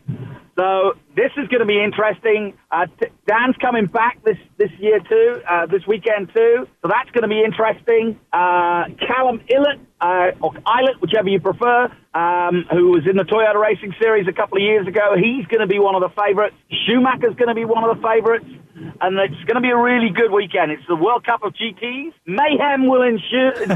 So 0.56 0.93
this 1.16 1.32
is 1.38 1.47
going 1.47 1.62
to 1.62 1.66
be 1.66 1.82
interesting. 1.82 2.54
Uh, 2.72 2.86
t- 2.86 3.10
Dan's 3.28 3.56
coming 3.58 3.88
back 3.88 4.24
this, 4.24 4.38
this 4.58 4.70
year 4.80 4.99
too, 4.99 5.41
uh, 5.49 5.66
this 5.66 5.82
weekend 5.88 6.30
too. 6.34 6.68
So 6.82 6.89
that's 6.89 7.10
going 7.10 7.24
to 7.24 7.28
be 7.28 7.41
interesting. 7.43 8.20
Uh, 8.32 8.86
Callum 9.01 9.41
Ilott, 9.49 9.80
uh, 9.99 10.38
or 10.41 10.54
Ilott, 10.54 11.01
whichever 11.01 11.30
you 11.30 11.39
prefer, 11.39 11.86
um, 12.14 12.66
who 12.70 12.91
was 12.91 13.08
in 13.10 13.18
the 13.18 13.24
Toyota 13.24 13.60
Racing 13.60 13.95
Series 13.99 14.28
a 14.28 14.34
couple 14.34 14.58
of 14.58 14.64
years 14.64 14.88
ago, 14.88 15.16
he's 15.18 15.45
going 15.47 15.62
to 15.62 15.68
be 15.68 15.80
one 15.80 15.95
of 15.95 16.01
the 16.01 16.14
favorites. 16.22 16.56
Schumacher's 16.86 17.36
going 17.36 17.49
to 17.49 17.56
be 17.56 17.66
one 17.66 17.84
of 17.84 17.97
the 17.97 18.01
favorites 18.04 18.45
and 19.01 19.18
it's 19.20 19.43
going 19.45 19.56
to 19.56 19.62
be 19.62 19.70
a 19.70 19.78
really 19.78 20.10
good 20.10 20.32
weekend. 20.32 20.72
It's 20.72 20.86
the 20.88 20.95
World 20.95 21.26
Cup 21.26 21.43
of 21.43 21.54
GTs. 21.54 22.14
Mayhem 22.26 22.88
will 22.88 23.01
ensue. 23.01 23.51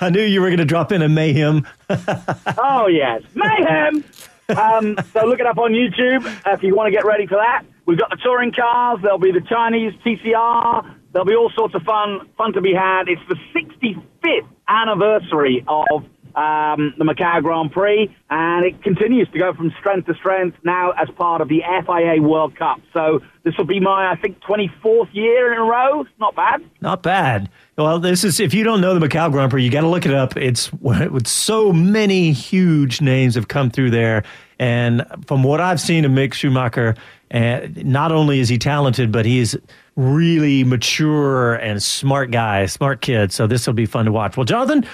I 0.00 0.10
knew 0.10 0.22
you 0.22 0.40
were 0.40 0.48
going 0.48 0.58
to 0.58 0.64
drop 0.64 0.92
in 0.92 1.02
a 1.02 1.08
mayhem. 1.08 1.66
oh 1.90 2.86
yes, 2.86 3.22
mayhem. 3.34 4.04
Um, 4.48 4.96
so 5.12 5.26
look 5.26 5.40
it 5.40 5.46
up 5.46 5.58
on 5.58 5.72
YouTube 5.72 6.24
if 6.46 6.62
you 6.62 6.74
want 6.74 6.86
to 6.86 6.90
get 6.90 7.04
ready 7.04 7.26
for 7.26 7.36
that. 7.36 7.64
We've 7.86 7.98
got 7.98 8.10
the 8.10 8.16
touring 8.16 8.52
cars. 8.52 9.00
There'll 9.02 9.18
be 9.18 9.32
the 9.32 9.40
Chinese 9.40 9.92
TCR. 10.04 10.94
There'll 11.12 11.26
be 11.26 11.34
all 11.34 11.50
sorts 11.54 11.74
of 11.74 11.82
fun 11.82 12.28
fun 12.36 12.52
to 12.54 12.60
be 12.60 12.74
had. 12.74 13.08
It's 13.08 13.20
the 13.28 13.36
65th 13.54 14.48
anniversary 14.68 15.64
of 15.66 16.04
um, 16.34 16.94
the 16.98 17.04
Macau 17.04 17.42
Grand 17.42 17.72
Prix, 17.72 18.14
and 18.30 18.64
it 18.64 18.82
continues 18.82 19.28
to 19.32 19.38
go 19.38 19.52
from 19.54 19.72
strength 19.80 20.06
to 20.06 20.14
strength 20.14 20.56
now 20.62 20.92
as 20.92 21.08
part 21.16 21.40
of 21.40 21.48
the 21.48 21.62
FIA 21.86 22.22
World 22.22 22.56
Cup. 22.56 22.80
So 22.92 23.20
this 23.42 23.56
will 23.56 23.64
be 23.64 23.80
my, 23.80 24.10
I 24.10 24.16
think, 24.16 24.40
24th 24.40 25.12
year 25.12 25.52
in 25.52 25.58
a 25.58 25.64
row. 25.64 26.04
Not 26.20 26.36
bad. 26.36 26.62
Not 26.80 27.02
bad. 27.02 27.50
Well, 27.78 28.00
this 28.00 28.24
is 28.24 28.40
if 28.40 28.54
you 28.54 28.64
don't 28.64 28.80
know 28.80 28.98
the 28.98 29.06
Macau 29.06 29.30
Grand 29.30 29.52
Prix, 29.52 29.62
you 29.62 29.70
got 29.70 29.82
to 29.82 29.88
look 29.88 30.04
it 30.04 30.12
up. 30.12 30.36
It's 30.36 30.72
with 30.80 31.28
so 31.28 31.72
many 31.72 32.32
huge 32.32 33.00
names 33.00 33.36
have 33.36 33.46
come 33.46 33.70
through 33.70 33.90
there, 33.92 34.24
and 34.58 35.06
from 35.28 35.44
what 35.44 35.60
I've 35.60 35.80
seen 35.80 36.04
of 36.04 36.10
Mick 36.10 36.34
Schumacher, 36.34 36.96
and 37.30 37.86
not 37.86 38.10
only 38.10 38.40
is 38.40 38.48
he 38.48 38.58
talented, 38.58 39.12
but 39.12 39.24
he's 39.24 39.54
really 39.94 40.64
mature 40.64 41.54
and 41.54 41.80
smart 41.80 42.32
guy, 42.32 42.66
smart 42.66 43.00
kid. 43.00 43.32
So 43.32 43.46
this 43.46 43.64
will 43.64 43.74
be 43.74 43.86
fun 43.86 44.06
to 44.06 44.12
watch. 44.12 44.36
Well, 44.36 44.44
Jonathan. 44.44 44.84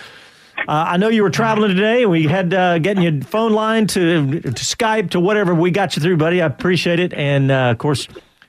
Uh, 0.69 0.87
I 0.89 0.97
know 0.99 1.09
you 1.09 1.25
were 1.25 1.31
traveling 1.31 1.75
today. 1.75 2.03
and 2.03 2.11
We 2.11 2.25
had 2.25 2.55
uh, 2.55 2.79
getting 2.79 3.03
your 3.03 3.21
phone 3.23 3.53
line 3.53 3.89
to, 3.89 4.41
to 4.41 4.51
Skype 4.51 5.11
to 5.11 5.21
whatever. 5.21 5.53
We 5.53 5.73
got 5.73 5.97
you 5.97 6.01
through, 6.03 6.17
buddy. 6.17 6.41
I 6.41 6.47
appreciate 6.47 7.01
it. 7.01 7.13
And 7.13 7.51
uh, 7.51 7.71
of 7.73 7.79
course, 7.79 8.07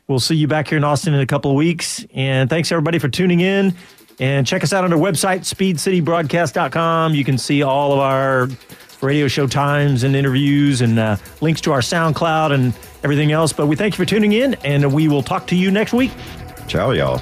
we'll 0.08 0.20
see 0.20 0.36
you 0.36 0.48
back 0.48 0.68
here 0.68 0.78
in 0.78 0.84
Austin 0.84 1.16
in 1.16 1.20
a 1.20 1.26
couple 1.26 1.50
of 1.50 1.58
weeks. 1.58 2.06
And 2.14 2.48
thanks 2.48 2.72
everybody 2.72 3.00
for 3.00 3.10
tuning 3.10 3.40
in. 3.40 3.74
And 4.20 4.48
check 4.48 4.64
us 4.64 4.72
out 4.72 4.84
on 4.84 4.94
our 4.94 5.00
website, 5.00 5.42
speedcitybroadcast.com. 5.42 7.16
You 7.16 7.26
can 7.26 7.38
see 7.38 7.64
all 7.64 7.94
of 7.94 8.00
our 8.00 8.48
radio 9.02 9.28
show 9.28 9.48
times 9.48 10.04
and 10.04 10.16
interviews 10.16 10.82
and 10.82 10.98
uh, 10.98 11.18
links 11.42 11.62
to 11.62 11.72
our 11.72 11.82
SoundCloud 11.82 12.54
and 12.54 12.74
everything 13.04 13.32
else. 13.32 13.54
But 13.54 13.68
we 13.68 13.76
thank 13.76 13.94
you 13.98 14.04
for 14.04 14.10
tuning 14.10 14.32
in, 14.32 14.56
and 14.66 14.94
we 14.94 15.08
will 15.08 15.24
talk 15.24 15.48
to 15.48 15.56
you 15.56 15.72
next 15.72 15.94
week. 15.94 16.12
Ciao, 16.68 16.92
y'all. 16.92 17.22